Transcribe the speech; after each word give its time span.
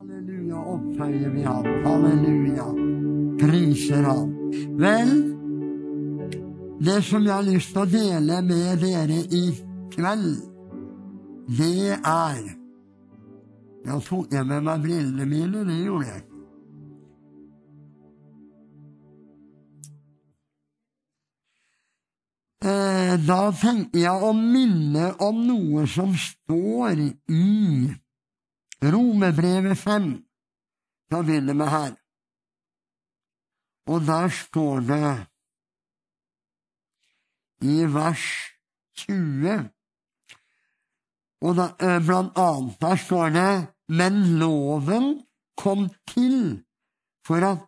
Halleluja, 0.00 0.56
opphøyer 0.56 1.30
vi 1.30 1.42
ham. 1.42 1.64
Halleluja. 1.84 2.66
Priser 3.40 4.02
ham. 4.02 4.28
Vel, 4.76 5.12
det 6.84 7.04
som 7.04 7.24
jeg 7.24 7.32
har 7.32 7.46
lyst 7.46 7.72
til 7.72 7.80
å 7.80 7.86
dele 7.94 8.42
med 8.44 8.82
dere 8.84 9.22
i 9.32 9.42
kveld, 9.96 10.36
det 11.48 11.96
er 11.96 12.44
Jeg 13.86 14.04
tok 14.10 14.32
jeg 14.36 14.44
med 14.52 14.68
meg 14.68 14.84
brillene 14.84 15.30
mine, 15.32 15.64
det 15.64 15.80
gjorde 15.86 16.12
jeg. 16.12 16.22
Eh, 22.66 23.14
da 23.24 23.42
tenker 23.64 24.02
jeg 24.04 24.26
å 24.28 24.34
minne 24.36 25.14
om 25.24 25.46
noe 25.46 25.86
som 25.88 26.12
står 26.20 27.00
i 27.00 27.12
Romerbrevet 28.82 29.78
5. 29.78 30.24
Da 31.10 31.22
begynner 31.22 31.54
vi 31.54 31.70
her. 31.70 31.94
Og 33.86 34.00
der 34.06 34.28
står 34.28 34.80
det 34.80 35.26
i 37.62 37.84
vers 37.94 38.26
20 38.96 39.70
og 41.40 41.56
da, 41.56 41.66
eh, 41.80 42.00
Blant 42.06 42.38
annet 42.38 42.80
der 42.80 42.96
står 42.96 43.28
det 43.30 43.68
Men 43.88 44.38
loven 44.38 45.26
kom 45.56 45.88
til 46.08 46.64
for 47.26 47.36
at 47.52 47.58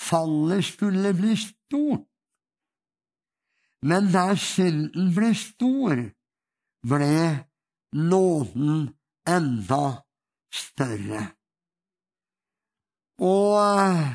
fallet 0.00 0.64
skulle 0.64 1.14
bli 1.14 1.36
stort. 1.36 2.06
Men 3.82 4.12
der 4.12 4.34
synden 4.34 5.14
ble 5.14 5.34
stor, 5.34 5.96
ble 6.88 7.46
nåden 7.92 8.94
enda 9.28 9.84
større. 10.52 11.26
Og 13.22 13.58
eh, 13.60 14.06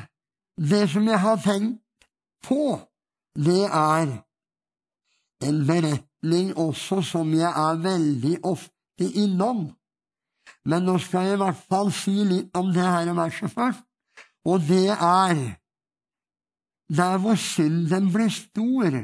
det 0.70 0.84
som 0.90 1.06
jeg 1.08 1.20
har 1.20 1.40
tenkt 1.42 1.82
på, 2.44 2.78
det 3.38 3.64
er 3.66 4.06
en 5.48 5.60
beretning 5.66 6.56
også 6.58 7.02
som 7.02 7.30
jeg 7.34 7.50
er 7.50 7.82
veldig 7.82 8.38
ofte 8.42 9.06
innom. 9.14 9.68
Men 10.68 10.84
nå 10.88 10.98
skal 11.02 11.28
jeg 11.28 11.38
i 11.38 11.42
hvert 11.44 11.62
fall 11.70 11.92
si 11.94 12.16
litt 12.26 12.56
om 12.58 12.72
det 12.74 12.84
her 12.84 13.12
verset 13.16 13.52
først, 13.52 13.84
og 14.48 14.64
det 14.68 14.90
er 14.90 15.36
der 16.88 17.18
hvor 17.20 17.36
synden 17.36 18.08
ble 18.12 18.30
stor, 18.32 18.96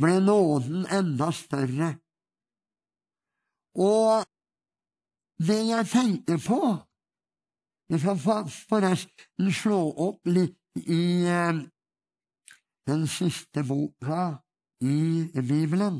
ble 0.00 0.16
nåden 0.24 0.86
enda 0.90 1.30
større. 1.34 1.94
Og 3.78 4.26
det 5.48 5.60
jeg 5.68 5.86
tenker 5.88 6.38
på 6.46 6.60
Jeg 7.90 8.00
skal 8.00 8.18
forresten 8.54 9.52
slå 9.52 9.80
opp 10.08 10.28
litt 10.30 10.58
i 10.86 11.26
eh, 11.26 11.62
den 12.86 13.06
siste 13.10 13.64
boka 13.66 14.36
i 14.80 15.26
Bibelen. 15.34 15.96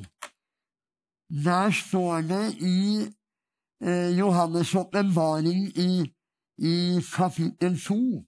Der 1.45 1.75
står 1.75 2.23
det 2.29 2.45
i 2.63 3.03
eh, 3.83 4.11
Johannes' 4.15 4.77
åpenbaring 4.79 5.67
i, 5.75 6.07
i 6.63 6.77
kapittel 7.11 7.75
to, 7.83 8.23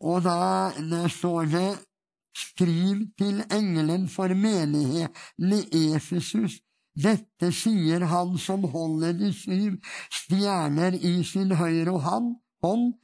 og 0.00 0.24
da 0.24 0.72
der 0.80 1.08
står 1.08 1.52
det 1.52 1.68
Skriv 2.36 2.96
til 3.18 3.44
engelen 3.50 4.08
for 4.08 4.28
menigheten 4.28 5.52
i 5.72 5.94
Efesus. 5.96 6.60
Dette 6.96 7.50
sier 7.52 8.06
han 8.08 8.38
som 8.40 8.64
holder 8.72 9.12
de 9.18 9.32
syv 9.36 9.76
stjerner 10.08 10.96
i 10.96 11.20
sin 11.28 11.52
høyre 11.58 11.98
hånd, 12.00 12.94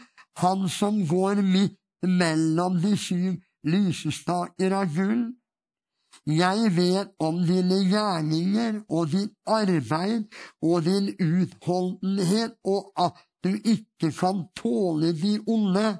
han 0.40 0.68
som 0.72 1.02
går 1.06 1.42
midt 1.44 1.78
mellom 2.02 2.80
de 2.82 2.96
syv 2.96 3.36
lysestaker 3.68 4.74
av 4.74 4.94
gull. 4.96 5.26
Jeg 6.26 6.70
vet 6.76 7.12
om 7.18 7.40
dine 7.46 7.78
gjerninger 7.90 8.80
og 8.88 9.12
ditt 9.12 9.34
arbeid 9.48 10.26
og 10.62 10.84
din 10.86 11.12
utholdenhet, 11.18 12.56
og 12.64 12.92
at 12.96 13.20
du 13.44 13.54
ikke 13.56 14.12
kan 14.14 14.44
tåle 14.56 15.12
de 15.18 15.38
onde. 15.46 15.96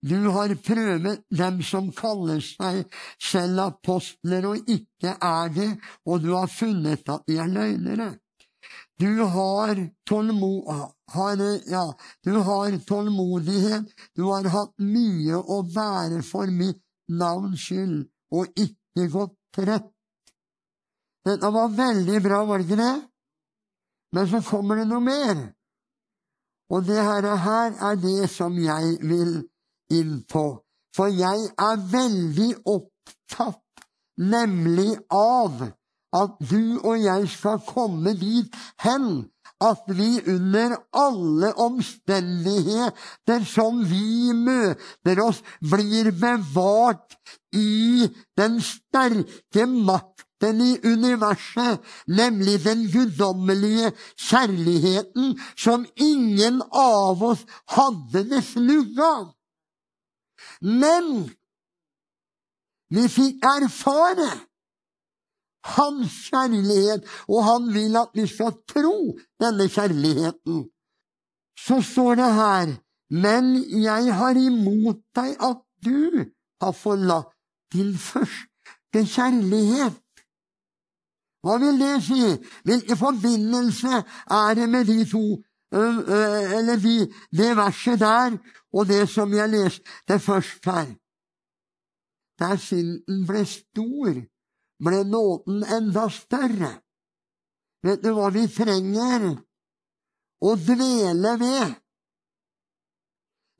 Du 0.00 0.28
har 0.32 0.52
prøvet 0.64 1.22
dem 1.28 1.60
som 1.64 1.90
kaller 1.96 2.40
seg 2.44 2.82
selv 3.20 3.62
apostler 3.66 4.48
og 4.48 4.68
ikke 4.68 5.14
er 5.16 5.52
det, 5.54 5.70
og 6.06 6.24
du 6.24 6.32
har 6.34 6.50
funnet 6.52 7.08
at 7.08 7.26
de 7.28 7.38
er 7.40 7.52
løgnere. 7.52 8.14
Du 9.00 9.24
har, 9.24 9.76
har, 11.14 11.42
ja, 11.72 11.84
du 12.24 12.34
har 12.44 12.76
tålmodighet, 12.88 13.88
du 14.16 14.26
har 14.28 14.48
hatt 14.52 14.74
mye 14.84 15.40
å 15.40 15.62
bære 15.64 16.20
for 16.26 16.52
mitt 16.52 16.82
navns 17.08 17.64
skyld, 17.64 18.02
og 18.36 18.52
ikke 18.60 19.08
gått 19.12 19.36
trett. 19.56 19.88
Dette 21.24 21.52
var 21.52 21.72
veldig 21.76 22.20
bra, 22.24 22.44
var 22.44 22.60
det 22.60 22.68
ikke 22.68 22.80
det? 22.80 22.96
Men 24.16 24.28
så 24.28 24.42
kommer 24.44 24.80
det 24.80 24.86
noe 24.90 25.04
mer. 25.04 25.42
Og 26.70 26.84
det 26.86 27.00
her, 27.00 27.26
her 27.44 27.74
er 27.90 27.98
det 28.00 28.30
som 28.30 28.56
jeg 28.58 28.98
vil 29.02 29.40
inn 29.90 30.20
på, 30.30 30.44
for 30.96 31.12
jeg 31.12 31.50
er 31.58 31.84
veldig 31.92 32.52
opptatt 32.66 33.84
nemlig 34.20 34.94
av 35.14 35.62
at 36.16 36.40
du 36.50 36.80
og 36.82 36.96
jeg 36.98 37.28
skal 37.30 37.60
komme 37.66 38.12
dit 38.18 38.56
hen 38.82 39.30
at 39.60 39.84
vi 39.92 40.20
under 40.32 40.76
alle 40.96 41.52
omstendigheter 41.60 43.44
som 43.44 43.82
vi 43.84 44.32
møter 44.32 45.20
oss, 45.20 45.42
blir 45.60 46.08
bevart 46.16 47.18
i 47.52 48.08
den 48.40 48.56
sterke 48.64 49.66
makten 49.68 50.62
i 50.64 50.78
universet, 50.80 51.84
nemlig 52.08 52.56
den 52.64 52.86
guddommelige 52.88 53.92
kjærligheten 54.16 55.36
som 55.56 55.84
ingen 55.96 56.62
av 56.72 57.20
oss 57.32 57.44
hadde 57.76 58.24
det 58.32 58.40
snugg 58.48 58.96
av. 59.04 59.28
Men 60.60 61.30
vi 62.90 63.06
fikk 63.08 63.44
erfare 63.46 64.28
hans 65.76 66.12
kjærlighet, 66.28 67.06
og 67.28 67.44
han 67.44 67.72
vil 67.74 67.96
at 68.00 68.12
vi 68.14 68.26
skal 68.26 68.56
tro 68.68 69.16
denne 69.40 69.68
kjærligheten. 69.68 70.68
Så 71.60 71.80
står 71.84 72.14
det 72.14 72.30
her, 72.34 72.76
men 73.10 73.54
jeg 73.82 74.14
har 74.14 74.38
imot 74.38 75.02
deg 75.16 75.36
at 75.50 75.60
du 75.84 76.24
har 76.62 76.72
forlatt 76.72 77.34
din 77.72 77.92
første 77.98 79.04
kjærlighet. 79.14 80.00
Hva 81.40 81.56
vil 81.60 81.78
det 81.80 81.94
si? 82.04 82.24
Hvilken 82.68 82.96
forbindelse 82.96 84.02
er 84.40 84.54
det 84.58 84.68
med 84.68 84.84
de 84.84 85.04
to 85.08 85.24
eller 85.72 86.76
de, 86.82 86.96
det 87.30 87.56
verset 87.56 88.00
der 88.00 88.38
og 88.72 88.88
det 88.88 89.08
som 89.10 89.32
jeg 89.34 89.52
leste 89.52 90.18
først 90.18 90.66
her. 90.66 90.88
Der 92.40 92.56
synden 92.56 93.26
ble 93.28 93.44
stor, 93.46 94.22
ble 94.84 95.04
nåden 95.04 95.62
enda 95.76 96.08
større. 96.08 96.72
Vet 97.84 98.02
du 98.04 98.12
hva 98.16 98.30
vi 98.32 98.46
trenger 98.48 99.30
å 100.40 100.56
dvele 100.56 101.36
ved? 101.40 101.76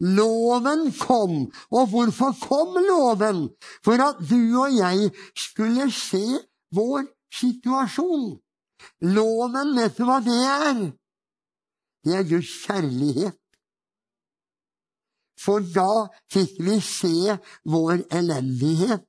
Loven 0.00 0.86
kom, 0.96 1.34
og 1.76 1.90
hvorfor 1.92 2.32
kom 2.40 2.78
loven? 2.86 3.50
For 3.84 4.00
at 4.00 4.22
du 4.24 4.56
og 4.62 4.72
jeg 4.72 5.10
skulle 5.36 5.90
se 5.92 6.24
vår 6.72 7.04
situasjon. 7.36 8.30
Loven, 9.04 9.74
vet 9.76 9.98
du 9.98 10.06
hva 10.08 10.22
det 10.24 10.40
er? 10.40 10.80
Det 12.04 12.16
er 12.16 12.28
Guds 12.28 12.50
kjærlighet. 12.64 13.36
For 15.40 15.64
da 15.74 16.08
fikk 16.32 16.58
vi 16.64 16.80
se 16.84 17.36
vår 17.64 18.04
elendighet. 18.12 19.06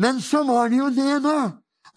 Men 0.00 0.20
så 0.24 0.44
var 0.48 0.70
det 0.72 0.78
jo 0.78 0.88
det, 0.96 1.16
da, 1.24 1.40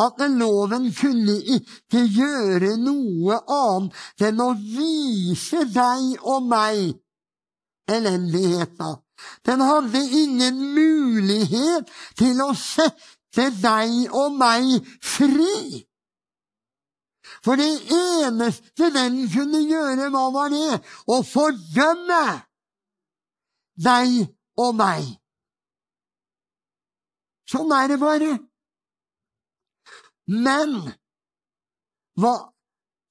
at 0.03 0.19
loven 0.33 0.89
kunne 0.97 1.37
ikke 1.55 2.01
gjøre 2.17 2.73
noe 2.81 3.39
annet 3.55 4.27
enn 4.27 4.41
å 4.43 4.49
vise 4.57 5.63
deg 5.71 6.17
og 6.19 6.49
meg 6.49 6.97
elendigheta. 7.91 8.97
Den 9.45 9.63
hadde 9.63 10.01
ingen 10.23 10.59
mulighet 10.75 11.91
til 12.19 12.41
å 12.43 12.51
sette 12.57 13.49
deg 13.61 14.11
og 14.11 14.35
meg 14.39 14.81
fri. 14.99 15.85
For 17.43 17.59
det 17.59 17.67
eneste 17.91 18.87
den 18.95 19.17
kunne 19.33 19.63
gjøre, 19.67 20.07
hva 20.13 20.23
var 20.31 20.53
det? 20.53 20.79
Å 21.11 21.19
fordømme 21.27 22.23
deg 23.83 24.23
og 24.63 24.77
meg. 24.79 25.09
Sånn 27.49 27.73
er 27.75 27.91
det 27.91 27.99
bare. 28.01 28.31
Men 30.31 30.77
hva 32.15 32.33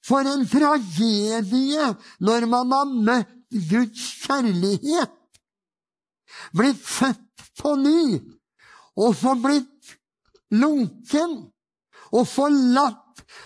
for 0.02 0.26
en 0.26 0.46
tragedie 0.50 1.90
når 2.24 2.46
man 2.50 2.72
har 2.74 2.88
møtt 2.90 3.36
Guds 3.68 4.06
kjærlighet, 4.24 5.12
blitt 6.56 6.80
født 6.80 7.44
på 7.60 7.74
ny, 7.76 8.16
og 8.96 9.12
så 9.16 9.34
blitt 9.38 9.92
lunken 10.56 11.36
og 12.12 12.26
forlatt 12.28 13.01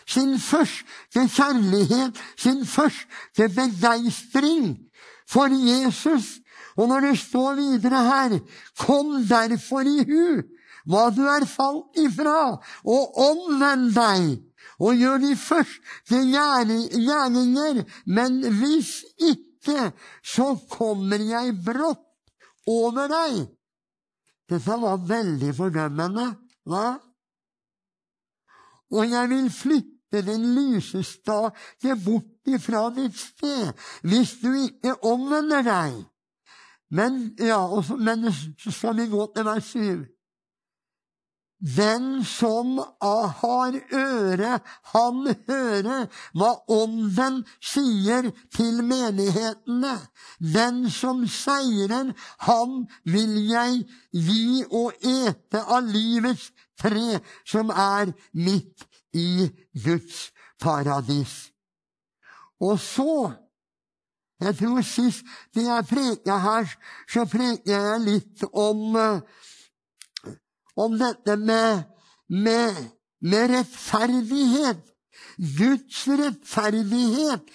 sin 0.07 0.39
første 0.39 1.27
kjærlighet, 1.29 2.19
sin 2.39 2.67
første 2.67 3.49
begeistring 3.49 4.77
for 5.29 5.51
Jesus. 5.51 6.39
Og 6.77 6.89
når 6.89 7.01
det 7.01 7.19
står 7.19 7.55
videre 7.55 8.03
her, 8.05 8.39
kom 8.79 9.17
derfor 9.29 9.89
i 9.89 10.05
hu 10.07 10.43
hva 10.87 11.09
du 11.11 11.25
er 11.27 11.43
falt 11.51 11.99
ifra, 11.99 12.61
og 12.87 13.19
omvend 13.19 13.89
deg, 13.97 14.37
og 14.79 14.95
gjør 14.95 15.19
de 15.25 15.33
første 15.37 16.21
gjerninger, 16.31 17.81
men 18.07 18.37
hvis 18.61 19.01
ikke, 19.19 19.91
så 20.23 20.53
kommer 20.71 21.25
jeg 21.27 21.57
brått 21.67 22.05
over 22.71 23.11
deg. 23.11 23.49
Dette 24.47 24.79
var 24.79 25.03
veldig 25.09 25.51
fordømmende, 25.59 26.29
hva? 26.71 26.87
Og 28.95 29.11
jeg 29.11 29.31
vil 29.33 29.51
flytte 29.51 29.96
den 30.25 30.45
lysestake 30.57 31.97
bort 32.05 32.49
ifra 32.49 32.89
ditt 32.95 33.17
sted, 33.19 33.73
hvis 34.03 34.37
du 34.43 34.53
ikke 34.55 34.97
omvender 35.05 35.67
deg. 35.67 36.05
Men, 36.91 37.35
ja, 37.39 37.63
så, 37.83 37.97
men 37.97 38.29
så 38.33 38.71
skal 38.71 38.97
vi 38.97 39.09
gå 39.11 39.27
til 39.35 39.45
vers 39.45 39.73
7. 39.73 40.05
Den 41.77 42.25
som 42.25 42.77
har 43.41 43.77
øre, 43.93 44.59
han 44.93 45.37
hører 45.49 46.05
hva 46.37 46.51
Ånden 46.69 47.39
sier 47.65 48.29
til 48.53 48.83
menighetene. 48.85 49.95
Den 50.39 50.85
som 50.93 51.25
seirer, 51.25 52.13
han 52.45 52.85
vil 53.09 53.39
jeg 53.49 53.81
gi 54.13 54.67
å 54.69 54.91
ete 55.01 55.65
av 55.65 55.89
livets 55.89 56.51
tre, 56.77 57.23
som 57.49 57.73
er 57.73 58.13
midt 58.37 58.85
i 59.15 59.51
Guds 59.85 60.33
paradis. 60.61 61.53
Og 62.61 62.79
så 62.81 63.33
Jeg 64.41 64.53
tror 64.59 64.81
sist 64.85 65.25
det 65.55 65.63
jeg 65.65 65.85
preka 65.89 66.35
her, 66.39 66.67
så 67.09 67.23
preka 67.25 67.73
jeg 67.73 68.01
litt 68.05 68.43
om 68.53 68.99
om 70.77 70.99
dette 70.99 71.37
med, 71.37 71.83
med, 72.29 72.77
med 73.21 73.51
rettferdighet. 73.51 74.83
Guds 75.59 76.05
rettferdighet. 76.09 77.49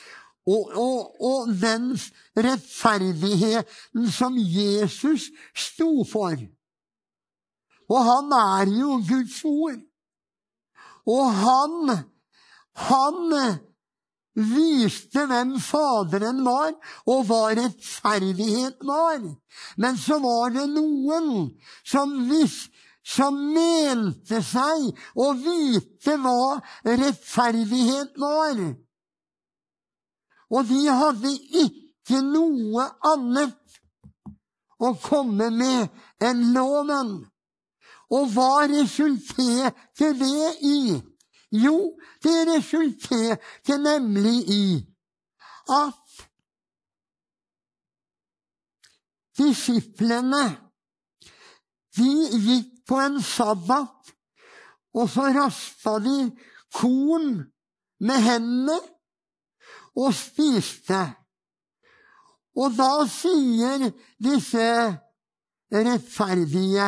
Og, 0.50 0.72
og, 0.74 1.22
og, 1.22 1.52
den 1.62 1.94
rettferdigheten 2.34 4.08
som 4.10 4.34
Jesus 4.38 5.30
sto 5.54 6.02
for. 6.10 6.34
Og 7.92 8.00
han 8.08 8.34
er 8.40 8.72
jo 8.74 8.98
Guds 9.06 9.38
ord. 9.46 9.78
Og 11.10 11.26
han, 11.42 11.96
han 12.88 13.20
viste 14.36 15.26
hvem 15.28 15.58
Faderen 15.64 16.44
var, 16.46 16.76
og 17.10 17.26
hva 17.30 17.42
rettferdighet 17.58 18.84
var. 18.88 19.26
Men 19.78 19.98
så 20.00 20.22
var 20.24 20.54
det 20.56 20.70
noen 20.72 21.52
som 21.84 22.16
visste 22.30 22.72
som 23.02 23.38
mente 23.54 24.42
seg 24.46 24.92
å 25.18 25.32
vite 25.40 26.18
hva 26.22 26.60
rettferdighet 26.86 28.20
var. 28.22 28.62
Og 30.52 30.68
de 30.70 30.82
hadde 30.86 31.32
ikke 31.64 32.22
noe 32.28 32.86
annet 33.14 33.80
å 34.82 34.94
komme 35.02 35.50
med 35.56 35.90
enn 36.22 36.48
loven. 36.54 37.14
Og 38.12 38.28
hva 38.34 38.66
resulterte 38.68 40.12
det 40.20 40.50
i? 40.68 41.00
Jo, 41.52 41.78
det 42.24 42.38
resulterte 42.48 43.78
nemlig 43.80 44.38
i 44.52 44.66
at 45.72 46.26
disiplene 49.40 50.44
de 51.98 52.12
gikk 52.48 52.72
på 52.88 53.00
en 53.00 53.20
sabbat, 53.24 54.12
og 54.96 55.10
så 55.10 55.28
raspa 55.36 55.98
de 56.04 56.18
korn 56.76 57.38
med 58.00 58.24
hendene 58.26 58.80
og 59.96 60.14
spiste. 60.16 61.00
Og 62.56 62.76
da 62.76 63.06
sier 63.08 63.88
disse 64.20 64.68
rettferdige, 65.72 66.88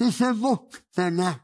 disse 0.00 0.32
vokterne, 0.40 1.34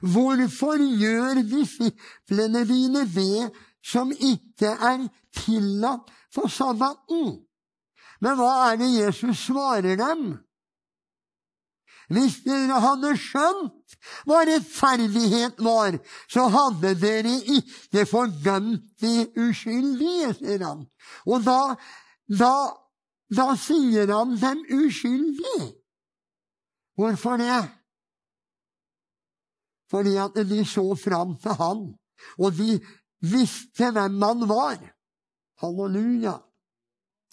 hvorfor 0.00 0.80
gjør 1.00 1.42
disiplene 1.48 2.64
dine 2.68 3.04
det 3.14 3.50
som 3.84 4.12
ikke 4.12 4.72
er 4.74 5.08
tillatt 5.36 6.12
på 6.34 6.48
sabbaten? 6.48 7.36
Men 8.24 8.38
hva 8.38 8.52
er 8.70 8.80
det 8.80 8.92
Jesus 8.94 9.46
svarer 9.48 9.98
dem? 10.00 10.34
Hvis 12.12 12.42
dere 12.44 12.80
hadde 12.84 13.14
skjønt 13.16 13.96
hva 14.28 14.42
rettferdighet 14.44 15.60
var, 15.64 15.96
så 16.28 16.46
hadde 16.52 16.92
dere 17.00 17.32
ikke 17.56 18.04
fordømt 18.08 18.84
de 19.00 19.14
uskyldige, 19.40 20.34
sier 20.36 20.64
han. 20.66 20.84
Og 21.24 21.46
da, 21.46 21.76
da, 22.28 22.52
da 23.32 23.46
sier 23.60 24.12
han 24.12 24.36
dem 24.40 24.60
uskyldige. 24.76 25.70
Hvorfor 26.94 27.40
det? 27.40 27.62
Fordi 29.90 30.16
at 30.16 30.38
de 30.48 30.64
så 30.64 30.94
fram 30.94 31.36
til 31.42 31.56
han, 31.60 31.84
og 32.38 32.52
de 32.56 32.80
visste 33.20 33.90
hvem 33.92 34.22
han 34.22 34.48
var. 34.48 34.78
Halleluja. 35.60 36.38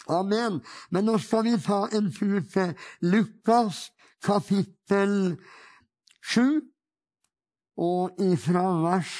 Amen. 0.07 0.62
Men 0.92 1.06
nå 1.06 1.18
skal 1.21 1.45
vi 1.48 1.56
ta 1.62 1.86
en 1.95 2.12
tur 2.13 2.42
til 2.53 2.74
Lukas 3.01 3.89
kapittel 4.24 5.38
7, 6.33 6.62
og 7.77 8.21
ifra 8.21 8.65
vers 8.83 9.15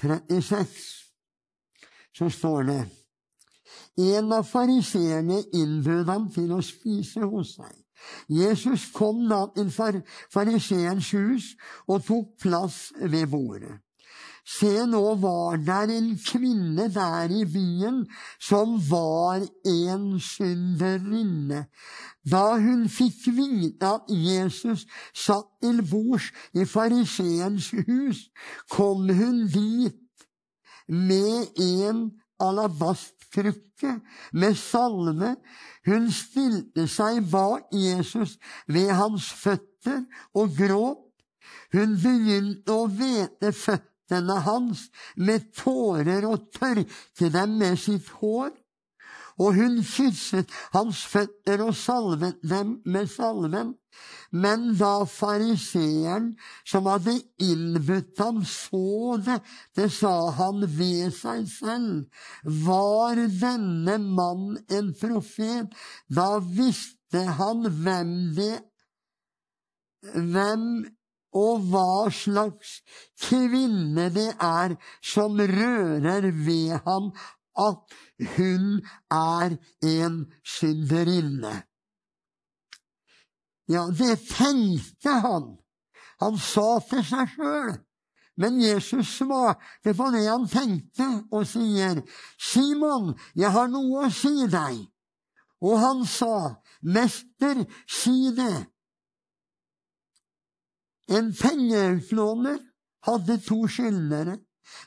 36 0.00 0.66
så 2.16 2.28
står 2.30 2.62
det 2.62 2.82
En 3.96 4.32
av 4.32 4.44
fariseerne 4.44 5.38
innbød 5.56 6.04
ham 6.10 6.28
til 6.32 6.52
å 6.52 6.60
spise 6.64 7.24
hos 7.24 7.54
seg. 7.56 7.85
Jesus 8.28 8.90
kom 8.94 9.24
da 9.30 9.46
til 9.56 9.72
fariseerens 10.32 11.10
hus 11.10 11.50
og 11.88 12.04
tok 12.06 12.36
plass 12.42 12.92
ved 13.00 13.26
bordet. 13.30 13.80
Se, 14.46 14.86
nå 14.86 15.14
var 15.18 15.56
der 15.58 15.90
en 15.90 16.12
kvinne 16.22 16.86
der 16.94 17.32
i 17.34 17.42
byen 17.50 18.04
som 18.38 18.76
var 18.90 19.42
en 19.66 20.20
synderinne. 20.22 21.64
Da 22.30 22.44
hun 22.54 22.84
fikk 22.88 23.26
vite 23.34 23.90
at 23.90 24.06
Jesus 24.06 24.86
satt 25.14 25.50
til 25.62 25.82
bords 25.90 26.30
i 26.54 26.64
fariseens 26.64 27.72
hus, 27.88 28.28
kom 28.70 29.10
hun 29.10 29.46
dit 29.50 29.98
med 30.86 31.50
en 31.58 32.06
alabastkrukke 33.36 34.00
med 34.32 34.54
salve. 34.54 35.36
Hun 35.86 36.10
stilte 36.10 36.86
seg 36.88 37.24
bak 37.30 37.68
Jesus 37.72 38.38
ved 38.66 38.90
hans 38.90 39.30
føtter 39.32 40.04
og 40.34 40.56
gråt. 40.56 41.02
Hun 41.72 41.96
begynte 42.02 42.72
å 42.72 42.86
hvete 42.88 43.52
føttene 43.52 44.40
hans 44.46 44.88
med 45.16 45.52
tårer 45.54 46.26
og 46.26 46.50
tørke 46.54 47.30
dem 47.30 47.58
med 47.58 47.78
sitt 47.78 48.08
hår. 48.20 48.50
Og 49.38 49.56
hun 49.58 49.80
kysset 49.84 50.52
hans 50.72 51.02
føtter 51.10 51.64
og 51.64 51.74
salvet 51.76 52.38
dem 52.46 52.78
med 52.84 53.10
salven. 53.12 53.74
Men 54.32 54.72
da 54.76 55.04
fariseeren 55.08 56.32
som 56.68 56.88
hadde 56.90 57.14
innbudt 57.40 58.18
ham, 58.20 58.42
så 58.44 59.16
det, 59.24 59.38
det 59.76 59.88
sa 59.94 60.14
han 60.36 60.64
ved 60.78 61.14
seg 61.16 61.46
selv. 61.52 62.24
Var 62.66 63.22
denne 63.40 63.98
mann 64.02 64.58
en 64.68 64.92
profet? 65.00 65.72
Da 66.08 66.36
visste 66.40 67.24
han 67.38 67.68
hvem 67.82 68.16
det 68.36 68.54
hvem 70.14 70.68
og 71.36 71.64
hva 71.70 72.08
slags 72.14 72.78
kvinne 73.26 74.08
det 74.14 74.30
er 74.42 74.76
som 75.04 75.36
rører 75.36 76.30
ved 76.32 76.78
ham 76.86 77.10
at 77.58 77.96
hun 78.36 78.82
er 79.10 79.56
en 79.82 80.18
synderinne. 80.44 81.62
Ja, 83.68 83.86
det 83.90 84.20
tenkte 84.28 85.10
han. 85.24 85.56
Han 86.20 86.38
sa 86.40 86.78
til 86.88 87.02
seg 87.04 87.32
sjøl 87.34 87.74
Men 88.40 88.60
Jesus 88.60 89.16
svarte 89.18 89.92
på 89.96 90.06
det 90.12 90.26
han 90.28 90.44
tenkte, 90.48 91.06
og 91.32 91.46
sier, 91.48 92.02
Simon, 92.36 93.14
jeg 93.32 93.48
har 93.48 93.70
noe 93.72 94.02
å 94.04 94.12
si 94.12 94.44
deg. 94.52 94.82
Og 95.64 95.78
han 95.80 96.02
sa, 96.04 96.60
Mester, 96.84 97.62
si 97.88 98.28
det. 98.36 98.66
En 101.16 101.32
pengeutlåner 101.32 102.60
hadde 103.08 103.38
to 103.46 103.62
skyldnere. 103.70 104.36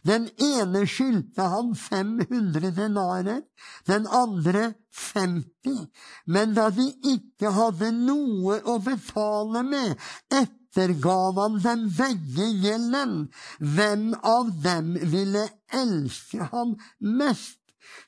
Den 0.08 0.30
ene 0.42 0.86
skyldte 0.88 1.48
han 1.52 1.74
500 1.76 2.72
denarer, 2.76 3.42
den 3.88 4.08
andre 4.08 4.74
50. 4.96 5.88
Men 6.26 6.56
da 6.58 6.70
de 6.76 6.88
ikke 7.14 7.52
hadde 7.56 7.92
noe 7.96 8.60
å 8.64 8.78
betale 8.84 9.64
med, 9.68 9.96
ettergav 10.30 11.40
han 11.42 11.60
dem 11.64 11.88
begge 11.98 12.50
gjelden. 12.64 13.16
Hvem 13.60 14.12
av 14.24 14.52
dem 14.64 14.94
ville 15.14 15.48
elske 15.84 16.50
ham 16.54 16.76
mest? 17.00 17.58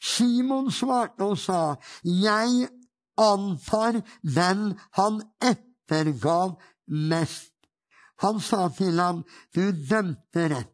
Simon 0.02 0.72
svarte 0.74 1.26
og 1.26 1.40
sa, 1.40 1.78
Jeg 2.04 2.68
antar 3.18 4.02
den 4.22 4.72
han 4.98 5.22
ettergav 5.42 6.58
mest. 6.88 7.52
Han 8.22 8.40
sa 8.40 8.68
til 8.78 9.00
ham, 9.00 9.24
Du 9.54 9.72
dømte 9.72 10.48
rett. 10.54 10.71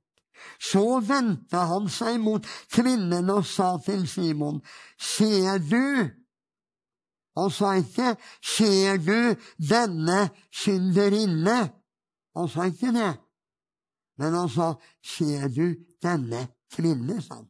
Så 0.59 0.99
vendte 1.05 1.57
han 1.69 1.89
seg 1.89 2.19
mot 2.21 2.45
kvinnen 2.73 3.29
og 3.33 3.45
sa 3.45 3.75
til 3.85 4.07
Simon, 4.09 4.61
Ser 4.97 5.59
du? 5.61 6.09
Han 7.37 7.51
sa 7.53 7.75
ikke, 7.77 8.15
Ser 8.41 8.97
du 8.97 9.35
denne 9.57 10.29
synderinne? 10.51 11.57
Han 12.35 12.49
sa 12.49 12.69
ikke 12.69 12.93
det. 12.95 13.13
Men 14.17 14.33
han 14.33 14.49
sa, 14.49 14.73
Ser 15.03 15.47
du 15.53 15.75
denne 16.01 16.47
kvinne? 16.73 17.21
sa 17.21 17.35
han. 17.41 17.49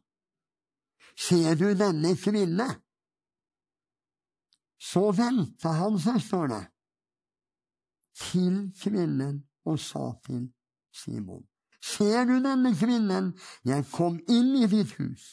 Ser 1.18 1.54
du 1.54 1.72
denne 1.74 2.14
kvinne? 2.16 2.68
Så 4.78 5.08
vendte 5.10 5.68
han 5.74 5.98
seg, 5.98 6.20
står 6.22 6.46
det, 6.52 6.64
til 8.18 8.58
kvinnen 8.78 9.40
og 9.66 9.80
sa 9.82 10.12
til 10.26 10.44
Simon. 10.94 11.42
Ser 11.84 12.24
du 12.26 12.38
denne 12.42 12.74
kvinnen? 12.74 13.32
Jeg 13.64 13.86
kom 13.92 14.18
inn 14.28 14.54
i 14.58 14.66
ditt 14.70 14.96
hus, 14.98 15.28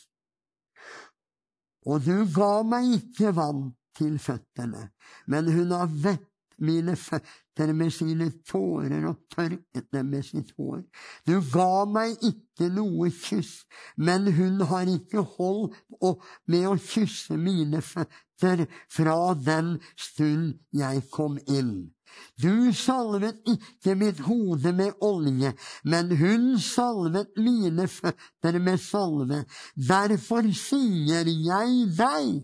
og 1.86 2.06
du 2.06 2.26
ga 2.34 2.64
meg 2.66 2.96
ikke 3.00 3.34
vann 3.38 3.68
til 3.98 4.18
føttene, 4.22 4.90
men 5.30 5.52
hun 5.54 5.74
har 5.74 5.92
vett 6.04 6.32
mine 6.58 6.96
føtter 6.96 7.74
med 7.76 7.92
sine 7.92 8.30
tårer 8.48 9.08
og 9.10 9.26
tørket 9.34 9.90
dem 9.94 10.12
med 10.12 10.24
sitt 10.24 10.54
hår. 10.58 10.84
Du 11.28 11.40
ga 11.52 11.86
meg 11.90 12.16
ikke 12.24 12.70
noe 12.74 13.10
kyss, 13.12 13.66
men 13.98 14.30
hun 14.38 14.62
har 14.70 14.88
ikke 14.92 15.26
holdt 15.36 15.76
med 16.48 16.70
å 16.70 16.78
kysse 16.80 17.38
mine 17.40 17.82
føtter 17.84 18.66
fra 18.92 19.20
den 19.40 19.76
stund 20.00 20.56
jeg 20.76 21.04
kom 21.12 21.38
inn. 21.48 21.95
Du 22.42 22.74
salvet 22.76 23.40
ikke 23.48 23.96
mitt 23.96 24.20
hode 24.28 24.74
med 24.76 24.98
olje, 25.02 25.54
men 25.84 26.12
hun 26.18 26.60
salvet 26.60 27.32
mine 27.38 27.88
føtter 27.88 28.60
med 28.60 28.82
salve. 28.82 29.46
Derfor 29.76 30.50
sier 30.56 31.30
jeg 31.30 31.88
deg, 31.98 32.44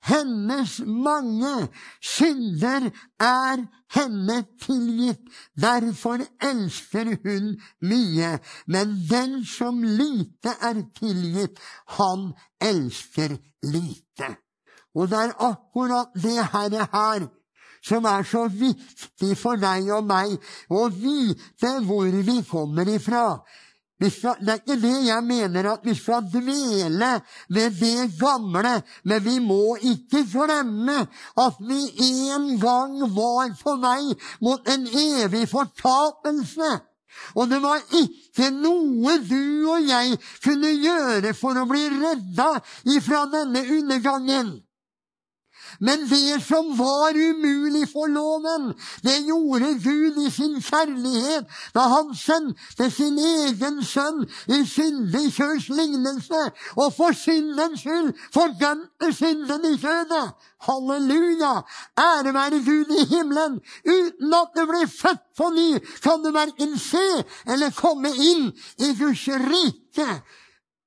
hennes 0.00 0.78
mange 0.86 1.68
synder 2.00 2.88
er 3.20 3.64
henne 3.94 4.38
tilgitt, 4.62 5.20
derfor 5.60 6.22
elsker 6.40 7.12
hun 7.24 7.52
mye. 7.84 8.30
Men 8.66 8.96
den 9.10 9.40
som 9.44 9.82
lite 9.84 10.54
er 10.56 10.80
tilgitt, 10.96 11.60
han 11.98 12.32
elsker 12.60 13.36
lite. 13.62 14.36
Og 14.96 15.10
det 15.10 15.20
er 15.26 15.36
akkurat 15.50 16.16
det 16.16 16.38
herre 16.52 16.88
her 16.92 17.28
som 17.84 18.06
er 18.08 18.26
så 18.28 18.46
viktig 18.52 19.34
for 19.40 19.60
deg 19.60 19.88
og 19.94 20.06
meg 20.08 20.36
å 20.68 20.86
vite 20.92 21.74
hvor 21.86 22.08
vi 22.10 22.40
kommer 22.48 22.88
ifra. 22.92 23.40
Skal, 24.00 24.38
det 24.40 24.52
er 24.54 24.60
ikke 24.62 24.78
det 24.80 24.94
jeg 25.04 25.24
mener 25.28 25.66
at 25.74 25.82
vi 25.84 25.92
skal 25.92 26.24
dvele 26.32 27.08
ved 27.52 27.74
det 27.76 28.06
gamle, 28.16 28.78
men 29.04 29.24
vi 29.26 29.34
må 29.44 29.76
ikke 29.76 30.22
glemme 30.32 31.02
at 31.44 31.58
vi 31.60 31.80
en 32.06 32.54
gang 32.62 32.94
var 33.12 33.52
på 33.60 33.74
vei 33.82 34.14
mot 34.40 34.72
en 34.72 34.86
evig 34.88 35.44
fortapelse. 35.50 36.70
Og 37.36 37.50
det 37.50 37.60
var 37.60 37.84
ikke 37.92 38.48
noe 38.54 39.18
du 39.26 39.68
og 39.68 39.84
jeg 39.84 40.16
kunne 40.44 40.72
gjøre 40.72 41.34
for 41.36 41.60
å 41.60 41.68
bli 41.68 41.84
redda 41.92 42.54
ifra 42.96 43.26
denne 43.28 43.66
undergangen. 43.68 44.54
Men 45.80 46.08
det 46.08 46.42
som 46.44 46.76
var 46.76 47.16
umulig 47.16 47.86
for 47.92 48.08
loven, 48.12 48.74
det 49.02 49.16
gjorde 49.24 49.72
Gud 49.80 50.18
i 50.20 50.30
sin 50.30 50.58
kjærlighet 50.60 51.48
da 51.74 51.86
han 51.94 52.10
sendte 52.16 52.90
sin 52.92 53.16
egen 53.16 53.80
sønn 53.84 54.26
i 54.52 54.60
syndig 54.68 55.30
kjøds 55.38 55.70
lignelse, 55.72 56.42
og 56.76 56.92
for 56.96 57.16
syndens 57.16 57.80
skyld 57.80 58.12
fordømte 58.34 59.12
synden 59.16 59.64
i 59.70 59.78
kjødet. 59.80 60.34
Halleluja! 60.68 61.54
Ære 61.96 62.34
være 62.34 62.60
Gud 62.66 62.92
i 63.00 63.06
himmelen! 63.14 63.60
Uten 63.86 64.36
at 64.36 64.52
du 64.56 64.66
blir 64.68 64.86
født 64.86 65.24
på 65.38 65.48
ny, 65.56 65.70
kan 66.04 66.20
du 66.20 66.28
verken 66.36 66.76
se 66.78 67.08
eller 67.48 67.72
komme 67.72 68.12
inn 68.12 68.50
i 68.78 68.92
Guds 69.00 69.24
rike. 69.48 70.10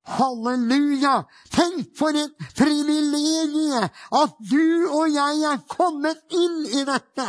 Halleluja! 0.04 1.24
Tenk 1.50 1.88
for 1.96 2.16
et 2.16 2.34
privilegium 2.58 3.88
at 4.20 4.36
du 4.50 4.88
og 4.90 5.08
jeg 5.08 5.42
er 5.48 5.64
kommet 5.70 6.20
inn 6.36 6.60
i 6.68 6.84
dette! 6.84 7.28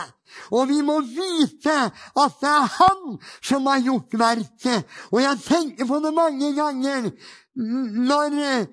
Og 0.52 0.68
vi 0.68 0.82
må 0.84 1.00
vite 1.08 1.76
at 2.20 2.40
det 2.42 2.52
er 2.52 2.72
Han 2.76 3.20
som 3.40 3.68
har 3.72 3.84
gjort 3.86 4.18
verket. 4.20 4.84
Og 5.14 5.22
jeg 5.24 5.44
tenker 5.46 5.88
på 5.88 6.00
det 6.04 6.14
mange 6.14 6.52
ganger 6.58 7.12
når 7.56 8.36
eh, 8.44 8.66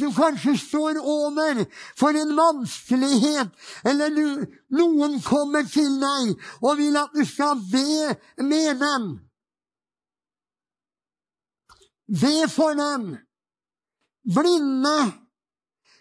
du 0.00 0.10
kanskje 0.16 0.56
står 0.58 0.98
over 0.98 1.62
for 1.96 2.16
en 2.18 2.34
vanskelighet, 2.36 3.52
eller 3.86 4.18
noen 4.74 5.20
kommer 5.24 5.64
til 5.70 5.96
deg 6.02 6.34
og 6.60 6.76
vil 6.80 6.98
at 6.98 7.14
du 7.14 7.22
skal 7.24 7.62
be 7.70 8.16
med 8.42 8.82
dem. 8.82 9.10
Be 12.10 12.48
for 12.48 12.74
dem! 12.74 13.18
Blinde 14.24 14.98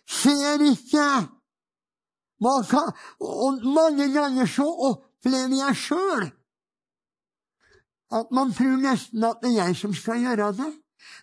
ser 0.10 0.64
ikke. 0.72 1.10
Kan, 2.70 2.92
og 3.20 3.64
mange 3.64 4.08
ganger 4.14 4.46
så 4.48 4.66
opplever 4.66 5.56
jeg 5.60 5.76
sjøl 5.76 6.30
at 8.12 8.32
man 8.32 8.54
tror 8.54 8.78
nesten 8.82 9.24
at 9.24 9.42
det 9.44 9.52
er 9.52 9.66
jeg 9.66 9.76
som 9.78 9.94
skal 9.94 10.22
gjøre 10.24 10.52
det. 10.58 10.70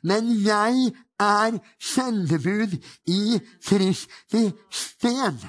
Men 0.02 0.28
jeg 0.44 0.92
er 1.20 1.58
sendebud 1.82 2.76
i 3.10 3.40
Kristi 3.66 4.44
sted. 4.70 5.46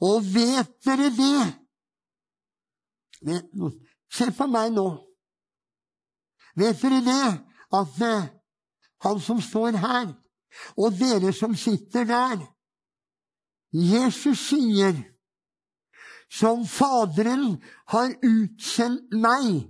Og 0.00 0.22
vet 0.34 0.70
dere 0.84 1.10
det? 1.16 1.42
Se 4.12 4.30
på 4.36 4.46
meg 4.50 4.72
nå. 4.76 4.86
Vet 6.58 6.82
dere 6.82 7.02
det? 7.06 7.26
At 7.72 7.98
han 9.02 9.20
som 9.20 9.40
står 9.42 9.78
her, 9.82 10.12
og 10.76 10.98
dere 10.98 11.32
som 11.34 11.56
sitter 11.56 12.04
der. 12.08 12.42
Jesus 13.72 14.48
sier, 14.50 14.94
som 16.32 16.64
Faderen 16.68 17.56
har 17.92 18.14
utsendt 18.24 19.12
meg, 19.16 19.66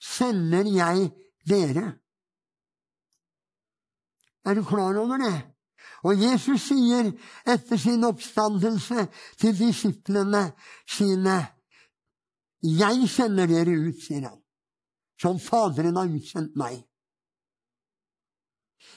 sender 0.00 0.66
jeg 0.70 1.10
dere. 1.46 1.86
Er 4.46 4.56
du 4.56 4.64
klar 4.64 4.96
over 4.98 5.20
det? 5.20 5.36
Og 6.02 6.16
Jesus 6.16 6.64
sier 6.70 7.12
etter 7.44 7.78
sin 7.78 8.04
oppstandelse 8.08 9.06
til 9.38 9.58
disiplene 9.58 10.52
sine, 10.88 11.38
'Jeg 12.62 13.08
sender 13.08 13.46
dere 13.46 13.72
ut', 13.72 14.02
sier 14.06 14.28
han, 14.28 14.40
som 15.20 15.38
Faderen 15.38 15.96
har 15.96 16.08
utsendt 16.08 16.56
meg. 16.56 16.89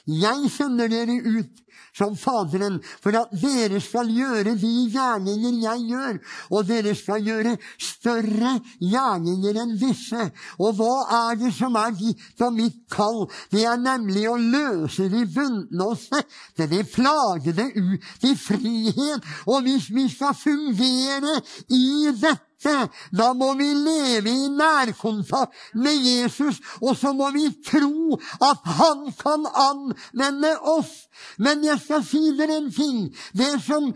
Jeg 0.09 0.49
sender 0.51 0.89
dere 0.91 1.15
ut 1.23 1.63
som 1.93 2.15
Faderen, 2.17 2.79
for 3.01 3.15
at 3.15 3.33
dere 3.37 3.79
skal 3.83 4.09
gjøre 4.09 4.55
de 4.57 4.71
gjerninger 4.91 5.59
jeg 5.61 5.83
gjør, 5.91 6.19
og 6.49 6.67
dere 6.67 6.95
skal 6.97 7.23
gjøre 7.23 7.53
større 7.77 8.55
gjerninger 8.81 9.59
enn 9.61 9.75
disse. 9.79 10.29
Og 10.57 10.79
hva 10.79 10.93
er 11.19 11.39
det 11.43 11.53
som 11.55 11.77
er 11.79 11.93
ditt 11.99 12.41
og 12.43 12.55
mitt 12.57 12.79
kall? 12.93 13.27
Det 13.53 13.65
er 13.69 13.77
nemlig 13.81 14.25
å 14.29 14.39
løse 14.41 15.07
de 15.13 15.23
bundne 15.35 15.91
og 15.91 15.99
sette 16.01 16.67
de 16.71 16.81
plagede 16.95 17.69
ut 17.77 18.25
i 18.25 18.33
frihet. 18.39 19.29
Og 19.47 19.61
hvis 19.67 19.91
vi 19.93 20.09
skal 20.11 20.33
fungere 20.37 21.37
i 21.69 21.85
dette, 22.17 22.52
da 23.19 23.31
må 23.37 23.53
vi 23.59 23.69
leve 23.73 24.29
i 24.29 24.49
nærkontakt 24.53 25.55
med 25.73 25.97
Jesus, 26.03 26.59
og 26.81 26.97
så 26.97 27.13
må 27.13 27.31
vi 27.35 27.47
tro 27.65 28.19
at 28.41 28.67
han 28.79 29.07
kan 29.19 29.47
anvende 29.53 30.53
oss. 30.75 30.93
Men 31.37 31.63
jeg 31.65 31.79
skal 31.83 32.03
si 32.05 32.21
dere 32.37 32.57
en 32.57 32.71
ting. 32.73 33.05
Det 33.37 33.51
som, 33.63 33.91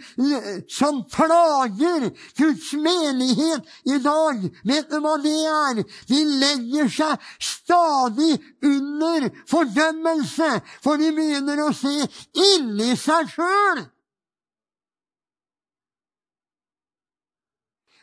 som 0.69 1.01
plager 1.11 2.09
Guds 2.37 2.71
menighet 2.73 3.65
i 3.89 3.97
dag, 4.03 4.45
vet 4.67 4.89
du 4.91 4.99
hva 5.03 5.17
det 5.23 5.35
er? 5.51 5.83
De 6.09 6.23
legger 6.43 6.91
seg 6.93 7.27
stadig 7.41 8.37
under 8.65 9.29
fordømmelse, 9.49 10.51
for 10.83 11.01
de 11.01 11.11
begynner 11.15 11.65
å 11.65 11.73
se 11.75 11.95
inni 12.53 12.95
seg 12.99 13.31
sjøl. 13.33 13.87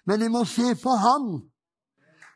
Men 0.06 0.20
vi 0.20 0.28
må 0.32 0.44
se 0.48 0.74
på 0.80 0.94
Han. 1.00 1.28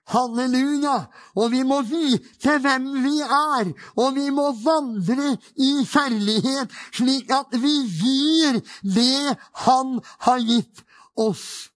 Halleluja! 0.09 0.97
Og 1.37 1.51
vi 1.53 1.63
må 1.69 1.83
vite 1.85 2.57
hvem 2.65 2.87
vi 3.05 3.19
er, 3.21 3.73
og 4.01 4.15
vi 4.17 4.31
må 4.33 4.47
vandre 4.65 5.35
i 5.61 5.73
kjærlighet, 5.85 6.73
slik 6.97 7.33
at 7.35 7.53
vi 7.61 7.75
gir 8.01 8.61
det 8.97 9.37
Han 9.67 9.99
har 10.25 10.41
gitt 10.49 10.85
oss. 11.19 11.69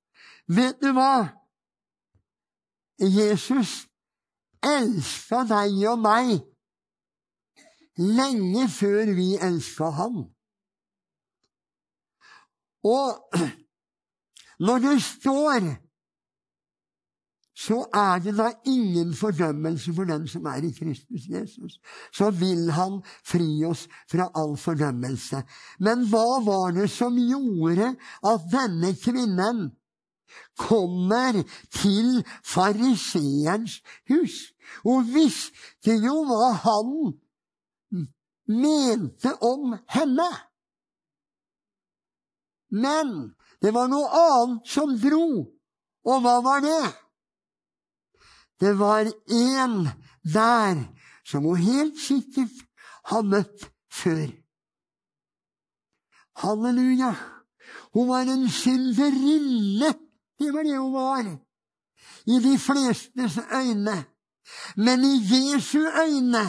Vet 0.49 0.81
du 0.81 0.95
hva? 0.97 1.29
Jesus 3.03 3.83
elska 4.63 5.43
deg 5.51 5.81
og 5.91 6.01
meg 6.01 6.37
lenge 7.99 8.69
før 8.73 9.13
vi 9.17 9.35
elska 9.43 9.91
ham. 9.99 10.23
Og 12.83 13.43
når 14.61 14.79
det 14.79 14.99
står 15.03 15.73
så 17.55 17.85
er 17.95 18.19
det 18.25 18.33
da 18.39 18.49
ingen 18.67 19.15
fordømmelse 19.15 19.93
for 19.95 20.09
den 20.09 20.25
som 20.29 20.47
er 20.49 20.65
i 20.65 20.73
Kristus 20.73 21.29
Jesus. 21.29 21.81
Så 22.13 22.31
vil 22.31 22.71
han 22.73 23.03
fri 23.25 23.65
oss 23.69 23.85
fra 24.11 24.31
all 24.35 24.57
fordømmelse. 24.57 25.43
Men 25.79 26.07
hva 26.09 26.41
var 26.47 26.73
det 26.73 26.89
som 26.91 27.19
gjorde 27.19 27.93
at 28.33 28.49
denne 28.53 28.95
kvinnen 28.97 29.61
kommer 30.59 31.43
til 31.77 32.25
fariseerens 32.55 33.83
hus? 34.09 34.39
Hun 34.83 35.05
visste 35.13 35.99
jo 36.01 36.23
hva 36.25 36.55
han 36.65 37.13
mente 38.49 39.37
om 39.45 39.77
henne. 39.93 40.31
Men 42.73 43.35
det 43.63 43.71
var 43.71 43.89
noe 43.91 44.09
annet 44.11 44.69
som 44.69 44.97
dro. 44.99 45.27
Og 46.03 46.23
hva 46.25 46.39
var 46.43 46.63
det? 46.65 46.83
Det 48.59 48.73
var 48.79 49.07
en 49.07 49.77
der 50.27 50.83
som 51.27 51.47
hun 51.47 51.63
helt 51.63 51.99
sikkert 51.99 52.65
har 53.11 53.23
møtt 53.23 53.69
før. 53.91 54.27
Halleluja! 56.43 57.15
Hun 57.95 58.09
var 58.09 58.27
en 58.27 58.49
synderinne. 58.51 59.93
Det 60.39 60.51
var 60.55 60.67
det 60.67 60.77
hun 60.79 60.93
var. 60.93 61.25
I 62.27 62.39
de 62.43 62.59
flestes 62.59 63.39
øyne. 63.53 64.05
Men 64.77 65.05
i 65.05 65.15
Jesu 65.23 65.79
øyne, 65.79 66.45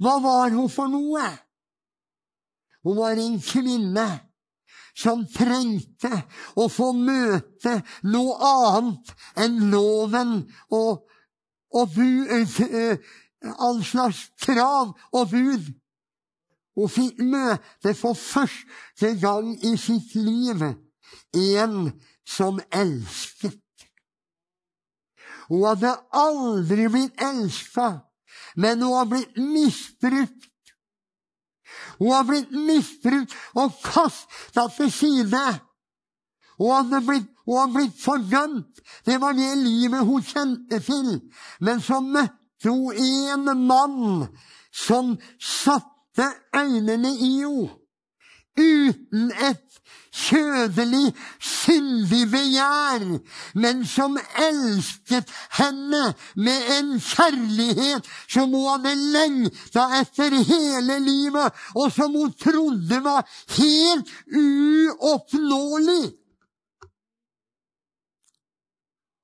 hva 0.00 0.14
var 0.22 0.50
hun 0.50 0.70
for 0.70 0.88
noe? 0.88 1.26
Hun 2.82 2.96
var 2.96 3.20
en 3.20 3.40
kvinne 3.40 4.06
som 4.96 5.24
trengte 5.32 6.10
å 6.60 6.68
få 6.68 6.90
møte 6.96 7.78
noe 8.04 8.36
annet 8.48 9.14
enn 9.40 9.58
loven 9.72 10.36
og 10.70 11.08
og 11.72 11.88
bu, 11.94 12.26
eh, 12.28 12.98
all 13.58 13.84
slags 13.84 14.30
krav 14.40 14.92
og 15.12 15.30
bud. 15.30 15.72
Hun 16.76 16.88
fikk 16.88 17.20
møte 17.20 17.94
for 17.96 18.16
første 18.16 19.14
gang 19.20 19.54
i 19.64 19.76
sitt 19.80 20.14
liv 20.14 20.62
en 21.36 21.76
som 22.28 22.60
elsket. 22.72 23.58
Hun 25.48 25.66
hadde 25.66 25.96
aldri 26.16 26.88
blitt 26.88 27.20
elska, 27.20 27.88
men 28.56 28.84
hun 28.84 28.96
har 28.96 29.10
blitt 29.10 29.36
misbrukt. 29.36 30.48
Hun 31.98 32.12
har 32.12 32.24
blitt 32.28 32.50
misbrukt 32.50 33.34
og 33.54 33.76
kasta 33.84 34.68
til 34.76 34.90
side. 34.92 35.44
Hun 36.58 36.74
hadde 36.76 37.02
blitt 37.06 37.28
og 37.46 37.58
har 37.58 37.70
blitt 37.74 37.98
fordømt. 37.98 38.82
Det 39.06 39.18
var 39.20 39.34
det 39.34 39.50
livet 39.58 40.06
hun 40.06 40.22
kjente 40.22 40.78
til. 40.84 41.20
Men 41.60 41.80
så 41.82 42.00
møtte 42.00 42.70
hun 42.70 42.94
en 42.94 43.66
mann 43.66 44.26
som 44.72 45.16
satte 45.38 46.28
øynene 46.56 47.16
i 47.18 47.36
henne. 47.42 47.81
Uten 48.58 49.30
et 49.32 49.72
kjødelig, 50.12 51.14
syndig 51.40 52.26
begjær, 52.30 53.04
men 53.54 53.84
som 53.88 54.18
elsket 54.36 55.30
henne 55.56 56.02
med 56.36 56.68
en 56.76 56.90
kjærlighet 57.00 58.08
som 58.28 58.52
hun 58.52 58.68
hadde 58.68 58.92
lengta 59.14 59.86
etter 60.02 60.36
hele 60.36 60.98
livet, 61.00 61.48
og 61.74 61.92
som 61.92 62.12
hun 62.12 62.34
trodde 62.36 63.00
var 63.04 63.24
helt 63.56 64.12
uoppnåelig. 64.36 66.12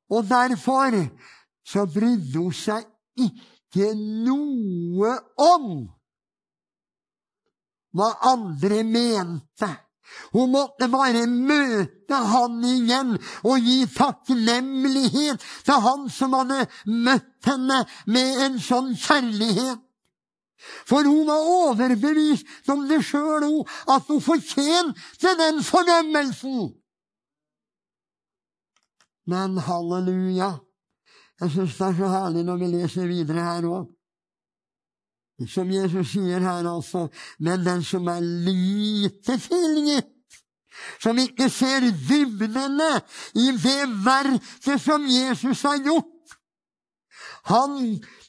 Og 0.09 0.25
derfor 0.25 0.97
så 1.69 1.85
brydde 1.85 2.39
hun 2.41 2.57
seg 2.57 2.89
ikke 3.21 3.93
noe 4.25 5.13
om 5.37 5.85
hva 7.97 8.13
andre 8.33 8.83
mente. 8.85 9.71
Hun 10.33 10.53
måtte 10.53 10.89
bare 10.91 11.27
møte 11.29 12.21
han 12.33 12.63
igjen 12.65 13.17
og 13.47 13.65
gi 13.65 13.83
takknemlighet 13.93 15.45
til 15.67 15.85
han 15.85 16.09
som 16.13 16.37
hadde 16.37 16.65
møtt 16.89 17.49
henne 17.49 17.83
med 18.09 18.43
en 18.47 18.59
sånn 18.63 18.95
kjærlighet. 18.97 19.85
For 20.89 21.07
hun 21.07 21.29
var 21.29 21.49
overbevist 21.49 22.71
om 22.73 22.89
det 22.91 22.99
sjøl, 23.07 23.45
at 23.87 24.09
hun 24.11 24.23
fortjente 24.25 25.35
den 25.39 25.63
fordømmelsen. 25.63 26.73
Men 29.29 29.61
halleluja! 29.61 30.57
Jeg 31.39 31.53
syns 31.55 31.77
det 31.79 31.87
er 31.87 31.97
så 32.01 32.09
herlig 32.11 32.43
når 32.49 32.59
vi 32.59 32.71
leser 32.73 33.07
videre 33.07 33.45
her 33.45 33.69
òg. 33.69 33.87
Som 35.47 35.71
Jesus 35.71 36.13
sier 36.17 36.43
her, 36.43 36.67
altså. 36.67 37.07
Men 37.39 37.63
den 37.65 37.83
som 37.87 38.09
er 38.11 38.21
lite 38.21 39.39
tilgitt, 39.39 40.15
som 41.03 41.19
ikke 41.19 41.49
ser 41.51 41.87
dybdene 42.09 42.91
i 43.39 43.51
det 43.55 43.83
verket 44.05 44.83
som 44.83 45.07
Jesus 45.07 45.63
har 45.67 45.79
gjort, 45.83 46.15
han 47.49 47.79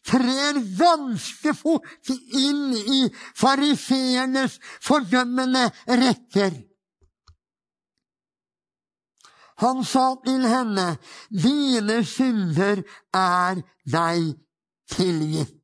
trer 0.06 0.62
ganske 0.78 1.54
fort 1.58 2.10
inn 2.10 2.74
i 2.78 3.02
fariseernes 3.38 4.58
fordømmende 4.86 5.68
rekker. 5.90 6.56
Han 9.60 9.84
sa 9.84 10.14
til 10.24 10.46
henne, 10.48 10.94
dine 11.30 12.00
synder 12.08 12.80
er 13.12 13.60
deg 13.84 14.32
tilgitt. 14.94 15.59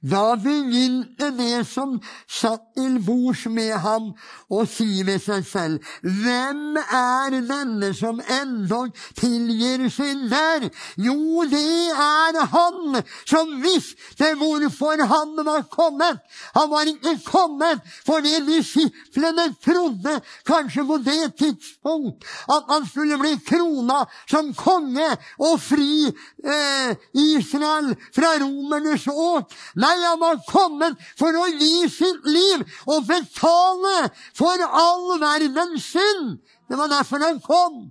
Da 0.00 0.36
begynte 0.38 1.30
det 1.34 1.64
som 1.66 1.96
satt 2.30 2.68
til 2.76 2.98
bords 3.02 3.46
med 3.50 3.74
ham, 3.82 4.12
å 4.48 4.62
si 4.68 5.02
ved 5.06 5.20
seg 5.22 5.44
selv, 5.46 5.88
hvem 6.02 6.78
er 6.78 7.34
denne 7.48 7.90
som 7.96 8.20
endog 8.22 8.94
tilgir 9.18 9.88
synder? 9.92 10.68
Jo, 10.96 11.44
det 11.50 11.64
er 11.90 12.38
han 12.52 13.00
som 13.28 13.56
visste 13.62 14.30
hvorfor 14.38 15.02
han 15.10 15.34
var 15.46 15.66
kommet. 15.72 16.22
Han 16.54 16.70
var 16.70 16.90
ikke 16.90 17.16
kommet 17.26 17.82
fordi 18.06 18.38
disiplene 18.46 19.48
trodde, 19.64 20.18
kanskje 20.46 20.86
på 20.88 21.00
det 21.04 21.34
tidspunkt, 21.38 22.24
at 22.48 22.70
han 22.70 22.86
skulle 22.86 23.18
bli 23.20 23.34
krona 23.46 24.04
som 24.30 24.52
konge 24.56 25.08
og 25.42 25.58
fri 25.62 26.08
eh, 26.08 26.94
Israel 27.18 27.92
fra 28.14 28.34
romernes 28.42 29.06
åk. 29.10 29.52
Nei, 29.76 29.96
han 30.04 30.20
var 30.20 30.40
kommet 30.48 30.96
for 31.18 31.34
å 31.36 31.46
gi 31.52 31.88
sitt 31.92 32.26
liv 32.26 32.64
og 32.86 33.06
betale 33.08 34.08
for 34.38 34.64
all 34.68 35.18
verdens 35.20 35.92
synd. 35.92 36.38
Det 36.68 36.76
var 36.78 36.90
derfor 36.92 37.24
han 37.24 37.40
kom. 37.44 37.86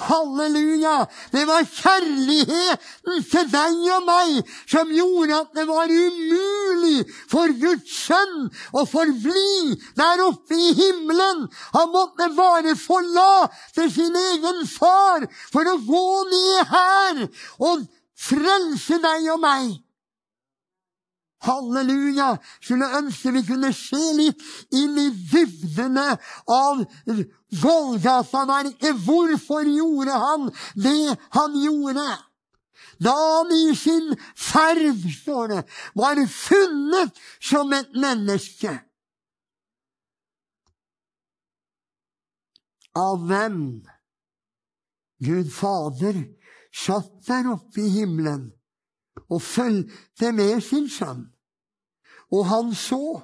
Halleluja! 0.00 1.06
Det 1.32 1.42
var 1.44 1.66
kjærligheten 1.66 3.24
til 3.30 3.48
deg 3.52 3.82
og 3.96 4.06
meg 4.06 4.52
som 4.70 4.92
gjorde 4.94 5.40
at 5.42 5.50
det 5.58 5.66
var 5.68 5.92
umulig 5.92 7.02
for 7.30 7.52
Guds 7.60 7.98
sønn 8.06 8.48
å 8.72 8.86
forbli 8.88 9.76
der 10.00 10.24
oppe 10.24 10.56
i 10.56 10.72
himmelen. 10.78 11.44
Han 11.76 11.92
måtte 11.92 12.30
bare 12.38 12.76
forlate 12.80 13.90
sin 13.92 14.16
egen 14.16 14.64
far 14.70 15.28
for 15.52 15.68
å 15.68 15.78
gå 15.84 16.08
ned 16.32 16.74
her 16.74 17.22
og 17.58 17.86
frelse 18.30 19.00
deg 19.04 19.30
og 19.34 19.44
meg. 19.44 19.70
Halleluja! 21.40 22.34
Skulle 22.60 22.88
ønske 22.98 23.32
vi 23.32 23.42
kunne 23.46 23.72
se 23.76 24.00
litt 24.16 24.42
inn 24.76 24.98
i 25.00 25.08
dybdene 25.32 26.08
av 26.52 26.82
Golgata-verket. 27.62 29.00
Hvorfor 29.06 29.68
gjorde 29.68 30.18
han 30.24 30.50
det 30.76 31.16
han 31.36 31.56
gjorde? 31.62 32.08
Da 33.00 33.14
han 33.16 33.52
i 33.56 33.72
sin 33.76 34.12
ferd, 34.36 35.00
står 35.22 35.48
det, 35.48 35.62
var 35.96 36.20
funnet 36.28 37.22
som 37.40 37.72
et 37.72 37.96
menneske. 37.96 38.74
Av 43.00 43.24
hvem? 43.24 43.80
Gud 45.24 45.48
Fader 45.52 46.16
satt 46.72 47.12
der 47.28 47.48
oppe 47.54 47.80
i 47.80 47.92
himmelen 48.00 48.50
og 49.30 49.42
fulgte 49.42 50.32
med 50.32 50.60
sin 50.64 50.88
sønn. 50.90 51.26
Og 52.30 52.46
han 52.46 52.74
så 52.74 53.20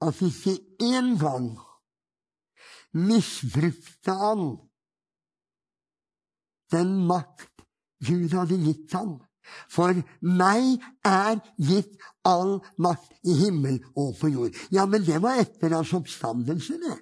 at 0.00 0.22
ikke 0.24 0.56
engang 0.80 1.52
misbrukte 2.96 4.14
han 4.16 4.44
den 6.72 6.94
makt 7.06 7.50
Gud 8.06 8.32
hadde 8.32 8.56
gitt 8.64 8.94
ham. 8.96 9.18
For 9.68 9.96
meg 10.22 10.80
er 11.04 11.40
gitt 11.58 11.98
all 12.24 12.60
makt 12.80 13.12
i 13.26 13.34
himmel 13.42 13.80
og 13.98 14.14
på 14.20 14.30
jord. 14.32 14.56
Ja, 14.72 14.86
men 14.86 15.04
det 15.04 15.18
var 15.22 15.40
etter 15.42 15.74
hans 15.74 15.92
oppstandelse, 15.96 16.78
det. 16.80 16.96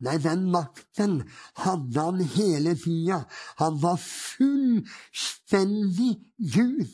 Nei, 0.00 0.18
den 0.18 0.50
makten 0.50 1.30
hadde 1.60 2.00
han 2.00 2.20
hele 2.34 2.74
tida. 2.80 3.24
Han 3.60 3.82
var 3.82 3.96
fullstendig 4.00 6.16
Gud, 6.54 6.88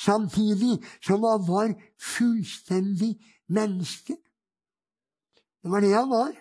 samtidig 0.00 0.84
som 1.04 1.24
han 1.28 1.48
var 1.48 1.74
fullstendig 2.00 3.20
menneske. 3.48 4.16
Det 5.60 5.70
var 5.70 5.80
det 5.84 5.92
han 5.92 6.10
var. 6.10 6.32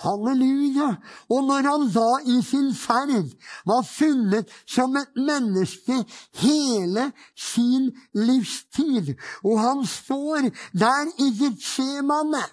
Halleluja! 0.00 0.94
Og 1.28 1.44
når 1.44 1.66
han 1.68 1.88
da 1.92 2.08
i 2.24 2.38
sin 2.44 2.70
ferd 2.76 3.34
var 3.68 3.82
funnet 3.84 4.48
som 4.68 4.96
et 4.96 5.16
menneske 5.16 5.98
hele 6.40 7.10
sin 7.36 7.90
livstid, 8.16 9.12
og 9.44 9.60
han 9.60 9.84
står 9.86 10.48
der 10.72 11.12
i 11.20 11.28
Getsemane 11.40 12.44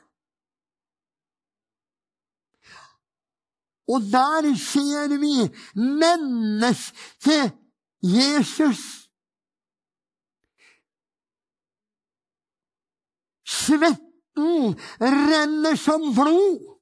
Og 3.88 4.02
der 4.02 4.56
ser 4.60 5.08
vi 5.18 5.36
mennesket 5.76 7.54
Jesus. 8.04 9.08
Svetten 13.48 14.76
renner 15.02 15.76
som 15.76 16.14
blod. 16.16 16.78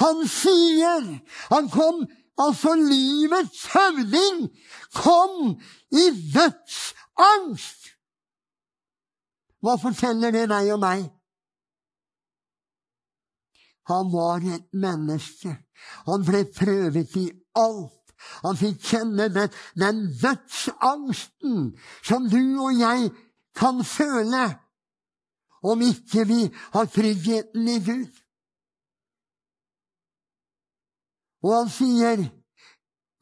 Han 0.00 0.28
sier 0.28 1.20
Han 1.50 1.68
kom, 1.72 2.06
altså 2.38 2.74
livets 2.74 3.66
høvding, 3.72 4.48
kom 4.94 5.60
i 5.92 6.04
dødsangst. 6.34 7.90
Hva 9.60 9.76
forteller 9.80 10.32
det 10.32 10.46
deg 10.48 10.70
og 10.72 10.80
meg? 10.80 11.04
Han 13.88 14.12
var 14.12 14.44
et 14.54 14.66
menneske. 14.72 15.56
Han 16.06 16.24
ble 16.26 16.44
prøvet 16.56 17.16
i 17.16 17.30
alt. 17.58 17.96
Han 18.44 18.56
fikk 18.56 18.82
kjenne 18.84 19.28
den, 19.32 19.52
den 19.80 20.02
dødsangsten 20.20 21.70
som 22.04 22.28
du 22.28 22.42
og 22.60 22.76
jeg 22.76 23.08
kan 23.56 23.80
føle 23.84 24.44
om 25.62 25.80
ikke 25.84 26.26
vi 26.28 26.42
har 26.72 26.84
tryggheten 26.84 27.68
i 27.68 27.78
Gud. 27.84 28.10
Og 31.42 31.54
han 31.56 31.72
sier, 31.72 32.26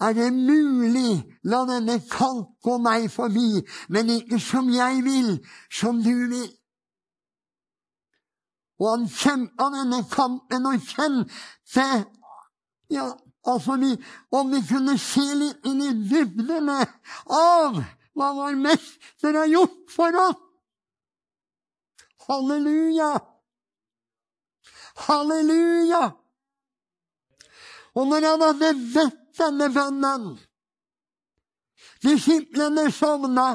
er 0.00 0.12
det 0.14 0.32
mulig, 0.34 1.22
la 1.42 1.64
denne 1.66 1.98
kalk 2.10 2.50
gå 2.62 2.76
meg 2.82 3.08
forbi, 3.10 3.62
men 3.90 4.10
ikke 4.14 4.38
som 4.42 4.70
jeg 4.70 5.02
vil, 5.06 5.32
som 5.70 6.02
du 6.02 6.14
vil. 6.30 6.50
Og 8.78 8.90
han 8.92 9.06
kjempa 9.10 9.68
denne 9.74 10.02
kampen 10.10 10.66
og 10.70 10.84
kjente 10.86 11.86
ja, 12.94 13.06
altså 13.44 13.76
vi, 13.80 13.92
Om 14.30 14.52
vi 14.54 14.60
kunne 14.68 14.94
se 15.02 15.24
litt 15.36 15.66
inn 15.68 15.82
i 15.84 15.94
dybdene 16.08 16.78
av 17.26 17.80
hva 18.18 18.28
vår 18.34 18.56
mester 18.58 19.36
har 19.38 19.46
gjort 19.46 19.92
for 19.94 20.16
oss. 20.18 20.38
Halleluja! 22.28 23.12
Halleluja! 25.06 26.02
Og 27.94 28.10
når 28.10 28.26
han 28.26 28.44
hadde 28.48 28.72
bedt 28.94 29.22
denne 29.38 29.68
bønnen 29.72 30.26
Disiplene 32.02 32.90
sovna. 32.94 33.48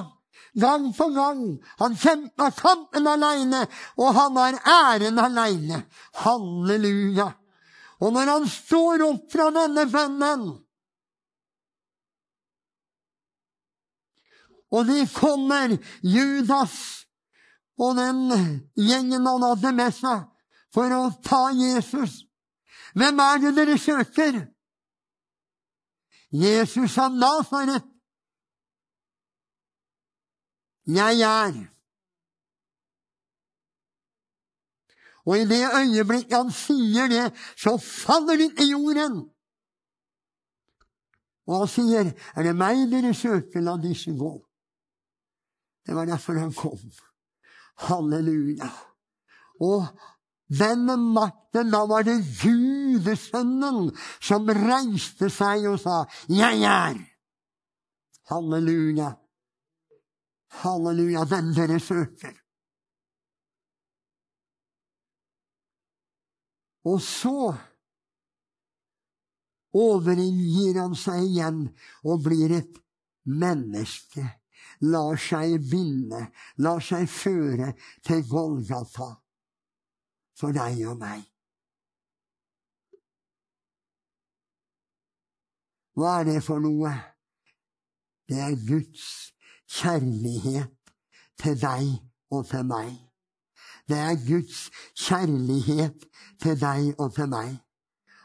Gang 0.53 0.91
på 0.93 1.07
gang. 1.09 1.45
Han 1.81 1.95
kjempa 1.97 2.51
kampen 2.53 3.07
aleine, 3.07 3.63
og 3.97 4.13
han 4.13 4.37
har 4.37 4.59
æren 4.69 5.19
aleine. 5.19 5.83
Halleluja. 6.21 7.31
Og 8.03 8.13
når 8.13 8.29
han 8.35 8.45
står 8.49 9.05
opp 9.07 9.31
fra 9.31 9.49
denne 9.55 9.87
bønnen 9.89 10.51
Og 14.73 14.87
de 14.89 15.03
kommer, 15.13 15.75
Judas 16.01 17.05
og 17.77 17.97
den 17.97 18.23
gjengen 18.73 19.27
han 19.29 19.45
hadde 19.45 19.71
med 19.77 19.93
seg, 19.93 20.23
for 20.73 20.89
å 20.97 21.01
ta 21.21 21.43
Jesus. 21.53 22.23
Hvem 22.97 23.21
er 23.21 23.41
det 23.43 23.51
dere 23.57 23.77
søker? 23.77 24.39
Jesus 26.33 26.97
av 26.97 27.13
Nasaret. 27.13 27.85
Jeg 30.87 31.21
er. 31.21 31.53
Og 35.25 35.37
i 35.39 35.45
det 35.47 35.61
øyeblikket 35.79 36.35
han 36.35 36.51
sier 36.51 37.07
det, 37.07 37.27
så 37.55 37.77
faller 37.77 38.35
det 38.37 38.49
til 38.57 38.73
jorden. 38.75 39.21
Og 41.47 41.59
han 41.59 41.67
sier, 41.67 42.11
'Er 42.35 42.43
det 42.43 42.55
meg 42.55 42.91
dere 42.91 43.13
søker, 43.13 43.61
la 43.61 43.77
disse 43.77 44.11
gå.' 44.11 44.45
Det 45.85 45.95
var 45.95 46.05
derfor 46.05 46.33
han 46.33 46.53
kom. 46.53 46.79
Halleluja. 47.77 48.69
Og 49.59 49.87
denne 50.59 50.97
makten, 50.97 51.71
da 51.71 51.85
var 51.85 52.03
det 52.03 52.23
Gudesønnen 52.41 53.91
som 54.21 54.47
reiste 54.47 55.29
seg 55.29 55.67
og 55.67 55.79
sa, 55.79 56.05
'Jeg 56.29 56.63
er'. 56.63 57.03
Halleluja. 58.29 59.22
Halleluja, 60.61 61.25
den 61.25 61.51
dere 61.55 61.79
søker. 61.79 62.35
Og 66.83 67.01
så 67.01 67.53
overgir 69.73 70.79
han 70.81 70.95
seg 70.99 71.25
igjen 71.29 71.65
og 72.03 72.23
blir 72.27 72.53
et 72.59 72.79
menneske. 73.23 74.25
Lar 74.83 75.15
seg 75.21 75.61
binde, 75.71 76.25
lar 76.59 76.81
seg 76.83 77.07
føre 77.07 77.71
til 78.03 78.23
Golgata 78.27 79.13
for 80.35 80.55
deg 80.55 80.81
og 80.91 80.97
meg. 80.99 81.23
Hva 85.93 86.17
er 86.19 86.31
det 86.33 86.39
for 86.43 86.59
noe? 86.59 86.91
Det 88.27 88.39
er 88.41 88.57
Guds 88.67 89.32
kjærlighet 89.73 90.71
til 91.41 91.61
deg 91.61 91.89
og 92.31 92.45
til 92.49 92.65
meg. 92.65 92.91
Det 93.89 93.97
er 93.97 94.19
Guds 94.27 94.69
kjærlighet 95.05 96.05
til 96.41 96.59
deg 96.61 96.93
og 96.99 97.13
til 97.15 97.29
meg. 97.29 97.57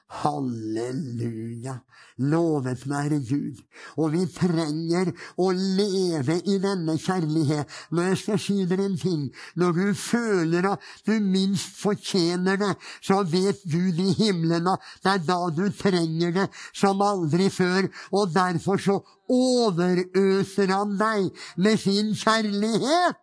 Halleluja. 0.09 1.75
Lovet 2.19 2.89
være 2.91 3.19
Gud. 3.29 3.61
Og 4.01 4.13
vi 4.15 4.25
trenger 4.33 5.11
å 5.37 5.51
leve 5.53 6.39
i 6.49 6.57
denne 6.63 6.97
kjærlighet. 6.99 7.69
Når 7.93 8.09
jeg 8.09 8.21
skal 8.23 8.41
si 8.41 8.57
dere 8.67 8.87
en 8.89 8.97
ting 8.99 9.27
Når 9.55 9.73
du 9.77 9.95
føler 9.95 10.71
at 10.73 10.89
du 11.07 11.13
minst 11.21 11.77
fortjener 11.83 12.57
det, 12.57 12.73
så 13.05 13.21
vet 13.23 13.61
Gud 13.69 14.01
i 14.01 14.15
himmelen 14.17 14.71
at 14.73 14.89
det 15.05 15.13
er 15.13 15.25
da 15.29 15.39
du 15.55 15.69
trenger 15.77 16.33
det 16.33 16.49
som 16.73 17.03
aldri 17.05 17.51
før. 17.53 17.91
Og 18.13 18.33
derfor 18.35 18.81
så 18.81 18.99
overøser 19.29 20.73
han 20.73 20.97
deg 20.99 21.29
med 21.57 21.77
sin 21.85 22.15
kjærlighet. 22.17 23.21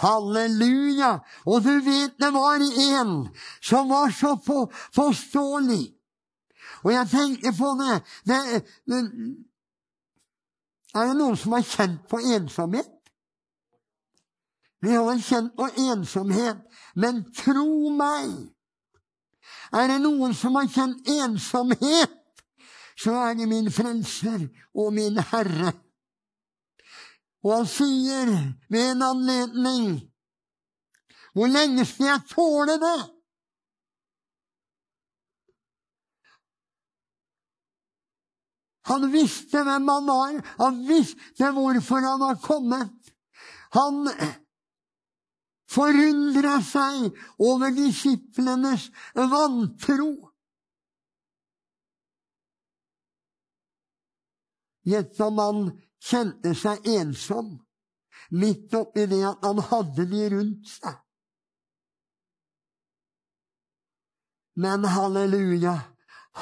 Halleluja! 0.00 1.16
Og 1.46 1.64
du 1.64 1.72
vet 1.84 2.12
det 2.20 2.30
var 2.32 2.60
en 2.60 3.16
som 3.60 3.88
var 3.88 4.12
så 4.12 4.36
på, 4.44 4.66
påståelig. 4.96 5.99
Og 6.84 6.92
jeg 6.92 7.08
tenker 7.10 7.52
på 7.58 7.74
det, 7.80 7.96
det, 8.28 8.40
det 8.88 9.00
Er 10.94 11.06
det 11.06 11.18
noen 11.18 11.36
som 11.38 11.52
har 11.54 11.66
kjent 11.66 12.06
på 12.10 12.18
ensomhet? 12.34 12.96
Vi 14.80 14.94
har 14.96 15.18
kjent 15.20 15.52
på 15.56 15.68
ensomhet, 15.92 16.62
men 16.96 17.20
tro 17.36 17.90
meg 17.92 18.32
Er 19.76 19.92
det 19.92 20.00
noen 20.02 20.34
som 20.34 20.56
har 20.58 20.70
kjent 20.72 21.06
ensomhet, 21.08 22.16
så 22.98 23.14
er 23.28 23.36
det 23.38 23.46
min 23.48 23.70
frelser 23.72 24.48
og 24.74 24.92
min 24.96 25.20
Herre. 25.30 25.72
Og 27.44 27.54
han 27.54 27.68
sier 27.70 28.32
ved 28.68 28.90
en 28.90 29.04
anledning 29.06 29.84
Hvor 31.32 31.46
lenge 31.46 31.84
skal 31.86 32.06
jeg 32.06 32.26
tåle 32.32 32.74
det? 32.82 32.98
Han 38.90 39.06
visste 39.12 39.62
hvem 39.64 39.88
han 39.88 40.06
var, 40.08 40.38
han 40.58 40.80
visste 40.88 41.50
hvorfor 41.54 42.06
han 42.06 42.22
var 42.22 42.40
kommet. 42.42 43.12
Han 43.76 44.02
forundra 45.70 46.56
seg 46.66 47.06
over 47.38 47.70
disiplenes 47.76 48.88
vantro. 49.14 50.10
Gjett 54.90 55.20
om 55.22 55.38
han 55.38 55.66
kjente 56.02 56.54
seg 56.58 56.88
ensom 56.90 57.58
midt 58.30 58.74
oppi 58.74 59.06
det 59.10 59.22
at 59.26 59.44
han 59.44 59.60
hadde 59.70 60.06
de 60.10 60.26
rundt 60.34 60.68
seg. 60.70 60.98
Men 64.60 64.84
halleluja, 64.84 65.76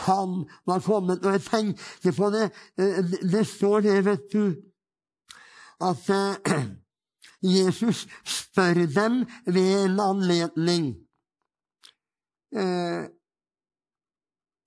han 0.07 0.45
var 0.69 0.83
kommet. 0.85 1.25
Og 1.25 1.37
jeg 1.37 1.45
tenker 1.47 2.17
på 2.17 2.31
det 2.35 2.49
eh, 2.79 3.01
Det 3.33 3.45
står 3.47 3.81
det, 3.87 3.97
vet 4.07 4.29
du, 4.33 4.45
at 5.81 6.11
eh, 6.11 6.63
Jesus 7.57 8.07
spør 8.27 8.87
dem 8.95 9.21
ved 9.47 9.85
en 9.85 10.01
anledning 10.03 10.89
eh, 12.57 13.05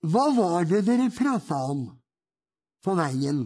Hva 0.02 0.28
var 0.36 0.64
det 0.70 0.84
dere 0.86 1.10
prata 1.14 1.58
om 1.70 1.84
på 2.82 2.94
veien? 2.98 3.44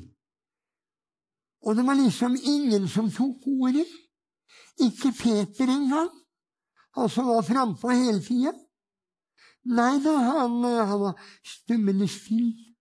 Og 1.66 1.76
det 1.76 1.84
var 1.84 1.98
liksom 1.98 2.36
ingen 2.38 2.86
som 2.88 3.10
tok 3.10 3.42
ordet. 3.50 3.88
Ikke 4.80 5.10
Peter 5.12 5.68
engang, 5.72 6.12
han 6.94 7.10
som 7.10 7.26
var 7.26 7.42
frampå 7.42 7.90
hele 7.90 8.22
tida. 8.22 8.52
Nei 9.66 9.96
da, 10.04 10.12
han, 10.14 10.62
han 10.62 11.00
var 11.02 11.18
stummende 11.42 12.06
stille. 12.08 12.74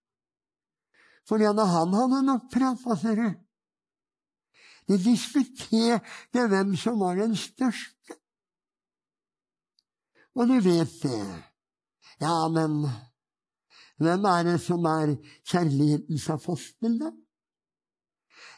Fordi 1.25 1.47
han, 1.49 1.57
han 1.57 1.97
hadde 1.97 2.21
nok 2.27 2.45
prata, 2.53 2.97
ser 3.01 3.17
du. 3.17 3.31
De 4.85 4.99
diskuterte 5.01 6.45
hvem 6.51 6.75
som 6.77 6.99
var 7.01 7.17
den 7.17 7.33
største. 7.39 8.19
Og 10.35 10.51
du 10.51 10.59
vet 10.61 10.93
det. 11.01 11.25
Ja, 12.21 12.35
men 12.53 12.83
hvem 13.97 14.27
er 14.29 14.43
det 14.45 14.59
som 14.61 14.85
er 14.85 15.15
kjærlighetens 15.47 16.29
apostel, 16.29 16.99
da? 17.01 17.11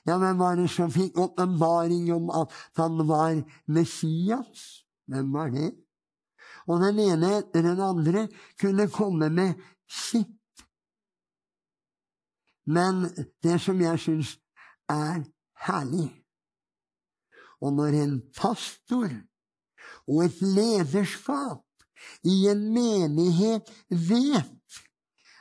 Ja, 0.08 0.18
hvem 0.18 0.40
var 0.40 0.56
det 0.60 0.70
som 0.72 0.92
fikk 0.92 1.18
åpenbaring 1.20 2.10
om 2.16 2.30
at 2.32 2.54
han 2.80 3.00
var 3.08 3.40
Messias? 3.68 4.84
Hvem 5.08 5.34
var 5.34 5.52
det? 5.56 5.72
Og 6.68 6.82
den 6.84 7.00
ene 7.00 7.38
etter 7.40 7.64
den 7.64 7.80
andre 7.84 8.28
kunne 8.60 8.90
komme 8.92 9.30
med 9.34 9.54
sitt. 9.88 10.34
Men 12.68 13.06
det 13.44 13.62
som 13.64 13.80
jeg 13.82 14.00
syns 14.04 14.34
er 14.92 15.24
herlig 15.68 16.10
Og 17.64 17.74
når 17.74 17.96
en 18.04 18.18
pastor 18.36 19.08
og 20.08 20.20
et 20.26 20.42
lederskap 20.42 21.64
i 22.28 22.36
en 22.52 22.62
menighet 22.74 23.72
vet 23.90 24.82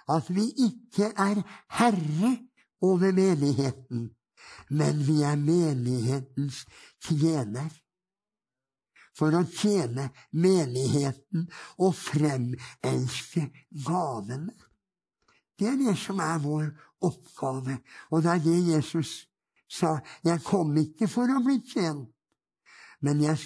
at 0.09 0.31
vi 0.31 0.47
ikke 0.69 1.11
er 1.19 1.43
herre 1.79 2.31
over 2.81 3.13
menigheten, 3.13 4.11
men 4.71 5.03
vi 5.07 5.23
er 5.23 5.37
menighetens 5.37 6.63
tjener. 7.03 7.71
For 9.17 9.33
å 9.33 9.43
tjene 9.49 10.11
menigheten 10.37 11.47
og 11.81 11.95
fremelske 11.97 13.47
gavene. 13.87 14.53
Det 15.57 15.71
er 15.71 15.79
det 15.81 15.95
som 15.97 16.21
er 16.21 16.43
vår 16.43 16.67
oppgave, 17.07 17.79
og 18.13 18.25
det 18.25 18.33
er 18.35 18.43
det 18.45 18.57
Jesus 18.75 19.13
sa. 19.73 19.97
Jeg 20.25 20.43
kom 20.45 20.75
ikke 20.77 21.09
for 21.09 21.33
å 21.33 21.41
bli 21.45 21.63
tjent, 21.65 22.11
men 23.01 23.23
jeg 23.25 23.41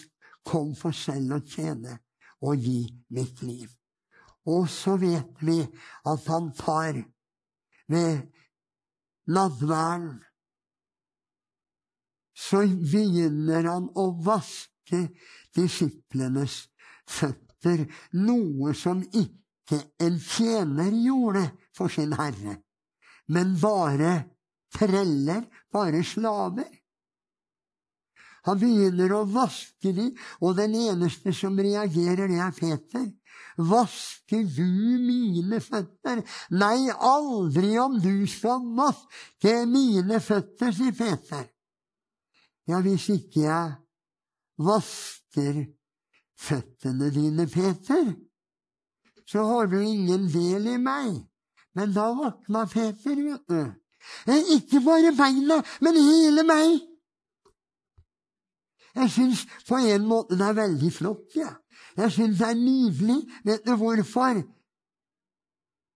kom 0.47 0.75
for 0.79 0.97
selv 0.97 1.39
å 1.39 1.45
tjene 1.47 2.01
og 2.43 2.59
gi 2.59 2.83
mitt 3.15 3.43
liv. 3.47 3.69
Og 4.51 4.67
så 4.73 4.97
vet 4.99 5.39
vi 5.45 5.61
at 5.63 6.27
han 6.33 6.51
tar 6.59 6.99
ved 7.91 8.27
nadværen 9.31 10.19
så 12.41 12.63
begynner 12.65 13.69
han 13.69 13.89
å 13.99 14.11
vaske 14.25 14.80
disiplenes 15.57 16.65
føtter, 17.09 17.87
noe 18.17 18.75
som 18.77 19.03
ikke 19.11 19.81
en 20.03 20.19
tjener 20.19 20.91
gjorde 21.05 21.47
for 21.77 21.93
sin 21.93 22.15
herre, 22.19 22.59
men 23.31 23.55
bare 23.61 24.15
treller, 24.75 25.47
bare 25.73 26.03
slaver. 26.07 26.69
Han 28.49 28.57
begynner 28.61 29.13
å 29.13 29.25
vaske 29.29 29.93
dem, 29.93 30.15
og 30.41 30.57
den 30.57 30.75
eneste 30.79 31.35
som 31.37 31.59
reagerer, 31.61 32.31
det 32.31 32.41
er 32.41 32.55
Peter. 32.57 33.09
Vasker 33.61 34.47
du 34.49 34.65
mine 35.05 35.61
føtter? 35.61 36.23
Nei, 36.57 36.89
aldri 36.89 37.75
om 37.83 37.99
du 38.01 38.25
skal 38.31 38.65
vaske 38.79 39.55
mine 39.69 40.21
føtter, 40.25 40.73
sier 40.73 40.97
Peter. 40.97 41.45
Ja, 42.71 42.81
hvis 42.85 43.09
ikke 43.13 43.45
jeg 43.45 43.77
vasker 44.61 45.65
føttene 46.41 47.11
dine, 47.15 47.47
Peter, 47.47 48.13
så 49.29 49.45
har 49.47 49.67
du 49.71 49.79
ingen 49.81 50.29
del 50.33 50.67
i 50.75 50.77
meg. 50.81 51.21
Men 51.77 51.93
da 51.95 52.11
våkna 52.17 52.67
Peter, 52.67 53.17
vet 53.17 53.45
du. 53.49 53.61
Eh, 54.27 54.55
ikke 54.57 54.81
bare 54.85 55.13
beina, 55.17 55.61
men 55.81 55.99
hele 56.01 56.45
meg. 56.49 56.81
Jeg 58.95 59.11
syns 59.15 59.45
på 59.69 59.79
en 59.79 60.07
måte 60.09 60.39
det 60.39 60.49
er 60.49 60.57
veldig 60.59 60.93
flott, 60.93 61.37
ja. 61.37 61.53
Jeg 61.97 62.13
syns 62.13 62.41
det 62.41 62.49
er 62.49 62.59
nydelig. 62.59 63.21
Vet 63.45 63.67
du 63.67 63.77
hvorfor? 63.79 64.43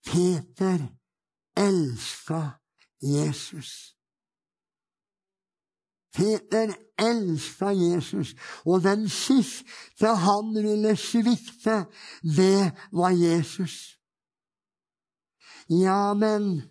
Peter 0.05 0.87
elska 1.57 2.42
Jesus. 3.03 3.93
Peter 6.14 6.74
elska 6.98 7.72
Jesus, 7.72 8.35
og 8.66 8.83
den 8.83 9.09
siste 9.09 10.07
han 10.07 10.55
ville 10.55 10.96
svikte, 10.96 11.85
det 12.22 12.70
var 12.92 13.11
Jesus. 13.11 13.98
Ja, 15.68 16.14
men 16.14 16.62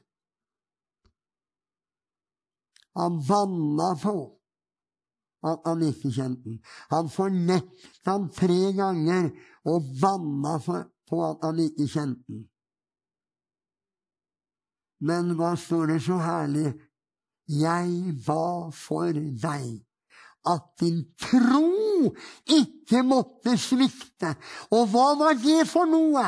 han 2.95 3.19
banna 3.27 3.95
på 4.03 4.15
at 5.43 5.65
han 5.65 5.83
ikke 5.83 6.11
kjente 6.13 6.43
den. 6.45 6.59
Han 6.93 7.09
fornekta 7.09 8.11
han 8.11 8.29
tre 8.31 8.71
ganger 8.77 9.29
og 9.67 9.91
banna 10.01 10.57
på 11.09 11.21
at 11.25 11.43
han 11.43 11.59
ikke 11.59 11.87
kjente 11.89 12.23
den. 12.27 12.45
Men 15.03 15.33
hva 15.35 15.55
står 15.59 15.89
det 15.91 15.99
så 16.05 16.21
herlig 16.23 16.69
jeg 17.47 18.13
ba 18.25 18.69
for 18.75 19.11
deg 19.13 19.81
at 20.47 20.63
din 20.79 21.03
tro 21.19 22.13
ikke 22.51 23.03
måtte 23.07 23.55
svikte. 23.57 24.33
Og 24.75 24.89
hva 24.91 25.13
var 25.19 25.37
det 25.39 25.63
for 25.69 25.87
noe? 25.87 26.25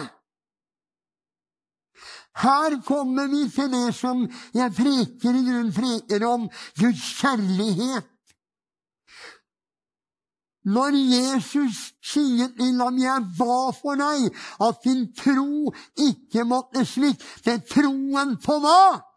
Her 2.35 2.75
kommer 2.87 3.29
vi 3.31 3.45
til 3.51 3.71
det 3.71 3.93
som 3.95 4.25
jeg 4.55 4.75
preker 4.75 5.31
i 5.31 5.43
grunnen 5.45 5.71
preker 5.75 6.27
om 6.27 6.49
Guds 6.79 7.05
kjærlighet. 7.21 8.11
Når 10.65 10.95
Jesus 10.97 11.93
sier 12.01 12.49
til 12.57 12.79
ham 12.81 12.97
'Jeg 12.97 13.21
ba 13.37 13.71
for 13.81 13.95
deg', 13.95 14.33
at 14.67 14.75
din 14.83 15.13
tro 15.13 15.73
ikke 15.95 16.43
måtte 16.43 16.85
svikte 16.85 17.59
troen 17.69 18.37
på 18.41 18.57
hva? 18.59 19.14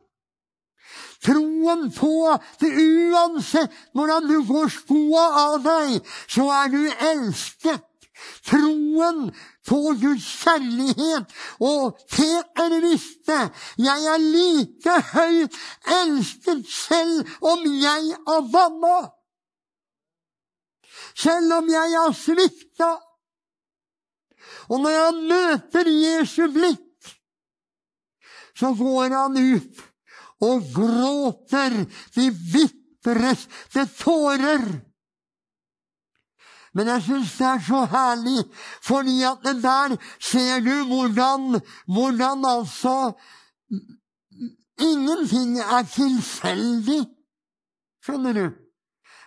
Troen 1.24 1.88
på 1.94 2.12
at 2.30 2.62
uansett 2.62 3.74
hvordan 3.96 4.28
du 4.30 4.38
går 4.46 4.70
skoa 4.72 5.26
av 5.44 5.60
deg, 5.64 5.98
så 6.30 6.46
er 6.62 6.72
du 6.72 6.82
elsket. 7.10 7.84
Troen 8.46 9.28
på 9.68 9.78
Guds 10.00 10.26
kjærlighet. 10.42 11.28
Og 11.62 11.98
Peter 12.10 12.78
visste 12.82 13.38
jeg 13.78 14.08
er 14.14 14.24
like 14.24 14.96
høyt 15.12 15.58
elsket 16.00 16.64
selv 16.72 17.38
om 17.52 17.66
jeg 17.82 18.16
er 18.16 18.50
vanna. 18.52 18.98
selv 21.18 21.52
om 21.52 21.68
jeg 21.70 21.94
har 21.98 22.12
svikta. 22.14 22.90
Og 24.68 24.80
når 24.84 24.98
han 25.02 25.22
møter 25.30 25.88
Jesu 25.90 26.44
blikk, 26.52 27.12
så 28.58 28.70
går 28.78 29.14
han 29.14 29.38
ut 29.38 29.87
og 30.40 30.68
gråter 30.74 31.80
de 32.14 32.28
bitreste 32.52 33.86
tårer. 33.98 34.66
Men 36.76 36.92
jeg 36.92 37.02
syns 37.02 37.34
det 37.38 37.46
er 37.48 37.64
så 37.66 37.82
herlig, 37.90 38.44
fordi 38.84 39.16
at 39.26 39.42
det 39.46 39.56
der 39.64 39.96
ser 40.20 40.60
du 40.62 40.74
hvordan, 40.90 41.60
hvordan 41.86 42.44
altså 42.46 43.12
Ingenting 44.78 45.58
er 45.58 45.82
tilfeldig. 45.90 47.00
Skjønner 48.04 48.32
du? 48.32 48.44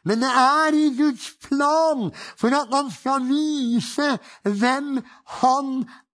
Men 0.08 0.24
det 0.24 0.30
er 0.32 0.78
i 0.78 0.86
Guds 0.98 1.26
plan 1.44 2.08
for 2.40 2.56
at 2.56 2.72
han 2.72 2.92
skal 2.92 3.26
vise 3.28 4.08
hvem 4.48 5.02
han 5.42 5.74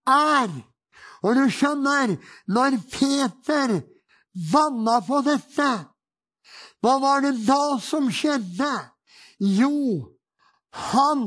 er. 0.10 0.50
Og 1.22 1.38
du 1.38 1.46
skjønner, 1.54 2.18
når 2.48 2.80
Peter 2.92 3.78
vanna 4.52 5.00
på 5.06 5.22
dette, 5.26 5.70
hva 6.84 6.94
var 7.02 7.24
det 7.26 7.34
da 7.48 7.78
som 7.82 8.12
skjedde? 8.14 8.70
Jo, 9.42 10.06
han 10.94 11.26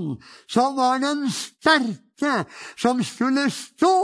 som 0.50 0.76
var 0.78 1.02
den 1.02 1.26
sterke, 1.34 2.44
som 2.78 3.02
skulle 3.06 3.48
stå 3.54 3.94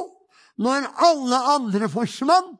når 0.63 0.89
alle 1.07 1.43
andre 1.57 1.91
forsvant, 1.93 2.57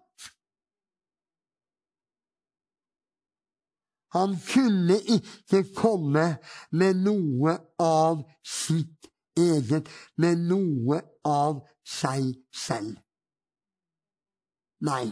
Han 4.17 4.37
kunne 4.53 4.97
ikke 5.13 5.65
komme 5.77 6.25
med 6.73 7.03
noe 7.05 7.57
av 7.83 8.23
sitt 8.47 9.11
eget, 9.37 9.91
med 10.17 10.47
noe 10.49 11.03
av 11.27 11.61
seg 11.85 12.31
selv. 12.55 12.97
Nei. 14.87 15.11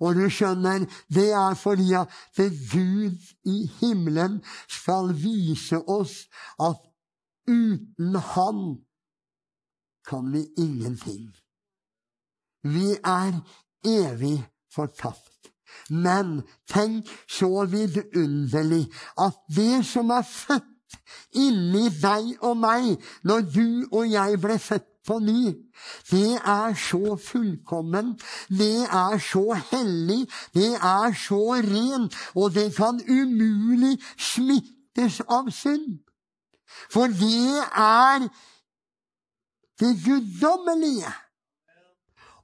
Og 0.00 0.16
du 0.18 0.24
skjønner, 0.30 0.86
det 1.08 1.30
er 1.32 1.54
fordi 1.58 1.92
at 1.98 2.10
Gud 2.72 3.18
i 3.44 3.58
himmelen 3.80 4.40
skal 4.68 5.12
vise 5.18 5.78
oss 5.88 6.24
at 6.62 6.80
uten 7.48 8.16
Han 8.34 8.60
kan 10.08 10.32
vi 10.32 10.46
ingenting. 10.56 11.32
Vi 12.62 12.96
er 13.04 13.40
evig 13.84 14.44
fortapt. 14.74 15.50
Men 15.90 16.42
tenk 16.70 17.08
så 17.28 17.64
vidunderlig 17.68 18.86
at 19.20 19.36
det 19.56 19.84
som 19.86 20.10
er 20.10 20.24
født 20.24 20.98
inni 21.36 21.88
deg 22.00 22.34
og 22.46 22.56
meg 22.62 22.94
når 23.26 23.46
du 23.54 23.66
og 23.90 24.04
jeg 24.10 24.38
ble 24.40 24.58
født 24.62 24.93
på 25.06 25.18
ny. 25.18 25.54
Det 26.10 26.36
er 26.36 26.74
så 26.74 27.16
fullkommen, 27.16 28.14
det 28.48 28.84
er 28.84 29.18
så 29.18 29.58
hellig, 29.70 30.28
det 30.54 30.74
er 30.74 31.12
så 31.26 31.42
ren, 31.54 32.08
og 32.34 32.54
det 32.54 32.70
kan 32.76 33.00
umulig 33.08 33.98
smittes 34.18 35.20
av 35.28 35.50
synd. 35.50 36.00
For 36.90 37.06
det 37.06 37.62
er 37.76 38.28
det 39.80 39.92
guddommelige. 40.04 41.12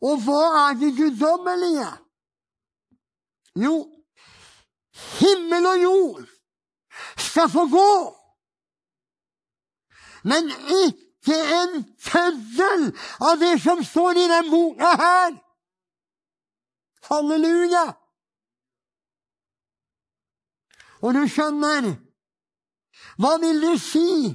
Og 0.01 0.23
hva 0.25 0.45
er 0.69 0.79
det 0.81 0.95
guddommelige? 0.97 1.91
Jo, 3.61 3.75
himmel 5.21 5.67
og 5.67 5.83
jord 5.83 6.27
skal 7.19 7.49
få 7.51 7.67
gå, 7.69 7.93
men 10.25 10.51
ikke 10.85 11.10
en 11.29 11.85
tøddel 12.01 12.87
av 13.21 13.41
det 13.41 13.57
som 13.61 13.85
står 13.85 14.19
i 14.19 14.29
den 14.31 14.51
boka 14.51 14.93
her. 14.97 15.35
Halleluja! 17.11 17.87
Og 21.01 21.17
du 21.17 21.25
skjønner, 21.29 21.95
hva 23.21 23.37
vil 23.41 23.61
det 23.63 23.77
si 23.83 24.31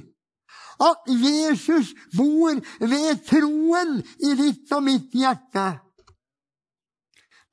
at 0.82 1.06
Jesus 1.08 1.92
bor 2.16 2.58
ved 2.82 3.22
troen 3.28 4.00
i 4.18 4.34
ditt 4.38 4.72
og 4.74 4.82
mitt 4.86 5.14
hjerte? 5.14 5.68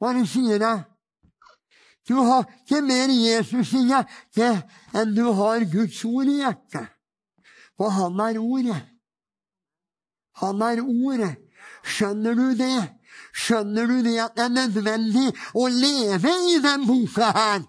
Hva 0.02 0.16
sier 0.28 0.60
det? 0.60 0.78
Du 2.10 2.18
har 2.20 2.44
ikke 2.44 2.82
mer 2.84 3.12
Jesus 3.16 3.72
i 3.80 3.86
hjertet 3.88 4.98
enn 5.00 5.14
du 5.16 5.24
har 5.38 5.64
Guds 5.72 6.02
ord 6.04 6.28
i 6.28 6.42
hjertet. 6.42 6.90
For 7.80 7.94
han 7.94 8.20
er 8.20 8.42
ordet. 8.42 8.82
Han 10.42 10.62
er 10.62 10.82
ordet. 10.82 11.36
Skjønner 11.84 12.36
du 12.38 12.48
det? 12.58 12.80
Skjønner 13.34 13.88
du 13.90 14.02
det 14.06 14.18
at 14.24 14.36
det 14.38 14.46
er 14.46 14.54
nødvendig 14.54 15.30
å 15.58 15.68
leve 15.68 16.34
i 16.54 16.60
den 16.64 16.86
boka 16.88 17.32
her? 17.36 17.64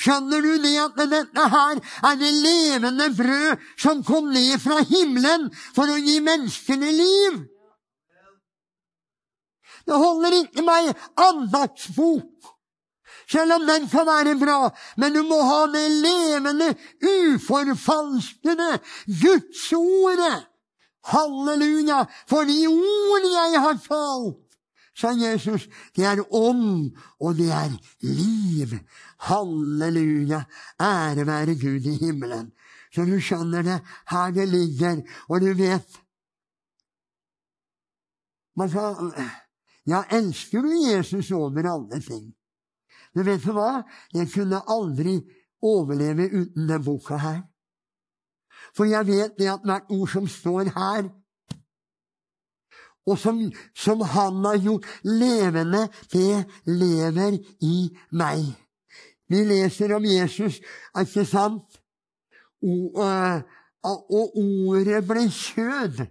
Skjønner 0.00 0.42
du 0.42 0.52
det 0.62 0.74
at 0.80 1.00
dette 1.10 1.48
her 1.54 1.80
er 2.10 2.18
det 2.18 2.30
levende 2.32 3.08
brød 3.14 3.66
som 3.80 4.02
kom 4.06 4.30
ned 4.32 4.56
fra 4.62 4.80
himmelen 4.88 5.50
for 5.74 5.90
å 5.90 5.98
gi 5.98 6.20
menneskene 6.24 6.92
liv? 6.94 7.42
Det 9.84 10.00
holder 10.00 10.38
ikke 10.40 10.64
med 10.64 10.88
ei 10.88 10.94
andaktsbok 11.26 12.54
selv 13.30 13.56
om 13.56 13.66
den 13.66 13.88
kan 13.88 14.06
være 14.06 14.34
bra. 14.40 14.70
Men 15.00 15.14
du 15.14 15.22
må 15.26 15.40
ha 15.42 15.64
det 15.72 15.84
levende, 16.04 16.74
uforfalskede 17.00 18.78
Gudsordet. 19.22 20.44
Halleluja! 21.04 22.04
For 22.30 22.48
de 22.48 22.58
ord 22.68 23.28
jeg 23.28 23.60
har 23.60 23.78
talt, 23.84 24.40
sa 24.94 25.10
Jesus, 25.18 25.66
det 25.96 26.06
er 26.06 26.22
ånd, 26.30 26.94
og 27.20 27.36
det 27.36 27.50
er 27.52 27.72
liv. 28.00 28.76
Halleluja! 29.26 30.44
Ære 30.80 31.26
være 31.26 31.58
Gud 31.60 31.88
i 31.90 31.98
himmelen. 32.00 32.52
Så 32.94 33.04
du 33.04 33.18
skjønner 33.20 33.62
det, 33.66 33.80
her 34.10 34.30
det 34.30 34.48
ligger, 34.48 35.02
og 35.28 35.40
du 35.40 35.52
vet 35.58 36.00
Man 38.56 38.70
skal 38.70 39.12
Ja, 39.86 40.04
elsker 40.10 40.62
du 40.62 40.70
Jesus 40.70 41.30
over 41.30 41.66
alle 41.68 42.00
ting? 42.00 42.34
Men 43.14 43.26
vet 43.26 43.42
du 43.44 43.52
hva? 43.52 43.82
Jeg 44.14 44.30
kunne 44.32 44.62
aldri 44.70 45.18
overleve 45.62 46.28
uten 46.30 46.68
denne 46.68 46.78
boka 46.84 47.18
her. 47.20 47.42
For 48.76 48.84
jeg 48.84 49.06
vet 49.06 49.36
det 49.38 49.50
at 49.52 49.64
hvert 49.64 49.90
ord 49.90 50.08
som 50.08 50.26
står 50.28 50.70
her, 50.74 51.08
og 53.06 53.18
som, 53.18 53.52
som 53.76 54.00
han 54.00 54.44
har 54.44 54.58
gjort 54.64 54.86
levende, 55.04 55.88
det 56.12 56.44
lever 56.66 57.38
i 57.60 57.90
meg. 58.10 58.46
Vi 59.28 59.44
leser 59.44 59.92
om 59.96 60.04
Jesus, 60.04 60.60
ikke 61.00 61.24
sant? 61.28 61.80
Og, 62.64 63.44
og 63.84 64.38
ordet 64.40 65.04
ble 65.04 65.26
kjød. 65.28 66.06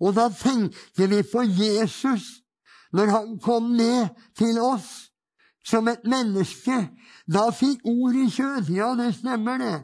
Og 0.00 0.14
da 0.14 0.28
tenkte 0.28 1.08
vi 1.08 1.22
på 1.32 1.42
Jesus 1.42 2.44
når 2.92 3.10
han 3.12 3.38
kom 3.40 3.72
ned 3.76 4.08
til 4.36 4.60
oss 4.60 5.07
som 5.68 5.88
et 5.88 6.04
menneske. 6.08 6.78
Da 7.28 7.48
fikk 7.52 7.84
ordet 7.88 8.32
kjød. 8.32 8.72
Ja, 8.72 8.94
det 8.96 9.12
stemmer, 9.18 9.60
det. 9.60 9.76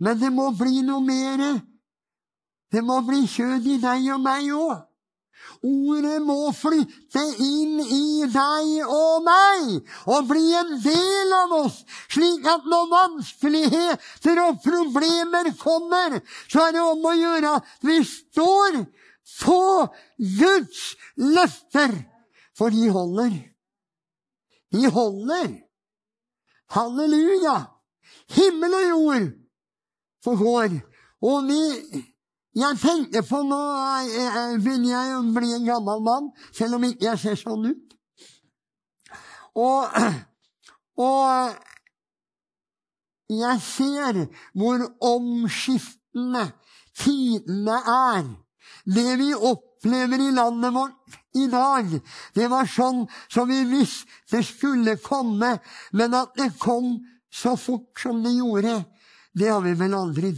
Men 0.00 0.20
det 0.20 0.32
må 0.32 0.50
bli 0.56 0.84
noe 0.84 1.00
mer. 1.04 1.60
Det 2.70 2.84
må 2.84 3.00
bli 3.06 3.24
kjød 3.26 3.66
i 3.66 3.80
deg 3.82 4.06
og 4.14 4.22
meg 4.24 4.52
òg. 4.54 4.86
Ordet 5.66 6.20
må 6.24 6.52
flytte 6.56 7.20
inn 7.42 7.80
i 7.82 8.24
deg 8.32 8.86
og 8.86 9.24
meg 9.26 9.90
og 10.08 10.28
bli 10.30 10.44
en 10.56 10.70
del 10.80 11.34
av 11.36 11.52
oss, 11.58 11.82
slik 12.12 12.46
at 12.48 12.64
når 12.68 12.86
vanskeligheter 12.92 14.40
og 14.46 14.62
problemer 14.64 15.50
kommer, 15.60 16.20
så 16.48 16.68
er 16.68 16.76
det 16.78 16.84
om 16.84 17.04
å 17.04 17.16
gjøre 17.16 17.54
at 17.58 17.88
vi 17.88 17.98
står 18.08 18.82
på 19.42 19.60
Guds 20.40 20.82
løfter, 21.20 21.92
for 22.56 22.72
de 22.72 22.88
holder. 22.92 23.36
De 24.72 24.90
holder. 24.90 25.50
Halleluja! 26.70 27.56
Himmel 28.30 28.74
og 28.74 28.88
jord 28.88 29.28
forgår. 30.24 30.80
Og 31.22 31.48
vi 31.48 31.62
Jeg 32.50 32.78
tenker 32.82 33.22
på 33.22 33.44
nå 33.46 33.58
begynner 34.58 34.88
jeg 34.90 35.10
å 35.14 35.20
bli 35.36 35.52
en 35.54 35.68
gammel 35.68 36.00
mann, 36.02 36.24
selv 36.50 36.80
om 36.80 36.86
ikke 36.88 37.06
jeg 37.06 37.20
ser 37.22 37.36
sånn 37.38 37.68
ut. 37.70 37.92
Og, 39.54 39.86
og 40.98 41.54
jeg 43.30 43.62
ser 43.62 44.18
hvor 44.58 44.82
omskiftende 45.12 46.48
tidene 46.98 47.78
er. 47.94 48.26
Det 48.82 49.14
vi 49.22 49.30
opplever 49.34 50.26
i 50.26 50.34
landet 50.34 50.74
vårt 50.74 51.19
i 51.34 51.46
dag, 51.50 51.92
det 52.34 52.48
var 52.50 52.66
sånn 52.66 53.04
som 53.30 53.48
vi 53.48 53.62
visste 53.70 54.08
det 54.30 54.42
skulle 54.46 54.96
komme, 55.02 55.56
men 55.92 56.14
at 56.14 56.34
det 56.38 56.52
kom 56.58 56.96
så 57.30 57.56
fort 57.58 58.00
som 58.02 58.22
det 58.24 58.34
gjorde, 58.34 58.80
det 59.32 59.50
har 59.50 59.62
vi 59.62 59.74
vel 59.78 59.94
aldri 59.94 60.32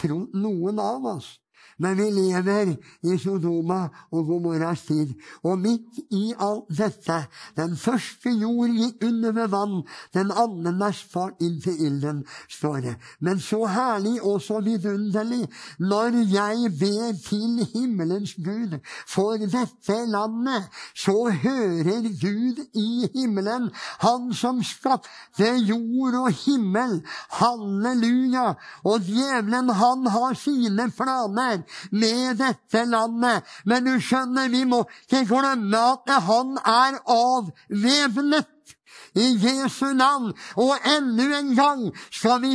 trodd, 0.00 0.32
noen 0.36 0.80
av 0.80 1.06
oss. 1.16 1.39
Men 1.80 1.96
vi 1.96 2.10
lever 2.12 2.74
i 3.02 3.16
Sodoma 3.18 3.86
og 4.12 4.26
Gomorras 4.28 4.82
tid. 4.84 5.14
Og 5.42 5.58
midt 5.58 6.00
i 6.12 6.32
alt 6.38 6.68
dette 6.78 7.16
Den 7.56 7.76
første 7.76 8.30
jord 8.30 8.72
gikk 8.76 9.04
under 9.06 9.32
ved 9.32 9.48
vann, 9.52 9.82
den 10.14 10.30
andre 10.30 10.72
mest 10.76 11.08
fart 11.12 11.40
inn 11.40 11.56
til 11.62 11.80
ilden, 11.86 12.22
står 12.48 12.80
det. 12.84 12.94
Men 13.20 13.40
så 13.40 13.64
herlig 13.66 14.20
og 14.22 14.42
så 14.42 14.60
vidunderlig 14.64 15.46
når 15.78 16.18
jeg 16.34 16.72
ber 16.80 17.16
til 17.24 17.64
himmelens 17.72 18.34
Gud 18.34 18.76
for 19.08 19.40
dette 19.40 19.96
landet, 20.12 20.68
så 20.94 21.30
hører 21.42 22.08
Gud 22.20 22.60
i 22.74 23.08
himmelen, 23.14 23.70
Han 24.00 24.34
som 24.34 24.62
skapte 24.64 25.48
jord 25.68 26.14
og 26.14 26.30
himmel. 26.44 27.00
Halleluja! 27.40 28.54
Og 28.84 29.00
djevelen, 29.00 29.68
han 29.68 30.06
har 30.06 30.34
sine 30.34 30.90
planer 30.96 31.62
med 31.90 32.38
dette 32.40 32.84
landet. 32.88 33.46
Men 33.64 33.86
du 33.86 33.96
skjønner, 34.02 34.50
vi 34.52 34.64
må 34.68 34.82
ikke 35.06 35.26
glemme 35.30 35.82
at 35.94 36.14
han 36.26 36.56
er 36.58 37.00
avvæpnet 37.14 38.76
i 39.14 39.28
Jesu 39.42 39.92
navn. 39.94 40.32
Og 40.56 40.76
enda 40.96 41.28
en 41.40 41.54
gang 41.56 41.86
skal 42.10 42.42
vi 42.42 42.54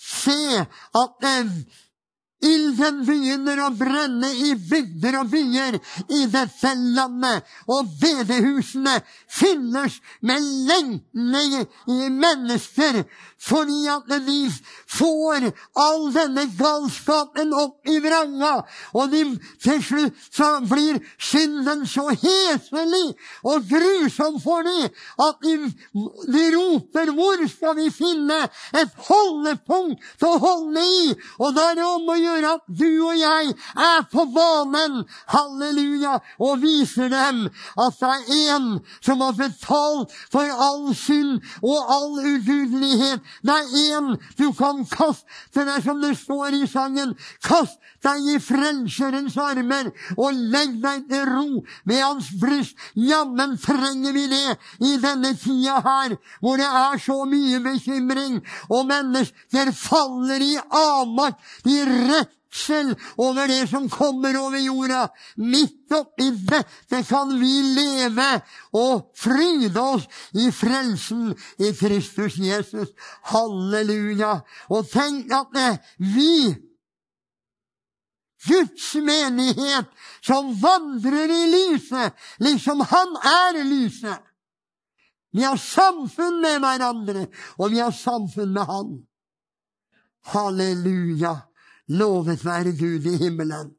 se 0.00 0.66
at 0.94 1.28
Ilden 2.46 3.02
begynner 3.06 3.60
å 3.64 3.70
brenne 3.76 4.30
i 4.46 4.54
bygder 4.70 5.20
og 5.20 5.30
byer 5.32 5.78
i 6.08 6.24
dette 6.32 6.72
landet, 6.96 7.46
og 7.66 7.90
bedehusene 8.00 8.98
fylles 9.26 10.00
med 10.26 10.44
lengtende 10.68 12.10
mennesker 12.12 13.04
fordi 13.46 13.82
at 13.92 14.08
de 14.26 14.36
får 14.90 15.44
all 15.78 16.06
denne 16.14 16.46
galskapen 16.56 17.52
opp 17.54 17.88
i 17.90 17.98
vranga, 18.00 18.62
og 18.96 19.12
de, 19.12 19.22
til 19.62 19.82
slutt 19.84 20.22
så 20.32 20.48
blir 20.66 20.98
synden 21.20 21.84
så 21.86 22.08
heslig 22.14 23.04
og 23.46 23.68
grusom 23.68 24.40
for 24.42 24.64
dem 24.66 24.88
at 25.26 25.44
de, 25.44 25.56
de 26.32 26.44
roper 26.56 27.12
'Hvor 27.12 27.44
skal 27.48 27.76
vi 27.76 27.90
finne 27.90 28.38
et 28.72 28.96
holdepunkt 29.08 30.22
å 30.26 30.32
holde 30.42 30.80
i?' 30.80 31.14
Og 31.38 31.54
da 31.54 31.70
er 31.70 31.78
det 31.78 31.86
om 31.86 32.08
å 32.08 32.18
gjøre 32.18 32.35
at 32.44 32.64
du 32.68 32.88
og 33.06 33.16
jeg 33.18 33.54
er 33.76 34.04
på 34.12 34.26
banen, 34.34 35.04
halleluja, 35.32 36.18
og 36.38 36.60
viser 36.62 37.08
dem 37.12 37.46
at 37.80 38.00
det 38.00 38.12
er 38.12 38.56
en 38.56 38.68
som 39.00 39.22
har 39.24 39.36
betalt 39.38 40.12
for 40.32 40.44
all 40.68 40.94
synd 40.96 41.40
og 41.62 41.92
all 41.96 42.18
ugudelighet. 42.20 43.22
Det 43.42 43.56
er 43.56 43.98
en 43.98 44.16
du 44.38 44.50
kan 44.56 44.84
kaste 44.90 45.64
deg, 45.64 45.82
som 45.84 46.00
det 46.02 46.16
står 46.18 46.56
i 46.60 46.66
sangen. 46.70 47.14
Kast 47.44 47.78
deg 48.04 48.26
i 48.34 48.38
Frelserens 48.42 49.36
armer 49.40 49.90
og 50.16 50.36
legg 50.36 50.76
deg 50.82 51.06
til 51.10 51.24
ro 51.30 51.62
ved 51.88 52.02
hans 52.02 52.30
bryst. 52.40 52.76
Jammen 52.94 53.56
trenger 53.62 54.14
vi 54.16 54.26
det 54.30 54.56
i 54.84 54.96
denne 55.02 55.32
tida 55.38 55.80
her, 55.84 56.16
hvor 56.40 56.60
det 56.60 56.68
er 56.68 57.00
så 57.02 57.18
mye 57.28 57.60
bekymring, 57.64 58.40
og 58.70 58.86
mennesker 58.90 59.72
faller 59.76 60.42
i 60.42 60.54
avmakt. 60.56 61.40
De 61.66 61.76
rett 61.86 62.25
redsel 62.56 62.94
over 63.16 63.48
det 63.48 63.68
som 63.68 63.88
kommer 63.90 64.36
over 64.36 64.58
jorda. 64.58 65.08
Midt 65.36 65.92
oppi 65.92 66.30
dette 66.30 67.02
kan 67.08 67.40
vi 67.40 67.62
leve 67.62 68.40
og 68.72 69.12
fryde 69.16 69.80
oss 69.80 70.06
i 70.34 70.50
frelsen 70.50 71.34
i 71.58 71.72
Kristus 71.72 72.38
Jesus. 72.38 72.88
Halleluja. 73.22 74.40
Og 74.70 74.88
tenk 74.90 75.32
at 75.32 75.52
det, 75.54 75.78
vi 75.98 76.54
Guds 78.46 78.94
menighet 78.94 79.86
som 80.22 80.52
vandrer 80.54 81.30
i 81.30 81.46
lyset, 81.50 82.12
liksom 82.38 82.80
Han 82.80 83.16
er 83.16 83.64
lyset. 83.64 84.22
Vi 85.32 85.42
har 85.42 85.56
samfunn 85.56 86.40
med 86.40 86.60
hverandre, 86.62 87.26
og 87.58 87.70
vi 87.70 87.78
har 87.78 87.90
samfunn 87.90 88.52
med 88.54 88.64
Han. 88.64 88.94
Halleluja. 90.26 91.34
Lovet 91.88 92.44
være 92.44 92.74
Gud 92.78 93.06
i 93.06 93.16
himmelen. 93.20 93.74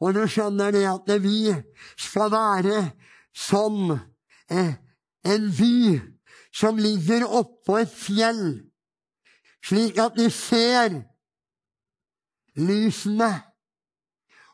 Og 0.00 0.12
nå 0.16 0.26
skjønner 0.28 0.72
de 0.72 0.84
at 0.88 1.10
vi 1.24 1.52
skal 1.96 2.30
være 2.32 2.80
som 3.36 3.92
eh, 3.92 4.72
en 5.24 5.50
by 5.58 6.00
som 6.56 6.78
ligger 6.80 7.26
oppå 7.28 7.80
et 7.82 7.92
fjell, 7.92 8.44
slik 9.64 9.98
at 10.00 10.16
de 10.16 10.30
ser 10.32 11.00
lysene. 12.56 13.32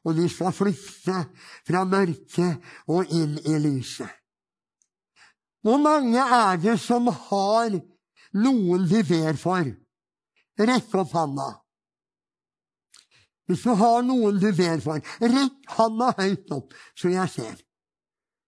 Og 0.03 0.17
de 0.19 0.27
skal 0.27 0.51
flykte 0.51 1.15
fra 1.63 1.85
mørket 1.87 2.59
og 2.91 3.11
inn 3.15 3.37
i 3.47 3.59
lyset. 3.63 4.11
Hvor 5.63 5.79
mange 5.79 6.19
er 6.19 6.59
det 6.59 6.75
som 6.83 7.07
har 7.07 7.77
noen 8.35 8.89
de 8.91 9.03
ber 9.07 9.39
for? 9.39 9.69
Rekk 10.59 10.97
opp 10.99 11.15
handa. 11.15 11.62
Hvis 13.53 13.67
du 13.69 13.75
har 13.77 14.01
noen 14.09 14.39
du 14.41 14.49
ber 14.57 14.81
for, 14.81 15.03
rekk 15.21 15.75
handa 15.77 16.07
høyt 16.17 16.53
opp, 16.57 16.73
så 16.97 17.11
jeg 17.13 17.29
ser. 17.29 17.59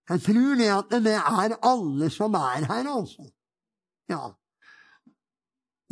Jeg 0.09 0.23
tror 0.25 0.55
det 0.57 0.69
at 0.73 0.95
det 1.05 1.13
er 1.19 1.55
alle 1.61 2.09
som 2.13 2.33
er 2.39 2.65
her, 2.65 2.89
altså. 2.89 3.27
Ja. 4.09 4.33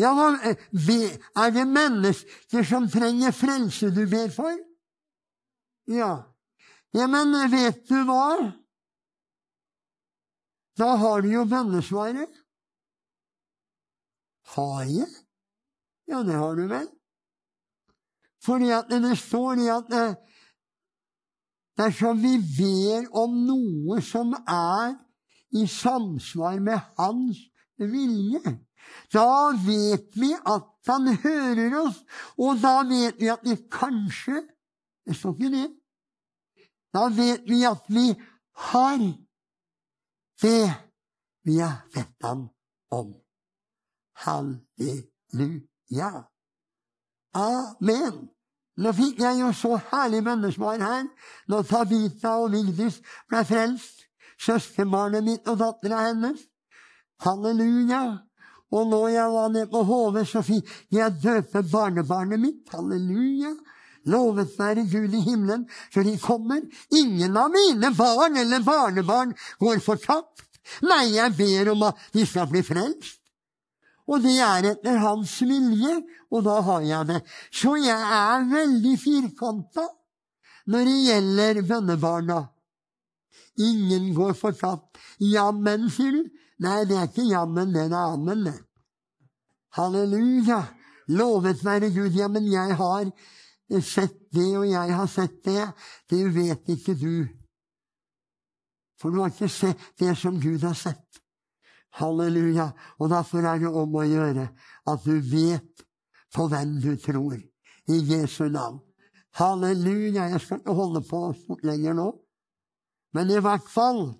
Ja, 0.00 0.12
Er 0.16 1.50
det 1.52 1.66
mennesker 1.68 2.64
som 2.64 2.88
trenger 2.88 3.36
frelse 3.36 3.90
du 3.92 4.06
ber 4.08 4.32
for? 4.32 4.56
Ja. 5.92 6.12
Ja, 6.96 7.06
men 7.06 7.36
vet 7.52 7.84
du 7.88 8.00
hva? 8.08 8.52
Da 10.80 10.94
har 10.96 11.20
du 11.20 11.28
jo 11.34 11.44
bønnesvaret. 11.44 12.32
Har 14.56 14.84
jeg? 14.88 15.08
Ja, 16.08 16.24
det 16.24 16.40
har 16.40 16.56
du 16.56 16.64
vel. 16.68 16.88
Fordi 18.44 18.70
at 18.74 18.90
det 18.90 19.18
står 19.18 19.62
i 19.62 19.68
at 19.70 19.86
det, 19.90 20.16
dersom 21.78 22.22
vi 22.22 22.36
ber 22.58 23.06
om 23.16 23.36
noe 23.46 24.00
som 24.02 24.34
er 24.48 24.96
i 25.54 25.66
samsvar 25.68 26.58
med 26.60 26.80
Hans 26.98 27.38
vilje, 27.78 28.58
da 29.12 29.52
vet 29.66 30.16
vi 30.18 30.32
at 30.34 30.68
Han 30.86 31.06
hører 31.22 31.76
oss, 31.78 32.00
og 32.42 32.58
da 32.58 32.82
vet 32.82 33.20
vi 33.20 33.28
at 33.30 33.44
vi 33.46 33.54
kanskje 33.70 34.42
Det 35.06 35.14
står 35.16 35.32
ikke 35.34 35.50
det. 35.50 35.70
Da 36.94 37.06
vet 37.10 37.42
vi 37.46 37.64
at 37.66 37.86
vi 37.90 38.14
har 38.70 38.98
det 40.42 40.74
vi 41.46 41.58
har 41.58 41.86
bedt 41.94 42.22
Ham 42.22 42.48
om. 42.90 43.14
Halleluja. 44.22 46.10
Amen. 47.34 48.31
Nå 48.80 48.92
fikk 48.96 49.20
jeg 49.20 49.40
jo 49.42 49.50
så 49.52 49.76
herlig 49.90 50.22
bønnesvar 50.24 50.80
her 50.80 51.04
når 51.52 51.66
Tabita 51.68 52.36
og 52.40 52.54
Vigdis 52.54 53.00
ble 53.28 53.44
frelst. 53.48 54.06
Søskenbarnet 54.42 55.22
mitt 55.24 55.48
og 55.48 55.60
dattera 55.60 56.06
hennes. 56.08 56.40
Halleluja. 57.22 58.02
Og 58.72 58.88
når 58.88 59.08
jeg 59.12 59.32
var 59.34 59.52
nede 59.52 59.68
på 59.70 59.82
HV, 59.84 60.16
så 60.26 60.42
fikk 60.42 60.70
jeg 60.90 61.18
døpe 61.22 61.62
barnebarnet 61.70 62.40
mitt. 62.40 62.64
Halleluja. 62.72 63.52
Lovet 64.10 64.56
være 64.58 64.88
Gud 64.90 65.12
i 65.14 65.20
himmelen, 65.22 65.68
for 65.94 66.02
de 66.02 66.16
kommer. 66.18 66.64
Ingen 66.90 67.36
av 67.36 67.52
mine 67.54 67.92
barn 67.94 68.36
eller 68.40 68.64
barnebarn 68.66 69.36
går 69.60 69.84
fortapt. 69.84 70.42
Nei, 70.82 71.12
jeg 71.14 71.36
ber 71.38 71.72
om 71.74 71.84
at 71.90 72.08
de 72.14 72.26
skal 72.26 72.48
bli 72.50 72.64
frelst. 72.66 73.21
Og 74.10 74.22
det 74.24 74.34
er 74.42 74.70
etter 74.72 74.98
hans 74.98 75.34
vilje, 75.46 75.98
og 76.32 76.44
da 76.46 76.56
har 76.66 76.86
jeg 76.86 77.08
det. 77.10 77.20
Så 77.54 77.76
jeg 77.78 78.08
er 78.18 78.48
veldig 78.50 78.94
firkanta 78.98 79.86
når 80.72 80.88
det 80.88 80.98
gjelder 81.06 81.62
bønnebarna. 81.68 82.40
ingen 83.58 84.14
går 84.14 84.32
fortapt. 84.32 84.98
Jammen, 85.18 85.90
sier 85.90 86.12
du? 86.12 86.22
Nei, 86.62 86.84
det 86.84 86.96
er 86.96 87.08
ikke 87.08 87.26
jammen, 87.26 87.72
det 87.74 87.84
er 87.88 87.96
ammen, 87.96 88.44
det. 88.44 88.58
Halleluja! 89.76 90.62
Lovet 91.08 91.64
være 91.64 91.90
Gud. 91.90 92.14
Ja, 92.14 92.28
men 92.28 92.46
jeg 92.52 92.76
har 92.76 93.10
sett 93.80 94.18
det, 94.32 94.56
og 94.58 94.66
jeg 94.68 94.94
har 94.94 95.06
sett 95.06 95.44
det. 95.44 95.66
Det 96.10 96.22
vet 96.34 96.68
ikke 96.68 96.94
du. 96.94 97.26
For 99.00 99.10
du 99.10 99.20
har 99.20 99.32
ikke 99.32 99.48
sett 99.50 99.80
det 99.98 100.14
som 100.18 100.40
Gud 100.40 100.62
har 100.62 100.76
sett. 100.78 101.21
Halleluja. 101.98 102.70
Og 102.98 103.10
derfor 103.10 103.44
er 103.46 103.60
det 103.62 103.68
om 103.68 103.96
å 103.96 104.06
gjøre 104.06 104.48
at 104.88 105.04
du 105.04 105.18
vet 105.32 105.84
på 106.32 106.48
hvem 106.48 106.78
du 106.82 106.94
tror. 107.00 107.36
I 107.88 107.98
Jesu 108.12 108.48
navn. 108.48 108.80
Halleluja. 109.36 110.30
Jeg 110.32 110.40
skal 110.40 110.62
ikke 110.62 110.76
holde 110.78 111.04
på 111.08 111.22
lenger 111.62 111.96
nå. 111.98 112.08
Men 113.12 113.30
i 113.30 113.40
hvert 113.44 113.68
fall 113.68 114.14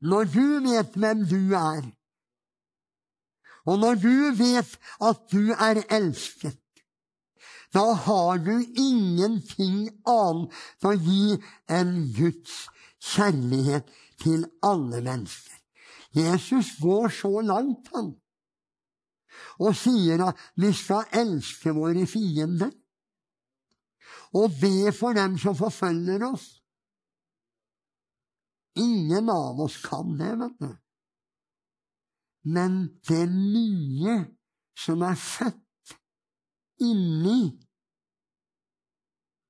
Når 0.00 0.28
du 0.30 0.46
vet 0.62 0.94
hvem 0.94 1.24
du 1.26 1.54
er, 1.58 1.82
og 3.66 3.80
når 3.82 3.98
du 3.98 4.12
vet 4.38 4.76
at 5.02 5.24
du 5.32 5.50
er 5.52 5.80
elsket, 5.90 6.54
da 7.74 7.92
har 8.06 8.38
du 8.38 8.54
ingenting 8.62 9.88
annet 10.06 10.86
å 10.86 10.94
gi 10.94 11.36
enn 11.66 11.96
Guds 12.16 12.54
kjærlighet 13.10 13.90
til 14.22 14.46
alle 14.64 15.02
mennesker. 15.02 15.57
Jesus 16.16 16.78
går 16.80 17.08
så 17.12 17.40
langt, 17.44 17.88
han, 17.94 18.12
og 19.60 19.76
sier 19.76 20.22
at 20.30 20.40
vi 20.56 20.72
skal 20.76 21.08
elske 21.20 21.74
våre 21.76 22.06
fiender 22.08 22.72
og 24.38 24.56
be 24.60 24.92
for 24.92 25.16
dem 25.16 25.38
som 25.40 25.56
forfølger 25.56 26.24
oss. 26.28 26.48
Ingen 28.78 29.30
av 29.32 29.60
oss 29.60 29.78
kan 29.82 30.16
det, 30.18 30.34
vet 30.38 30.58
du. 30.62 30.68
Men 32.54 32.76
det 33.08 33.24
nye 33.30 34.18
som 34.78 35.02
er 35.02 35.16
født 35.18 35.96
inni 36.86 37.40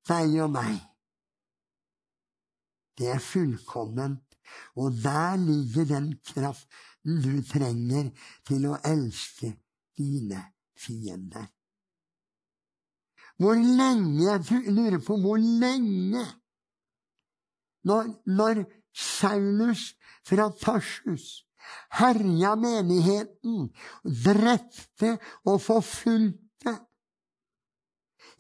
deg 0.09 0.38
og 0.46 0.54
meg, 0.54 0.78
det 2.98 3.12
er 3.12 3.20
fullkomment. 3.22 4.28
Og 4.76 4.92
der 5.03 5.36
ligger 5.42 5.84
den 5.84 6.12
kraften 6.26 7.22
du 7.24 7.42
trenger 7.49 8.11
til 8.46 8.66
å 8.68 8.78
elske 8.84 9.55
dine 9.99 10.42
fiender. 10.78 11.46
Hvor 13.38 13.55
lenge 13.55 14.24
Jeg 14.24 14.72
lurer 14.74 14.99
på 14.99 15.16
hvor 15.22 15.38
lenge 15.38 16.24
Når, 17.84 18.09
når 18.26 18.64
Saulus 18.92 19.94
fra 20.26 20.51
Tarsus 20.61 21.49
herja 21.99 22.55
menigheten, 22.59 23.68
drepte 24.05 25.14
og 25.49 25.61
forfulgte 25.62 26.74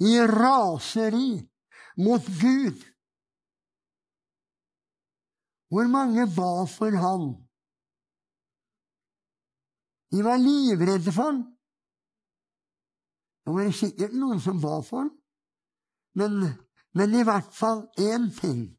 i 0.04 0.14
raseri 0.30 1.32
mot 2.04 2.28
Gud. 2.40 2.78
Hvor 5.68 5.88
mange 5.88 6.24
ba 6.36 6.64
for 6.64 6.96
han? 7.04 7.28
De 10.10 10.24
var 10.24 10.40
livredde 10.40 11.12
for 11.12 11.22
han. 11.22 11.42
Det 13.44 13.54
var 13.54 13.70
sikkert 13.72 14.16
noen 14.16 14.40
som 14.40 14.60
ba 14.60 14.80
for 14.84 15.04
han, 15.04 15.14
Men, 16.18 16.32
men 16.94 17.14
i 17.14 17.22
hvert 17.22 17.52
fall 17.54 17.84
én 18.00 18.30
ting. 18.40 18.78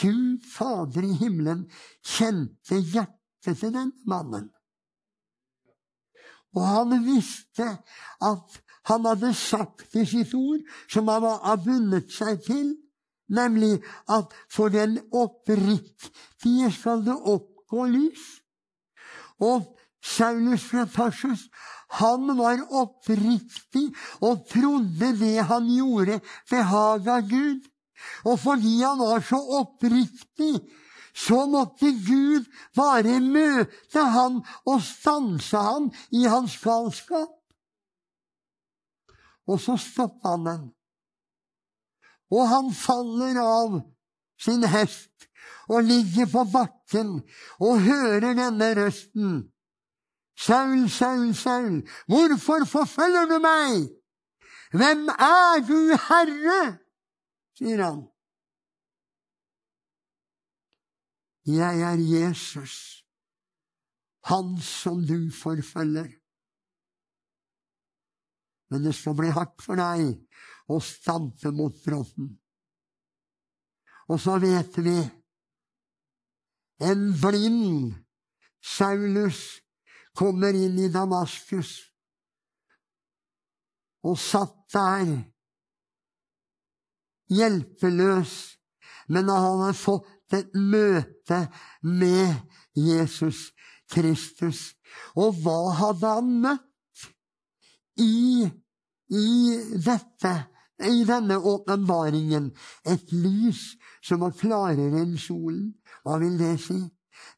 Gud 0.00 0.42
Fader 0.56 1.04
i 1.06 1.12
himmelen 1.20 1.66
kjente 2.02 2.80
hjertet 2.80 3.60
til 3.60 3.72
den 3.74 3.92
mannen. 4.06 4.48
Og 6.56 6.64
han 6.66 7.04
visste 7.04 7.68
at 8.24 8.58
han 8.88 9.04
hadde 9.04 9.34
sagt 9.36 9.94
i 9.94 10.04
sitt 10.08 10.34
ord, 10.34 10.60
som 10.90 11.08
han 11.12 11.26
hadde 11.28 11.64
bundet 11.64 12.12
seg 12.14 12.40
til, 12.46 12.72
nemlig 13.28 13.78
at 14.08 14.34
for 14.50 14.68
den 14.68 14.98
oppriktige 15.12 16.72
skal 16.72 17.04
det 17.06 17.16
oppgå 17.16 17.86
lys. 17.92 18.26
Og 19.40 19.78
Saulus 20.02 20.64
fra 20.64 20.86
Tarsus 20.86 21.48
han 21.88 22.28
var 22.36 22.60
oppriktig 22.70 23.86
og 24.20 24.44
trodde 24.50 25.12
det 25.16 25.44
han 25.48 25.68
gjorde, 25.72 26.20
behaga 26.50 27.20
Gud. 27.20 27.64
Og 28.24 28.38
fordi 28.40 28.82
han 28.82 29.00
var 29.00 29.24
så 29.24 29.38
oppriktig, 29.60 30.60
så 31.14 31.46
måtte 31.50 31.90
Gud 32.06 32.44
bare 32.76 33.18
møte 33.24 34.04
han 34.04 34.42
og 34.68 34.82
stanse 34.84 35.56
han 35.56 35.88
i 36.12 36.26
hans 36.28 36.58
galskap. 36.62 37.32
Og 39.48 39.60
så 39.60 39.78
stoppa 39.80 40.36
han 40.36 40.44
den. 40.46 40.66
Og 42.30 42.48
han 42.48 42.72
faller 42.76 43.38
av 43.40 43.78
sin 44.40 44.64
hest 44.68 45.28
og 45.68 45.84
ligger 45.84 46.28
på 46.32 46.44
bakken 46.52 47.14
og 47.60 47.80
hører 47.84 48.34
denne 48.36 48.72
røsten. 48.78 49.38
Saul, 50.38 50.86
Saul, 50.90 51.34
Saul, 51.34 51.80
hvorfor 52.06 52.64
forfølger 52.64 53.26
du 53.26 53.38
meg? 53.42 53.88
Hvem 54.72 55.08
er 55.08 55.64
du, 55.66 55.80
Herre? 56.08 56.78
sier 57.58 57.82
han. 57.82 58.04
Jeg 61.48 61.80
er 61.80 61.98
Jesus, 62.04 62.74
han 64.28 64.58
som 64.62 65.00
du 65.08 65.30
forfølger. 65.32 66.10
Men 68.70 68.84
det 68.84 68.94
skal 68.94 69.16
bli 69.16 69.32
hardt 69.32 69.62
for 69.64 69.80
deg 69.80 70.12
å 70.68 70.78
stampe 70.84 71.52
mot 71.54 71.76
brodden. 71.84 72.34
Og 74.08 74.20
så 74.20 74.38
vet 74.40 74.78
vi 74.84 74.96
en 76.88 77.08
blind 77.20 77.96
Saulus 78.64 79.40
kommer 80.18 80.56
inn 80.56 80.78
i 80.82 80.90
Damaskus 80.92 81.76
og 84.06 84.18
satt 84.20 84.54
der, 84.72 85.08
hjelpeløs, 87.32 88.34
men 89.08 89.28
han 89.32 89.62
hadde 89.62 89.76
fått 89.76 90.36
et 90.36 90.54
møte 90.54 91.40
med 91.82 92.36
Jesus 92.76 93.48
Kristus. 93.90 94.76
Og 95.16 95.36
hva 95.42 95.72
hadde 95.80 96.12
han 96.18 96.30
møtt 96.44 97.08
i, 98.00 98.46
i 99.12 99.28
dette? 99.84 100.34
I 100.78 101.04
denne 101.04 101.38
åpenbaringen 101.38 102.52
et 102.86 103.12
lys 103.12 103.74
som 104.04 104.22
var 104.22 104.36
klarere 104.38 105.02
enn 105.02 105.16
solen. 105.18 105.72
Hva 106.04 106.18
vil 106.22 106.38
det 106.38 106.54
si? 106.62 106.78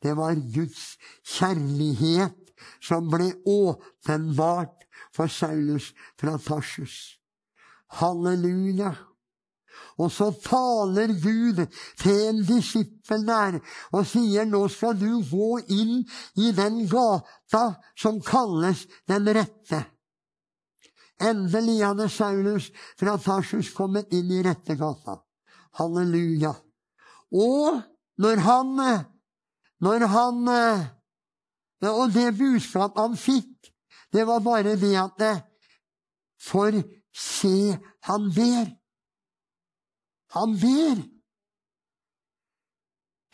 Det 0.03 0.13
var 0.17 0.37
Guds 0.55 0.97
kjærlighet 1.25 2.37
som 2.85 3.09
ble 3.09 3.33
åpenbart 3.49 4.85
for 5.17 5.33
Saulus 5.33 5.93
fra 6.21 6.37
Tarsus. 6.39 7.17
Halleluja! 8.01 8.93
Og 10.01 10.11
så 10.13 10.31
taler 10.45 11.13
Gud 11.23 11.67
til 12.01 12.19
en 12.29 12.43
disippel 12.45 13.25
der 13.27 13.59
og 13.93 14.07
sier 14.09 14.49
nå 14.49 14.63
skal 14.73 14.97
du 15.01 15.21
gå 15.31 15.59
inn 15.73 16.03
i 16.41 16.53
den 16.57 16.83
gata 16.89 17.65
som 17.99 18.21
kalles 18.25 18.87
Den 19.09 19.29
rette. 19.29 19.85
Endelig 21.21 21.81
hadde 21.85 22.09
Saulus 22.09 22.71
fra 22.99 23.19
Tarsus 23.21 23.73
kommet 23.77 24.13
inn 24.17 24.31
i 24.33 24.43
rette 24.45 24.77
gata. 24.81 25.19
Halleluja. 25.79 26.55
Og 27.31 27.83
når 28.21 28.43
han, 28.47 28.73
når 29.81 30.07
han 30.15 30.49
og 31.89 32.13
det 32.13 32.33
budskapet 32.39 33.01
han 33.01 33.17
fikk, 33.17 33.71
det 34.13 34.27
var 34.27 34.43
bare 34.45 34.77
det 34.77 34.97
at 34.99 35.47
For 36.41 36.73
se, 37.13 37.77
han 38.09 38.31
ber. 38.35 38.71
Han 40.35 40.57
ber. 40.57 41.03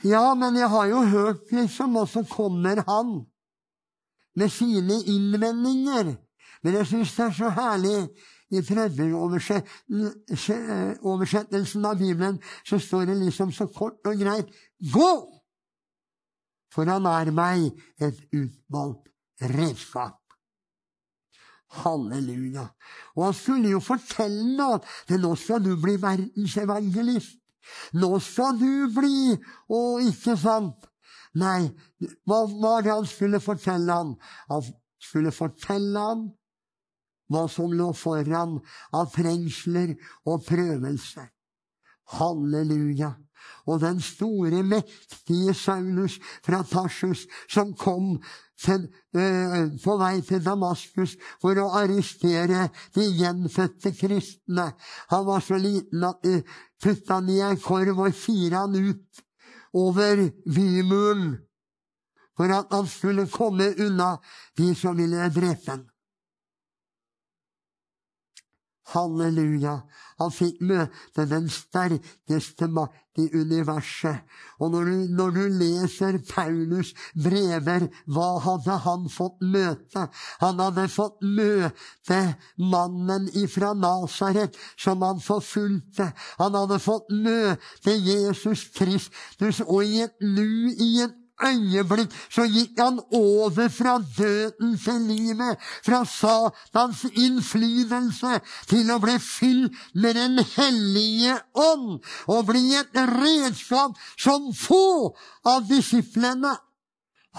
Ja, 0.04 0.34
men 0.34 0.56
jeg 0.56 0.68
har 0.68 0.86
jo 0.86 1.00
hørt, 1.04 1.52
liksom, 1.52 1.96
og 1.96 2.08
så 2.08 2.24
kommer 2.30 2.82
han 2.86 3.26
med 4.36 4.50
sine 4.52 5.00
innvendinger. 5.06 6.16
Men 6.66 6.80
jeg 6.80 6.86
syns 6.90 7.12
det 7.14 7.24
er 7.28 7.34
så 7.36 7.48
herlig. 7.54 7.98
I 8.50 8.58
oversettelsen 11.02 11.86
av 11.86 11.98
Bibelen 11.98 12.40
så 12.66 12.78
står 12.82 13.06
det 13.10 13.16
liksom 13.20 13.52
så 13.54 13.66
kort 13.70 14.06
og 14.06 14.18
greit 14.18 14.50
'gå'! 14.82 15.36
for 16.76 16.90
han 16.90 17.06
er 17.08 17.30
meg 17.32 17.70
et 18.02 18.18
utvalgt 18.36 19.08
redskap. 19.40 20.18
Halleluja. 21.80 22.66
Og 23.16 23.24
han 23.24 23.34
skulle 23.34 23.72
jo 23.72 23.80
fortelle 23.80 24.66
at 24.74 25.14
nå 25.22 25.34
skal 25.40 25.64
du 25.64 25.72
bli 25.80 25.96
verdensevangelist. 26.02 27.38
Nå 27.98 28.18
skal 28.22 28.58
du 28.60 28.86
bli 28.94 29.34
Og 29.74 30.02
ikke 30.06 30.36
sant? 30.38 30.84
Nei, 31.34 31.66
hva 32.24 32.44
var 32.46 32.84
det 32.84 32.92
han 32.92 33.08
skulle 33.08 33.40
fortelle 33.42 33.92
han? 33.92 34.12
Han 34.50 34.62
skulle 35.02 35.32
fortelle 35.34 35.98
han 35.98 36.28
hva 37.30 37.46
som 37.50 37.72
lå 37.72 37.92
foran 37.96 38.58
av 38.94 39.12
trengsler 39.14 39.94
og 40.26 40.44
prøvelser. 40.46 41.30
Halleluja. 42.16 43.14
Og 43.66 43.80
den 43.82 44.00
store, 44.02 44.62
mektige 44.62 45.54
Saulus 45.54 46.18
fra 46.46 46.62
Tarsus 46.66 47.26
som 47.50 47.74
kom 47.78 48.16
til, 48.62 48.88
øh, 49.14 49.70
på 49.84 49.96
vei 49.98 50.20
til 50.20 50.44
Damaskus 50.44 51.16
for 51.42 51.58
å 51.58 51.68
arrestere 51.80 52.68
de 52.94 53.06
gjenfødte 53.20 53.92
kristne. 53.98 54.72
Han 55.10 55.26
var 55.26 55.40
så 55.40 55.58
liten 55.58 56.04
at 56.04 56.22
de 56.24 56.42
putta 56.82 57.20
han 57.20 57.28
i 57.30 57.40
en 57.40 57.60
korv 57.60 58.00
og 58.06 58.14
fira 58.14 58.64
han 58.64 58.74
ut 58.74 59.22
over 59.74 60.28
bymuren 60.46 61.36
for 62.36 62.52
at 62.52 62.72
han 62.72 62.86
skulle 62.86 63.28
komme 63.32 63.72
unna 63.80 64.16
de 64.58 64.74
som 64.74 64.96
ville 64.96 65.30
drepe 65.34 65.70
ham. 65.70 65.86
Halleluja. 68.92 69.80
Han 70.20 70.30
fikk 70.32 70.60
møte 70.64 71.26
den 71.28 71.48
sterkeste 71.52 72.68
makt 72.72 73.20
i 73.20 73.26
universet. 73.34 74.22
Og 74.60 74.70
når 74.72 74.88
du, 74.88 74.94
når 75.18 75.34
du, 75.34 75.42
leser 75.60 76.18
Paulus' 76.30 76.94
brever, 77.12 77.88
hva 78.06 78.28
hadde 78.44 78.78
han 78.86 79.08
fått 79.12 79.42
møte? 79.42 80.06
Han 80.40 80.62
hadde 80.62 80.86
fått 80.92 81.20
møte 81.20 82.20
mannen 82.56 83.28
ifra 83.36 83.74
Nasaret 83.76 84.56
som 84.78 85.04
han 85.04 85.20
forfulgte. 85.24 86.12
Han 86.40 86.56
hadde 86.56 86.80
fått 86.82 87.12
møte 87.12 87.96
Jesus 87.96 88.68
Kristus, 88.76 89.62
og 89.66 89.84
i 89.84 90.04
et 90.06 90.16
nu, 90.22 90.72
i 90.72 90.92
en 91.04 91.14
øyeblikk 91.44 92.14
så 92.32 92.46
gikk 92.48 92.78
han 92.80 93.00
over 93.12 93.68
fra 93.68 93.96
døden 94.18 94.76
til 94.78 95.00
livet, 95.10 95.58
fra 95.84 96.04
Satans 96.08 97.04
innflytelse, 97.12 98.40
til 98.70 98.90
å 98.92 98.98
bli 99.02 99.18
fylt 99.22 99.76
med 99.94 100.16
Den 100.16 100.38
hellige 100.56 101.36
ånd 101.54 101.98
og 102.26 102.46
bli 102.48 102.74
et 102.78 102.96
redskap 102.96 103.98
som 104.16 104.52
få 104.56 105.16
av 105.44 105.66
disiplene 105.68 106.56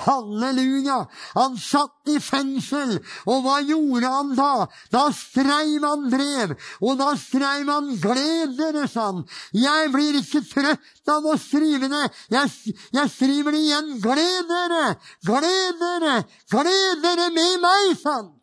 Halleluja! 0.06 1.00
Han 1.34 1.58
satt 1.58 2.12
i 2.12 2.20
fengsel, 2.22 2.98
og 3.26 3.44
hva 3.46 3.58
gjorde 3.66 4.12
han 4.14 4.34
da? 4.38 4.68
Da 4.94 5.08
skreiv 5.16 5.84
han 5.86 6.08
brev, 6.14 6.54
og 6.82 7.00
da 7.02 7.12
skreiv 7.20 7.72
han 7.72 7.92
'Gled 7.98 8.56
dere', 8.60 8.88
sa 8.88 9.10
han. 9.12 9.26
Jeg 9.54 9.92
blir 9.92 10.22
ikke 10.22 10.46
trøtt 10.46 11.14
av 11.14 11.26
å 11.26 11.38
skrive 11.42 11.90
det. 11.92 12.06
Jeg, 12.30 12.76
jeg 12.94 13.14
skriver 13.18 13.58
det 13.58 13.64
igjen. 13.66 13.94
Gled 14.04 14.50
dere! 14.54 14.86
Gled 15.26 15.82
dere! 15.82 16.18
Gled 16.52 17.04
dere 17.04 17.32
med 17.34 17.62
meg, 17.66 17.96
sa 18.02 18.22
han. 18.22 18.37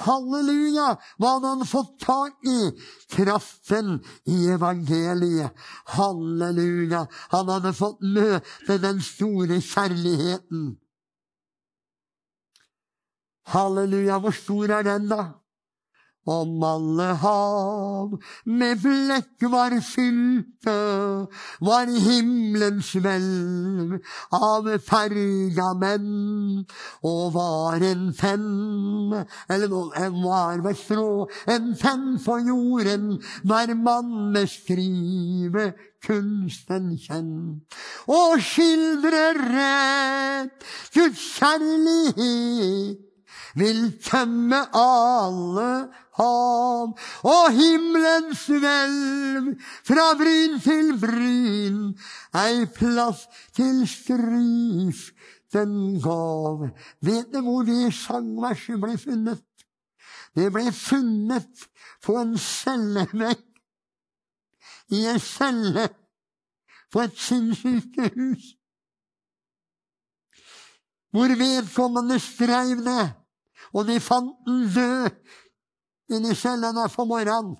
Halleluja! 0.00 0.94
Hva 1.20 1.34
hadde 1.34 1.52
han 1.54 1.68
fått 1.68 1.96
tak 2.02 2.46
i? 2.48 2.70
Kraften 3.12 3.98
i 4.24 4.38
evangeliet. 4.54 5.56
Halleluja! 5.96 7.06
Han 7.34 7.52
hadde 7.52 7.74
fått 7.76 8.00
møte 8.00 8.78
den 8.80 9.02
store 9.04 9.60
kjærligheten. 9.60 10.70
Halleluja! 13.52 14.18
Hvor 14.22 14.36
stor 14.36 14.78
er 14.78 14.88
den, 14.88 15.10
da? 15.10 15.39
Om 16.28 16.62
alle 16.62 17.04
hav 17.16 18.10
med 18.44 18.82
blekk 18.82 19.46
var 19.48 19.72
fylte, 19.80 20.74
var 21.64 21.88
himmelens 21.88 22.90
hvelv 22.92 23.96
av 24.36 24.68
pergament, 24.84 26.68
og 27.00 27.32
var 27.38 27.80
en 27.88 28.12
penn, 28.12 29.16
eller 29.48 29.96
en 29.96 30.20
var 30.20 30.60
ved 30.68 30.76
strå, 30.76 31.24
en 31.48 31.72
penn 31.80 32.20
på 32.20 32.38
jorden, 32.52 33.16
hver 33.48 33.74
mann 33.80 34.32
med 34.36 34.52
skrive 34.52 35.70
kunsten 36.04 36.98
kjent, 37.00 37.80
og 38.12 38.40
skildre 38.44 39.26
rett 39.40 40.68
Guds 40.92 41.30
kjærlighet 41.38 43.06
vil 43.58 43.86
tømme 44.04 44.60
alle 44.76 45.70
hav, 46.18 46.94
og 47.22 47.44
himmelens 47.54 48.46
hvelv 48.46 49.52
fra 49.86 50.06
bryn 50.18 50.58
til 50.64 50.94
bryn, 51.00 51.82
ei 52.44 52.66
plass 52.76 53.26
til 53.56 53.84
stryf 53.88 55.10
den 55.52 56.00
gav. 56.02 56.68
Vet 57.00 57.30
du 57.34 57.40
hvor 57.44 57.62
det 57.66 57.92
sangverset 57.94 58.80
ble 58.82 58.96
funnet? 58.98 59.44
Det 60.34 60.50
ble 60.54 60.70
funnet 60.74 61.66
på 62.04 62.14
en 62.20 62.36
cellevegg 62.38 63.42
i 64.94 65.04
en 65.10 65.20
celle 65.22 65.88
på 66.90 67.02
et 67.02 67.18
sinnssykehus. 67.18 68.54
Hvor 71.10 71.34
vedkommende 71.38 72.18
skrev 72.22 72.84
det, 72.86 73.06
og 73.74 73.86
de 73.86 73.98
fant 74.00 74.36
den 74.46 74.68
død 74.74 75.10
inni 76.10 76.34
cellene 76.34 76.88
for 76.92 77.08
morgenen. 77.08 77.56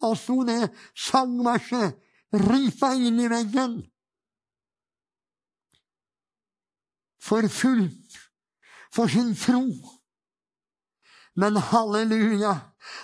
Og 0.00 0.16
sto 0.16 0.40
det 0.48 0.70
sangverset 0.96 1.98
ripa 2.32 2.94
inn 2.96 3.20
i 3.20 3.28
veggen. 3.28 3.80
For 7.20 7.48
fullt 7.52 8.16
for 8.94 9.08
sin 9.08 9.34
tro. 9.36 9.66
Men 11.36 11.56
halleluja, 11.56 12.54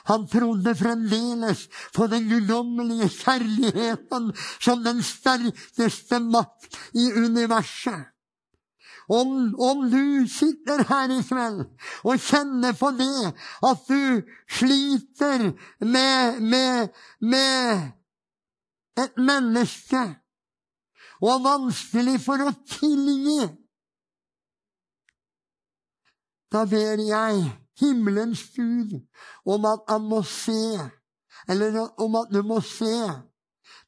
han 0.05 0.26
trodde 0.28 0.74
fremdeles 0.74 1.66
på 1.95 2.09
den 2.11 2.28
guddommelige 2.28 3.09
kjærligheten 3.20 4.32
som 4.59 4.82
den 4.84 5.03
sterkeste 5.03 6.18
makt 6.20 6.74
i 6.99 7.12
universet. 7.12 8.16
Om, 9.09 9.55
om, 9.61 9.91
du 9.91 10.27
sitter 10.29 10.83
her 10.89 11.13
i 11.15 11.21
kveld 11.23 11.61
og 12.03 12.23
kjenner 12.23 12.75
på 12.75 12.91
det 12.99 13.29
at 13.69 13.85
du 13.87 14.23
sliter 14.51 15.53
med, 15.81 16.41
med, 16.41 16.89
med 17.21 17.93
et 18.99 19.21
menneske 19.21 20.03
og 21.21 21.31
er 21.33 21.45
vanskelig 21.45 22.17
for 22.21 22.43
å 22.45 22.51
tilgi, 22.69 23.47
da 26.53 26.65
ber 26.69 27.01
jeg 27.01 27.47
himmelens 27.81 28.43
Gud 28.57 28.99
om 29.49 29.65
at 29.69 29.87
han 29.89 30.05
må 30.11 30.21
se, 30.29 30.77
eller 31.49 31.79
om 32.03 32.19
at 32.21 32.33
du 32.33 32.43
må 32.47 32.61
se 32.65 32.99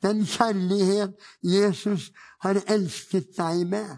den 0.03 0.25
kjærlighet 0.27 1.17
Jesus 1.43 2.11
har 2.45 2.61
elsket 2.71 3.33
deg 3.37 3.65
med. 3.71 3.97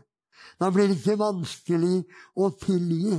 Da 0.61 0.69
blir 0.71 0.91
det 0.91 0.99
ikke 0.99 1.17
vanskelig 1.21 2.03
å 2.37 2.51
tilgi. 2.61 3.17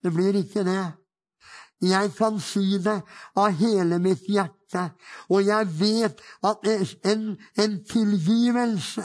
Det 0.00 0.12
blir 0.14 0.38
ikke 0.40 0.64
det. 0.64 0.84
Jeg 1.80 2.12
kan 2.16 2.40
si 2.40 2.78
det 2.84 2.98
av 3.40 3.56
hele 3.56 3.98
mitt 4.02 4.26
hjerte, 4.28 4.90
og 5.32 5.44
jeg 5.44 5.68
vet 5.80 6.20
at 6.44 6.66
en, 7.08 7.22
en 7.56 7.76
tilgivelse 7.88 9.04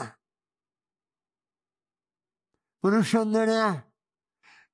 For 2.84 2.93
du 2.93 2.99
skjønner 3.01 3.47
det? 3.49 3.70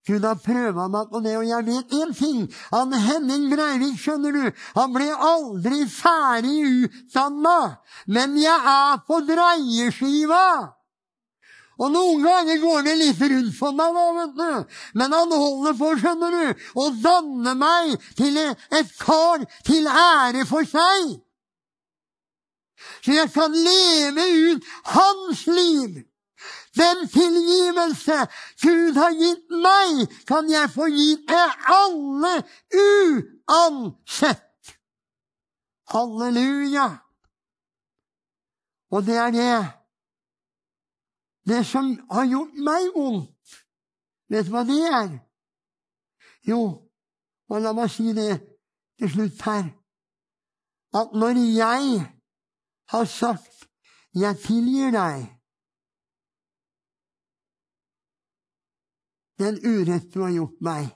Gud 0.09 0.25
har 0.25 0.39
prøva 0.41 0.87
meg 0.91 1.11
på 1.13 1.21
det, 1.23 1.35
og 1.37 1.45
jeg 1.45 1.67
vet 1.69 1.93
én 1.95 2.09
ting. 2.17 2.41
Han 2.73 2.91
Henning 2.91 3.45
Breivik, 3.53 4.01
skjønner 4.01 4.33
du, 4.35 4.63
han 4.75 4.91
ble 4.91 5.07
aldri 5.13 5.85
ferdig 5.87 6.57
utdanna, 6.65 7.77
men 8.09 8.35
jeg 8.41 8.73
er 8.73 8.99
på 9.07 9.21
dreieskiva! 9.29 10.80
Og 11.81 11.89
noen 11.89 12.21
ganger 12.21 12.59
går 12.61 12.83
det 12.85 12.93
litt 12.99 13.21
rundt 13.31 13.55
for 13.57 13.73
meg, 13.73 13.95
da, 13.95 14.05
vet 14.19 14.37
du. 14.37 14.77
Men 15.01 15.15
han 15.17 15.33
holder 15.33 15.77
på, 15.79 15.89
skjønner 15.97 16.37
du, 16.37 16.67
å 16.77 16.85
danne 17.01 17.55
meg 17.57 17.95
til 18.19 18.37
et 18.37 18.93
kar 19.01 19.47
til 19.65 19.89
ære 19.89 20.45
for 20.49 20.67
seg. 20.69 21.15
Så 23.01 23.17
jeg 23.17 23.33
kan 23.33 23.57
leve 23.57 24.27
ut 24.51 24.71
hans 24.93 25.43
liv. 25.49 26.01
Den 26.77 27.03
tilgivelse 27.11 28.17
Gud 28.61 28.95
har 29.01 29.17
gitt 29.17 29.49
meg, 29.49 30.05
kan 30.29 30.49
jeg 30.49 30.71
få 30.71 30.87
gi 30.93 31.09
til 31.27 31.47
alle 31.75 32.37
uansett. 33.49 34.47
Halleluja. 35.91 36.87
Og 38.91 39.05
det 39.07 39.17
er 39.19 39.31
det 39.35 39.80
det 41.49 41.65
som 41.65 41.91
har 42.11 42.25
gjort 42.29 42.57
meg 42.61 42.87
vondt, 42.95 43.57
vet 44.29 44.47
du 44.47 44.53
hva 44.53 44.63
det 44.67 44.79
er? 44.87 45.11
Jo, 46.47 46.61
og 47.49 47.61
la 47.61 47.73
meg 47.77 47.91
si 47.91 48.13
det 48.17 48.31
til 48.99 49.13
slutt 49.15 49.45
her 49.45 49.69
at 50.93 51.13
når 51.15 51.39
jeg 51.55 52.01
har 52.91 53.05
sagt 53.05 53.67
'jeg 54.13 54.37
tilgir 54.43 54.91
deg' 54.91 55.41
den 59.41 59.57
urett 59.65 60.13
du 60.13 60.21
har 60.21 60.33
gjort 60.35 60.59
meg. 60.61 60.89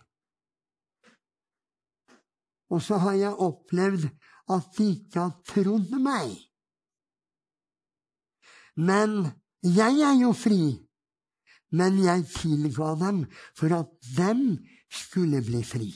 Og 2.70 2.82
så 2.82 2.98
har 3.02 3.16
jeg 3.18 3.42
opplevd 3.48 4.06
at 4.56 4.68
de 4.78 4.90
ikke 4.92 5.20
har 5.20 5.34
trodd 5.50 5.96
meg. 6.02 6.36
Men 8.76 9.32
jeg 9.66 10.02
er 10.06 10.16
jo 10.22 10.32
fri. 10.38 10.78
Men 11.76 11.98
jeg 12.04 12.28
tilga 12.32 12.94
dem 13.02 13.26
for 13.58 13.74
at 13.76 13.90
dem 14.18 14.58
skulle 14.92 15.42
bli 15.44 15.64
fri. 15.66 15.90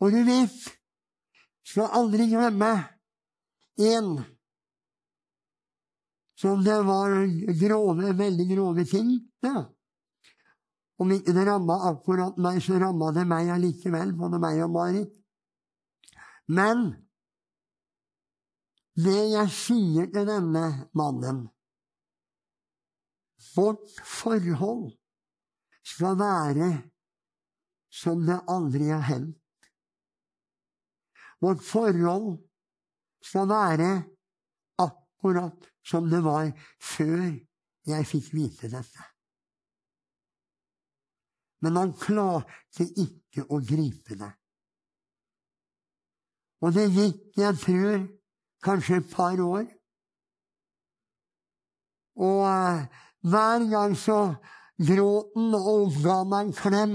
Og 0.00 0.12
du 0.14 0.20
vet, 0.26 0.54
skal 1.64 1.92
aldri 1.96 2.28
glemme 2.30 2.72
én 3.80 4.16
som 6.38 6.64
det 6.64 6.76
var 6.84 7.14
grove, 7.60 8.12
veldig 8.18 8.46
grove 8.54 8.84
ting. 8.84 9.14
Ja. 9.42 9.64
Om 10.98 11.12
ikke 11.16 11.34
det 11.34 11.46
ramma 11.48 11.78
akkurat 11.90 12.36
meg, 12.38 12.60
så 12.62 12.78
ramma 12.78 13.12
det 13.16 13.24
meg 13.26 13.50
allikevel, 13.54 14.12
både 14.18 14.40
meg 14.42 14.60
og 14.66 14.74
Marit. 14.74 15.10
Men 16.46 16.90
det 18.94 19.20
jeg 19.32 19.50
sier 19.50 20.10
til 20.14 20.26
denne 20.28 20.64
mannen 20.94 21.44
Vårt 23.54 23.98
forhold 24.06 24.88
skal 25.84 26.16
være 26.18 26.68
som 27.94 28.24
det 28.26 28.40
aldri 28.50 28.88
har 28.88 29.04
hendt. 29.06 29.38
Vårt 31.44 31.62
forhold 31.62 32.38
skal 33.22 33.46
være 33.50 33.90
akkurat 34.80 35.68
som 35.86 36.08
det 36.10 36.22
var 36.24 36.50
før 36.82 37.26
jeg 37.86 38.08
fikk 38.08 38.32
vite 38.34 38.70
dette. 38.72 39.06
Men 41.62 41.78
han 41.78 41.94
klarte 42.00 42.88
ikke 42.88 43.46
å 43.52 43.60
gripe 43.64 44.18
det. 44.20 44.32
Og 46.64 46.74
det 46.74 46.88
gikk, 46.90 47.22
jeg 47.36 47.60
tror, 47.60 48.04
kanskje 48.64 49.00
et 49.00 49.10
par 49.12 49.38
år. 49.40 49.66
Og 52.16 52.40
uh, 52.46 52.84
hver 53.30 53.70
gang 53.70 53.96
så 53.98 54.34
gråt 54.78 55.34
han 55.36 55.54
og 55.54 55.94
ga 56.02 56.22
meg 56.28 56.48
en 56.48 56.56
klem, 56.56 56.94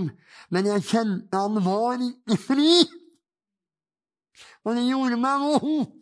men 0.51 0.67
jeg 0.67 0.87
kjente 0.89 1.39
han 1.39 1.61
var 1.65 2.01
ikke 2.03 2.37
fri. 2.41 2.73
Og 4.65 4.75
det 4.75 4.87
gjorde 4.89 5.19
meg 5.19 5.45
vondt. 5.45 5.95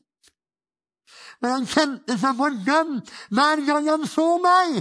Men 1.42 1.54
han 1.54 1.68
kjente 1.70 2.16
seg 2.18 2.38
fordømt 2.40 3.12
hver 3.30 3.62
gang 3.68 3.90
han 3.92 4.08
så 4.10 4.26
meg. 4.42 4.80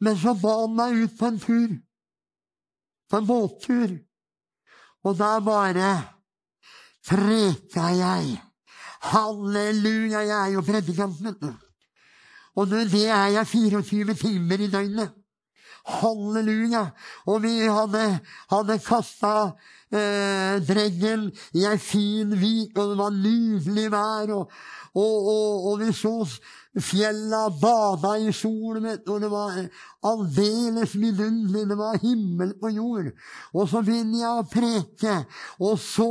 Men 0.00 0.16
så 0.16 0.32
ba 0.40 0.54
han 0.62 0.76
meg 0.78 1.02
ut 1.04 1.18
på 1.18 1.28
en 1.28 1.40
tur. 1.42 1.74
På 3.12 3.20
en 3.20 3.28
båttur. 3.28 3.92
Og 5.04 5.18
da 5.18 5.34
bare 5.44 5.90
preka 7.08 7.90
jeg. 7.96 8.36
Halleluja, 9.00 10.20
jeg 10.20 10.36
er 10.36 10.52
jo 10.54 10.64
predikant, 10.66 11.16
vet 11.24 11.40
du. 11.40 11.52
Og 12.58 12.68
det 12.68 13.06
er 13.06 13.30
jeg 13.36 13.46
24 13.46 14.14
timer 14.14 14.60
i 14.60 14.70
døgnet. 14.70 15.16
Halleluja! 15.86 16.90
Og 17.26 17.42
vi 17.42 17.54
hadde, 17.64 18.04
hadde 18.50 18.78
kasta 18.84 19.34
eh, 19.92 20.60
dreggen 20.66 21.30
i 21.56 21.64
ei 21.64 21.78
fin 21.80 22.34
vik, 22.36 22.76
og 22.76 22.92
det 22.92 22.98
var 23.00 23.16
nydelig 23.16 23.86
vær. 23.92 24.34
Og, 24.36 24.52
og, 24.94 25.16
og, 25.32 25.68
og 25.70 25.80
vi 25.80 25.92
så 25.96 26.14
fjella 26.78 27.46
bada 27.62 28.14
i 28.20 28.32
solen, 28.36 28.86
og 29.08 29.20
det 29.22 29.30
var 29.32 29.58
aldeles 30.12 30.94
vidunderlig. 30.94 31.66
Det 31.70 31.78
var 31.78 32.00
himmel 32.02 32.54
på 32.60 32.74
jord. 32.76 33.12
Og 33.54 33.68
så 33.70 33.82
begynner 33.86 34.20
jeg 34.20 34.42
å 34.42 34.48
preke, 34.52 35.16
og 35.64 35.78
så 35.80 36.10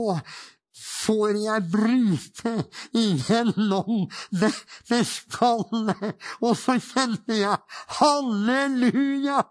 får 0.79 1.39
jeg 1.43 1.67
bryte 1.71 2.55
igjennom 2.95 4.07
det 4.41 5.03
skallet. 5.07 6.17
Og 6.41 6.57
så 6.57 6.79
kjenner 6.79 7.39
jeg 7.43 7.57
halleluja! 7.99 9.43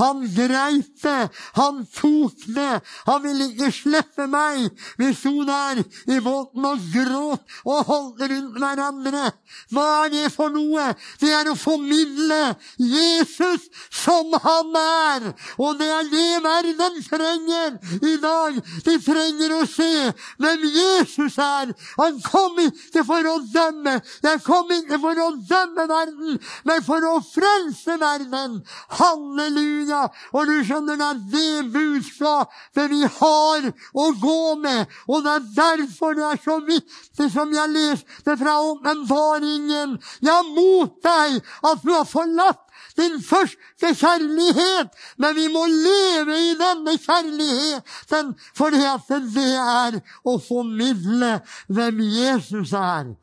Han 0.00 0.22
greit 0.34 1.02
det, 1.02 1.28
han 1.58 1.82
tok 1.94 2.44
det, 2.56 2.80
han 3.06 3.22
ville 3.24 3.48
ikke 3.50 3.70
slippe 3.74 4.26
meg. 4.30 4.70
Vi 4.98 5.10
sto 5.16 5.32
der 5.48 5.82
i 5.82 6.18
båten 6.22 6.64
og 6.66 6.86
gråt 6.94 7.56
og 7.66 7.88
holdt 7.88 8.22
rundt 8.32 8.58
hverandre. 8.60 9.32
Hva 9.72 9.86
er 10.04 10.12
det 10.14 10.30
for 10.32 10.52
noe? 10.54 10.92
Det 11.20 11.32
er 11.34 11.50
å 11.50 11.56
formidle 11.58 12.40
Jesus 12.78 13.68
som 13.92 14.32
han 14.44 14.78
er. 14.80 15.28
Og 15.58 15.76
det 15.80 15.90
er 15.92 16.08
det 16.12 16.40
verden 16.46 17.00
trenger 17.08 17.76
i 18.00 18.14
dag. 18.22 18.60
De 18.86 18.96
trenger 19.04 19.56
å 19.58 19.62
se 19.68 19.92
hvem 20.40 20.66
Jesus 20.72 21.38
er. 21.42 21.74
Han 21.98 22.20
kom 22.24 22.62
ikke 22.64 23.04
for 23.08 23.28
å 23.28 23.36
dømme. 23.52 23.98
Jeg 24.24 24.42
kom 24.46 24.72
ikke 24.72 25.00
for 25.02 25.20
å 25.26 25.30
dømme 25.36 25.88
verden, 25.90 26.40
men 26.68 26.86
for 26.86 27.10
å 27.12 27.18
frelse 27.32 27.98
verden. 28.00 28.60
Halleluja! 28.98 29.81
Halleluja! 29.82 30.08
Og 30.32 30.46
du 30.46 30.64
skjønner, 30.64 30.96
det 30.96 31.06
er 31.06 31.20
det 31.32 31.72
budskapet 31.72 32.90
vi 32.90 33.02
har 33.02 33.68
å 33.94 34.08
gå 34.20 34.54
med. 34.62 34.86
Og 35.08 35.22
det 35.24 35.32
er 35.32 35.48
derfor 35.56 36.14
det 36.14 36.26
er 36.26 36.42
så 36.42 36.58
viktig, 36.66 37.30
som 37.32 37.52
jeg 37.52 37.72
leste 37.72 38.36
fra 38.38 38.58
åpenbaringen. 38.62 39.98
Er 40.22 40.52
mot 40.54 40.94
deg 41.02 41.40
at 41.62 41.82
du 41.82 41.92
har 41.92 42.06
forlatt 42.06 42.68
din 42.96 43.20
første 43.22 43.94
kjærlighet. 43.94 44.92
Men 45.16 45.36
vi 45.36 45.48
må 45.48 45.66
leve 45.66 46.38
i 46.50 46.54
denne 46.58 46.96
kjærligheten, 46.98 48.34
for 48.54 48.70
det 48.70 48.84
er 48.84 50.00
å 50.24 50.38
formidle 50.38 51.38
hvem 51.68 52.00
Jesus 52.00 52.72
er. 52.72 53.14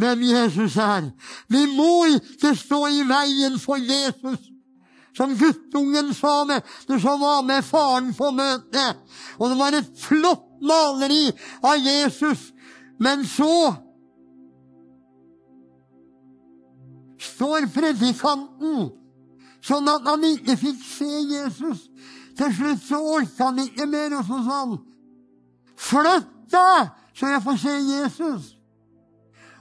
Hvem 0.00 0.22
Jesus 0.24 0.78
er. 0.80 1.10
Vi 1.52 1.66
må 1.76 2.06
ikke 2.14 2.54
stå 2.56 2.86
i 2.88 3.02
veien 3.04 3.58
for 3.60 3.76
Jesus 3.76 4.49
som 5.20 5.36
guttungen 5.36 6.14
sa 6.14 6.44
med, 6.44 6.62
som 6.86 7.20
var 7.20 7.42
med 7.42 7.64
faren 7.64 8.14
på 8.16 8.30
møtet. 8.32 8.96
Og 9.36 9.50
det 9.50 9.58
var 9.58 9.74
et 9.76 9.90
flott 10.00 10.46
maleri 10.64 11.26
av 11.60 11.76
Jesus. 11.76 12.46
Men 12.96 13.26
så 13.28 13.74
står 17.20 17.68
predikanten 17.74 18.88
sånn 19.60 19.92
at 19.92 20.08
han 20.08 20.24
ikke 20.24 20.56
fikk 20.56 20.80
se 20.88 21.10
Jesus. 21.34 21.84
Til 22.40 22.56
slutt 22.56 22.86
så 22.86 23.02
orka 23.18 23.50
han 23.50 23.60
ikke 23.60 23.90
mer, 23.92 24.16
og 24.16 24.24
så 24.24 24.40
sa 24.46 24.62
han, 24.62 24.78
'Flytt 25.76 26.32
deg, 26.52 26.88
så 27.12 27.26
jeg 27.26 27.42
får 27.44 27.56
se 27.60 27.76
Jesus'. 27.92 28.54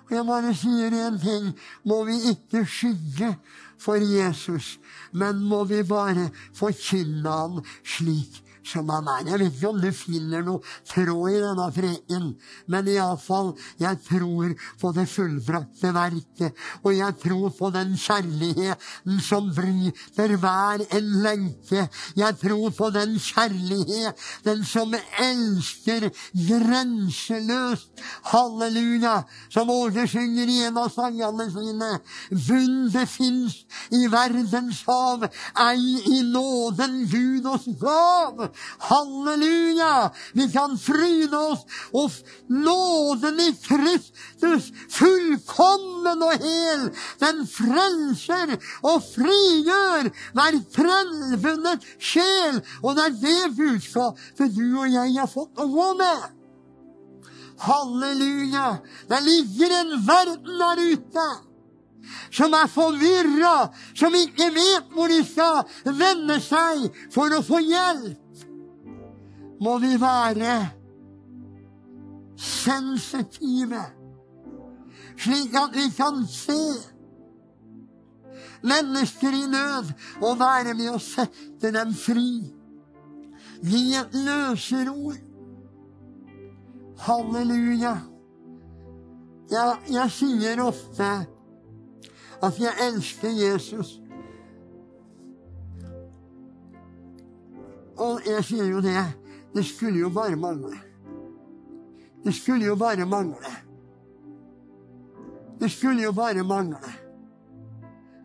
Og 0.07 0.15
jeg 0.15 0.25
bare 0.25 0.53
sier 0.55 0.95
én 1.07 1.19
ting. 1.21 1.51
Må 1.85 2.03
vi 2.03 2.15
ikke 2.31 2.65
skygge 2.65 3.35
for 3.79 4.01
Jesus, 4.01 4.77
men 5.11 5.39
må 5.39 5.63
vi 5.63 5.83
bare 5.83 6.29
forkynne 6.55 7.29
ham 7.29 7.59
slik 7.83 8.43
som 8.69 8.89
han 8.93 9.07
er. 9.15 9.27
Jeg 9.29 9.39
vet 9.41 9.57
ikke 9.57 9.71
om 9.71 9.81
du 9.81 9.89
finner 9.95 10.45
noe 10.45 10.63
tråd 10.89 11.33
i 11.33 11.41
denne 11.43 11.67
preken, 11.75 12.27
men 12.69 12.91
iallfall, 12.93 13.53
jeg 13.81 13.99
tror 14.07 14.55
på 14.81 14.91
det 14.95 15.07
fullbrakte 15.11 15.93
verket. 15.95 16.65
Og 16.83 16.93
jeg 16.97 17.17
tror 17.23 17.49
på 17.57 17.71
den 17.75 17.95
kjærligheten 17.99 19.19
som 19.25 19.49
bryter 19.55 20.35
hver 20.41 20.85
en 20.97 21.11
lenke. 21.23 21.87
Jeg 22.17 22.37
tror 22.41 22.69
på 22.77 22.89
den 22.95 23.17
kjærligheten 23.19 24.65
som 24.67 24.95
elsker 24.95 26.09
grenseløst. 26.33 27.91
Halleluja! 28.31 29.23
Som 29.49 29.69
Åge 29.69 30.05
synger 30.07 30.49
i 30.49 30.59
en 30.67 30.77
av 30.79 30.89
sangene 30.93 31.49
sine. 31.53 31.91
Bundet 32.31 33.09
fins 33.09 33.63
i 33.95 34.05
verdens 34.11 34.81
hav, 34.87 35.25
ei 35.59 36.17
i 36.17 36.21
nåden 36.27 37.01
Gud 37.09 37.47
oss 37.49 37.67
gav. 37.81 38.49
Halleluja! 38.79 40.11
Vi 40.33 40.47
kan 40.51 40.77
fryde 40.77 41.37
oss 41.37 41.65
og 41.93 42.11
nåden 42.47 43.39
i 43.39 43.49
Kristus, 43.63 44.69
fullkommen 44.93 46.23
og 46.23 46.43
hel, 46.43 46.87
den 47.21 47.43
frelser 47.49 48.55
og 48.81 49.03
frigjør 49.11 50.09
hver 50.37 50.59
frelfunnet 50.75 51.87
sjel. 51.99 52.61
Og 52.83 52.95
det 52.97 53.07
er 53.09 53.19
det 53.23 53.55
budskapet 53.57 54.55
du 54.55 54.65
og 54.79 54.87
jeg 54.89 55.15
har 55.19 55.31
fått 55.31 55.59
å 55.59 55.67
gå 55.69 55.91
med. 55.99 56.25
Halleluja! 57.59 58.79
Det 59.09 59.19
ligger 59.25 59.77
en 59.81 59.95
verden 60.07 60.59
der 60.63 60.83
ute 60.95 61.29
som 62.31 62.53
er 62.53 62.69
forvirra, 62.71 63.69
som 63.97 64.15
ikke 64.15 64.49
vet 64.55 64.93
hvor 64.93 65.11
de 65.11 65.19
skal 65.25 65.95
vende 65.99 66.39
seg 66.43 66.87
for 67.13 67.33
å 67.35 67.43
få 67.45 67.61
hjelp, 67.63 68.17
må 69.61 69.77
vi 69.79 69.93
være 70.01 70.69
sensitive, 72.39 73.83
slik 75.17 75.55
at 75.55 75.75
vi 75.75 75.89
kan 75.97 76.23
se 76.27 76.61
mennesker 78.63 79.27
i 79.29 79.47
nød 79.51 79.91
og 80.21 80.39
være 80.39 80.73
med 80.73 80.93
å 80.93 81.01
sette 81.03 81.71
dem 81.75 81.93
fri. 81.95 82.29
Gi 83.63 83.83
et 83.99 84.15
løserord. 84.15 85.19
Halleluja. 86.99 87.95
Jeg, 89.51 89.77
jeg 89.89 90.11
sier 90.11 90.61
ofte 90.63 91.09
at 92.43 92.59
jeg 92.59 92.87
elsker 92.87 93.31
Jesus. 93.35 93.97
Og 97.99 98.21
jeg 98.27 98.43
sier 98.47 98.69
jo 98.71 98.83
det. 98.83 99.03
Det 99.55 99.65
skulle 99.65 99.99
jo 99.99 100.09
bare 100.09 100.35
mangle. 100.35 100.77
Det 102.23 102.33
skulle 102.33 102.65
jo 102.65 102.75
bare 102.75 103.05
mangle. 103.05 103.53
Det 105.59 105.71
skulle 105.71 106.03
jo 106.03 106.11
bare 106.11 106.43
mangle. 106.43 106.93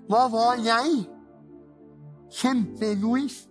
Hva 0.09 0.27
var 0.29 0.61
jeg? 0.65 1.07
Kjempeegoist. 2.31 3.51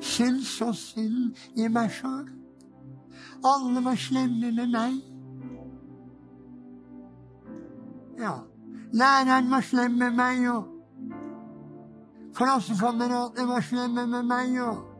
Syns 0.00 0.48
så 0.58 0.72
synd 0.74 1.36
i 1.56 1.68
meg 1.68 1.90
sjøl. 1.94 2.28
Alle 3.44 3.82
var 3.84 3.98
slemme 3.98 4.52
med 4.54 4.70
meg. 4.70 5.00
Ja. 8.18 8.38
Læreren 8.92 9.50
var 9.50 9.60
slem 9.60 9.90
med 9.90 10.10
meg, 10.10 10.42
og 10.50 10.64
klassekameratene 12.36 13.48
var 13.48 13.60
slemme 13.60 14.06
med 14.06 14.22
meg, 14.28 14.58
og 14.62 14.91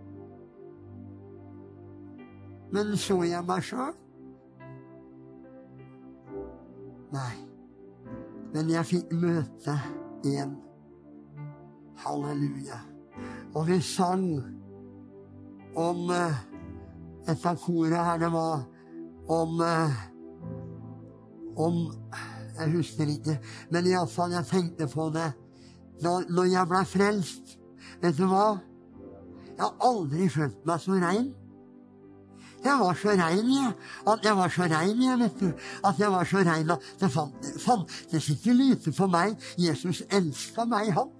Men 2.72 2.96
så 2.96 3.18
jeg 3.28 3.44
meg 3.44 3.64
sjøl? 3.66 3.92
Nei. 7.12 7.34
Men 8.52 8.70
jeg 8.72 8.88
fikk 8.88 9.12
møte 9.16 9.74
en. 10.28 10.56
Halleluja. 12.02 12.80
Og 13.54 13.68
vi 13.68 13.76
sang 13.84 14.24
om 15.76 16.08
uh, 16.10 16.40
Et 17.28 17.44
av 17.46 17.58
koret 17.62 17.94
her, 17.94 18.18
det 18.18 18.32
var 18.32 18.64
om 19.30 19.60
uh, 19.60 20.00
Om 21.56 21.76
Jeg 22.58 22.72
husker 22.72 23.12
ikke. 23.12 23.36
Men 23.70 23.86
iallfall, 23.86 24.32
jeg 24.32 24.48
tenkte 24.48 24.88
på 24.90 25.08
det 25.14 25.30
når 26.02 26.48
jeg 26.50 26.66
ble 26.66 26.80
frelst. 26.88 27.52
Vet 28.02 28.16
du 28.18 28.24
hva? 28.26 28.56
Jeg 29.52 29.62
har 29.62 29.76
aldri 29.86 30.26
følt 30.32 30.64
meg 30.66 30.80
så 30.82 30.96
rein. 30.98 31.28
Jeg 32.64 32.78
var 32.78 32.94
så 32.94 33.08
rein, 33.08 33.48
jeg. 33.50 33.72
At 34.06 34.24
jeg 34.24 34.36
var 34.36 34.48
så 34.48 34.62
rein, 34.62 35.02
jeg, 35.02 35.18
vet 35.18 35.40
du. 35.40 35.48
At 35.84 35.98
jeg 35.98 36.12
var 36.12 36.24
så 36.24 36.44
rein 36.46 36.70
at 36.70 36.92
det 37.00 37.10
fantes 37.64 38.28
ikke 38.30 38.54
lyte 38.54 38.92
for 38.94 39.10
meg. 39.10 39.34
Jesus 39.58 40.02
elska 40.10 40.64
meg, 40.70 40.92
han. 40.94 41.10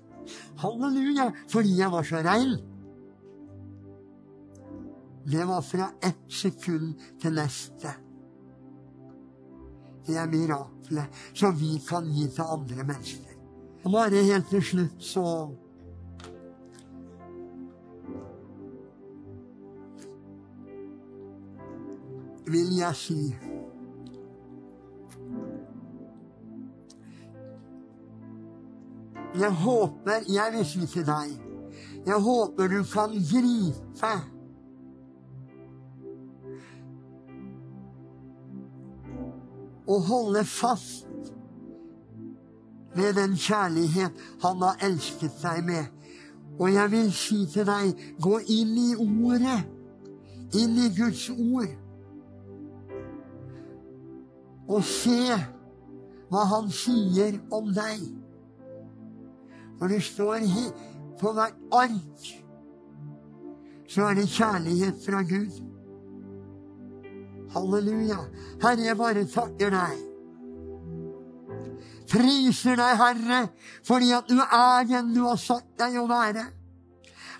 Halleluja. 0.63 1.33
Fordi 1.51 1.79
jeg 1.79 1.91
var 1.93 2.07
så 2.07 2.23
rein. 2.23 2.55
Det 5.27 5.49
var 5.49 5.61
fra 5.63 5.91
ett 6.03 6.23
sekund 6.29 6.95
til 7.23 7.35
neste. 7.35 7.91
Det 10.07 10.17
er 10.19 10.31
miraklet 10.31 11.21
som 11.35 11.55
vi 11.59 11.77
kan 11.89 12.09
gi 12.11 12.27
til 12.31 12.43
andre 12.43 12.85
mennesker. 12.85 13.37
Bare 13.85 14.25
helt 14.25 14.49
til 14.51 14.63
slutt 14.63 15.03
så 15.03 15.27
vil 22.53 22.77
jeg 22.79 22.97
si 22.97 23.35
Jeg 29.41 29.53
håper 29.53 30.29
Jeg 30.29 30.53
vil 30.53 30.67
si 30.67 30.87
til 30.87 31.07
deg 31.07 31.33
Jeg 32.07 32.21
håper 32.21 32.69
du 32.69 32.83
kan 32.93 33.17
gripe 33.33 34.13
og 39.93 40.03
holde 40.03 40.45
fast 40.45 41.07
ved 42.95 43.15
den 43.15 43.37
kjærlighet 43.37 44.13
han 44.43 44.63
har 44.63 44.77
elsket 44.83 45.33
deg 45.43 45.65
med. 45.65 45.85
Og 46.59 46.75
jeg 46.75 46.91
vil 46.91 47.13
si 47.13 47.47
til 47.53 47.67
deg, 47.67 47.93
gå 48.21 48.39
inn 48.39 48.75
i 48.79 48.91
ordet, 48.95 49.63
inn 50.55 50.77
i 50.77 50.89
Guds 50.97 51.29
ord 51.31 51.82
og 54.69 54.85
se 54.87 55.37
hva 56.33 56.45
han 56.53 56.71
sier 56.73 57.41
om 57.53 57.73
deg. 57.75 58.05
For 59.79 59.91
det 59.91 60.03
står 60.07 60.47
på 61.21 61.33
hvert 61.37 61.59
ark 61.75 62.31
så 63.93 64.07
er 64.09 64.15
det 64.15 64.29
kjærlighet 64.29 65.03
fra 65.05 65.21
Gud. 65.23 65.59
Halleluja. 67.53 68.17
Herre, 68.63 68.87
jeg 68.87 68.97
bare 68.97 69.25
takker 69.29 69.75
deg. 69.75 69.99
Priser 72.13 72.77
deg, 72.81 72.97
Herre, 72.97 73.41
fordi 73.85 74.11
at 74.17 74.29
du 74.29 74.41
er 74.41 74.89
den 74.89 75.13
du 75.15 75.27
har 75.27 75.37
satt 75.41 75.69
deg 75.81 75.99
å 76.01 76.07
være. 76.09 76.47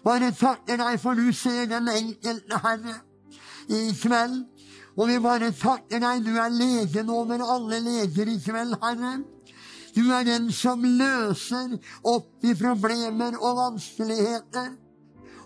Bare 0.05 0.33
takker 0.37 0.77
deg, 0.77 1.01
for 1.01 1.17
du 1.17 1.33
ser 1.33 1.65
den 1.71 1.89
enkelte, 1.89 2.61
Herre, 2.67 2.99
i 3.73 3.83
kveld. 3.97 4.43
Og 4.97 5.09
vi 5.09 5.19
bare 5.25 5.53
takker 5.57 6.03
deg. 6.03 6.25
Du 6.27 6.35
er 6.37 6.53
legen 6.53 7.11
over 7.13 7.45
alle 7.55 7.81
leger 7.85 8.29
i 8.29 8.39
kveld, 8.43 8.77
Herre. 8.83 9.15
Du 9.93 10.07
er 10.13 10.25
den 10.25 10.49
som 10.53 10.85
løser 10.85 11.77
opp 12.09 12.45
i 12.45 12.55
problemer 12.57 13.37
og 13.41 13.59
vanskeligheter. 13.61 14.73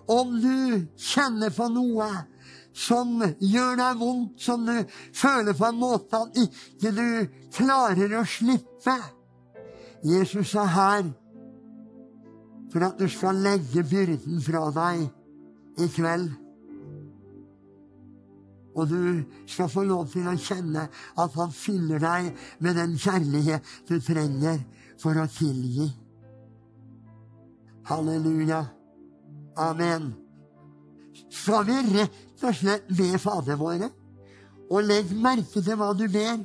Om 0.07 0.37
du 0.39 0.87
kjenner 1.03 1.51
på 1.51 1.67
noe 1.75 2.11
som 2.77 3.19
gjør 3.41 3.79
deg 3.81 3.99
vondt, 3.99 4.37
som 4.43 4.67
du 4.67 4.77
føler 5.17 5.57
på 5.57 5.67
en 5.67 5.81
måte 5.81 6.21
at 6.21 6.39
ikke 6.39 6.93
du 6.95 7.07
klarer 7.57 8.19
å 8.21 8.25
slippe 8.29 8.97
Jesus 10.07 10.55
er 10.55 10.69
her 10.71 11.07
for 12.71 12.85
at 12.87 12.99
du 13.01 13.09
skal 13.09 13.39
legge 13.43 13.83
byrden 13.89 14.43
fra 14.45 14.67
deg 14.77 15.07
i 15.81 15.89
kveld. 15.97 16.35
Og 18.77 18.89
du 18.91 19.24
skal 19.49 19.70
få 19.72 19.87
lov 19.89 20.11
til 20.12 20.27
å 20.29 20.37
kjenne 20.37 20.87
at 20.93 21.37
han 21.41 21.53
fyller 21.55 22.03
deg 22.03 22.33
med 22.61 22.77
den 22.77 22.97
kjærlighet 23.01 23.70
du 23.89 23.97
trenger 24.05 24.61
for 25.01 25.16
å 25.16 25.24
tilgi. 25.33 25.89
Halleluja. 27.89 28.64
Amen. 29.57 30.11
Skal 31.33 31.64
vi 31.64 31.79
rett 31.95 32.45
og 32.45 32.59
slett 32.59 32.91
be 32.93 33.14
Fader 33.22 33.57
våre? 33.57 33.89
Og 34.68 34.85
legg 34.85 35.12
merke 35.14 35.62
til 35.62 35.79
hva 35.79 35.93
du 35.97 36.05
ber. 36.11 36.43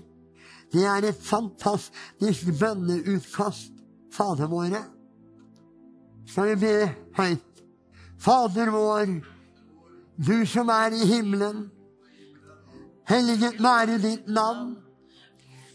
Det 0.71 0.85
er 0.87 1.09
et 1.09 1.23
fantastisk 1.25 2.53
bønneutkast, 2.59 3.73
Fader 4.13 4.47
våre. 4.47 4.85
Skal 6.29 6.53
vi 6.53 6.55
be 6.61 6.75
høyt? 7.17 7.63
Fader 8.21 8.69
vår, 8.71 9.17
du 10.21 10.45
som 10.47 10.69
er 10.71 10.95
i 10.95 11.07
himmelen. 11.09 11.65
Helliget 13.11 13.59
være 13.59 13.97
ditt 13.99 14.27
navn. 14.31 14.75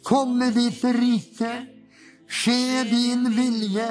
Komme 0.04 0.50
ditt 0.54 0.84
rike. 0.96 1.52
Skje 2.26 2.82
din 2.90 3.28
vilje, 3.36 3.86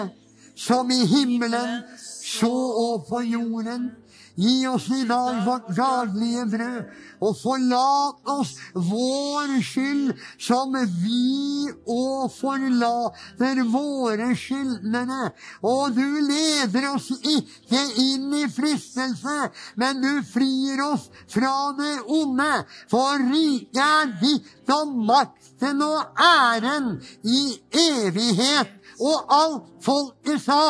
som 0.59 0.89
i 0.91 1.05
himmelen, 1.07 1.83
så 2.25 2.51
og 2.51 3.05
på 3.09 3.21
jorden. 3.23 3.91
Gi 4.35 4.67
oss 4.67 4.89
i 4.91 5.05
dag 5.07 5.45
vårt 5.45 5.69
daglige 5.77 6.45
brød, 6.51 6.79
og 7.23 7.37
forlat 7.39 8.31
oss 8.33 8.51
vår 8.73 9.53
skyld, 9.63 10.11
som 10.39 10.75
vi 10.75 11.69
òg 11.87 12.27
forlater 12.35 13.61
våre 13.71 14.33
skyldnere. 14.35 15.31
Og 15.63 15.95
du 15.95 16.19
leder 16.27 16.89
oss 16.91 17.07
ikke 17.15 17.81
inn 18.03 18.35
i 18.35 18.43
fristelse, 18.51 19.37
men 19.79 20.03
du 20.03 20.11
frir 20.27 20.83
oss 20.83 21.07
fra 21.31 21.71
det 21.79 21.95
onde. 22.03 22.51
For 22.91 23.23
riket 23.31 23.83
er 23.85 24.15
ditt 24.19 24.75
og 24.75 24.95
makten 25.07 25.79
og 25.85 26.19
æren 26.19 26.97
i 27.23 27.45
evighet. 27.87 28.75
Og 28.99 29.31
alt 29.31 29.71
folket 29.83 30.43
sa. 30.43 30.63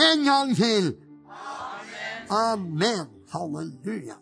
En 0.00 0.24
gang 0.24 0.52
til. 0.56 0.92
Amen. 2.30 3.08
Halleluja. 3.32 4.16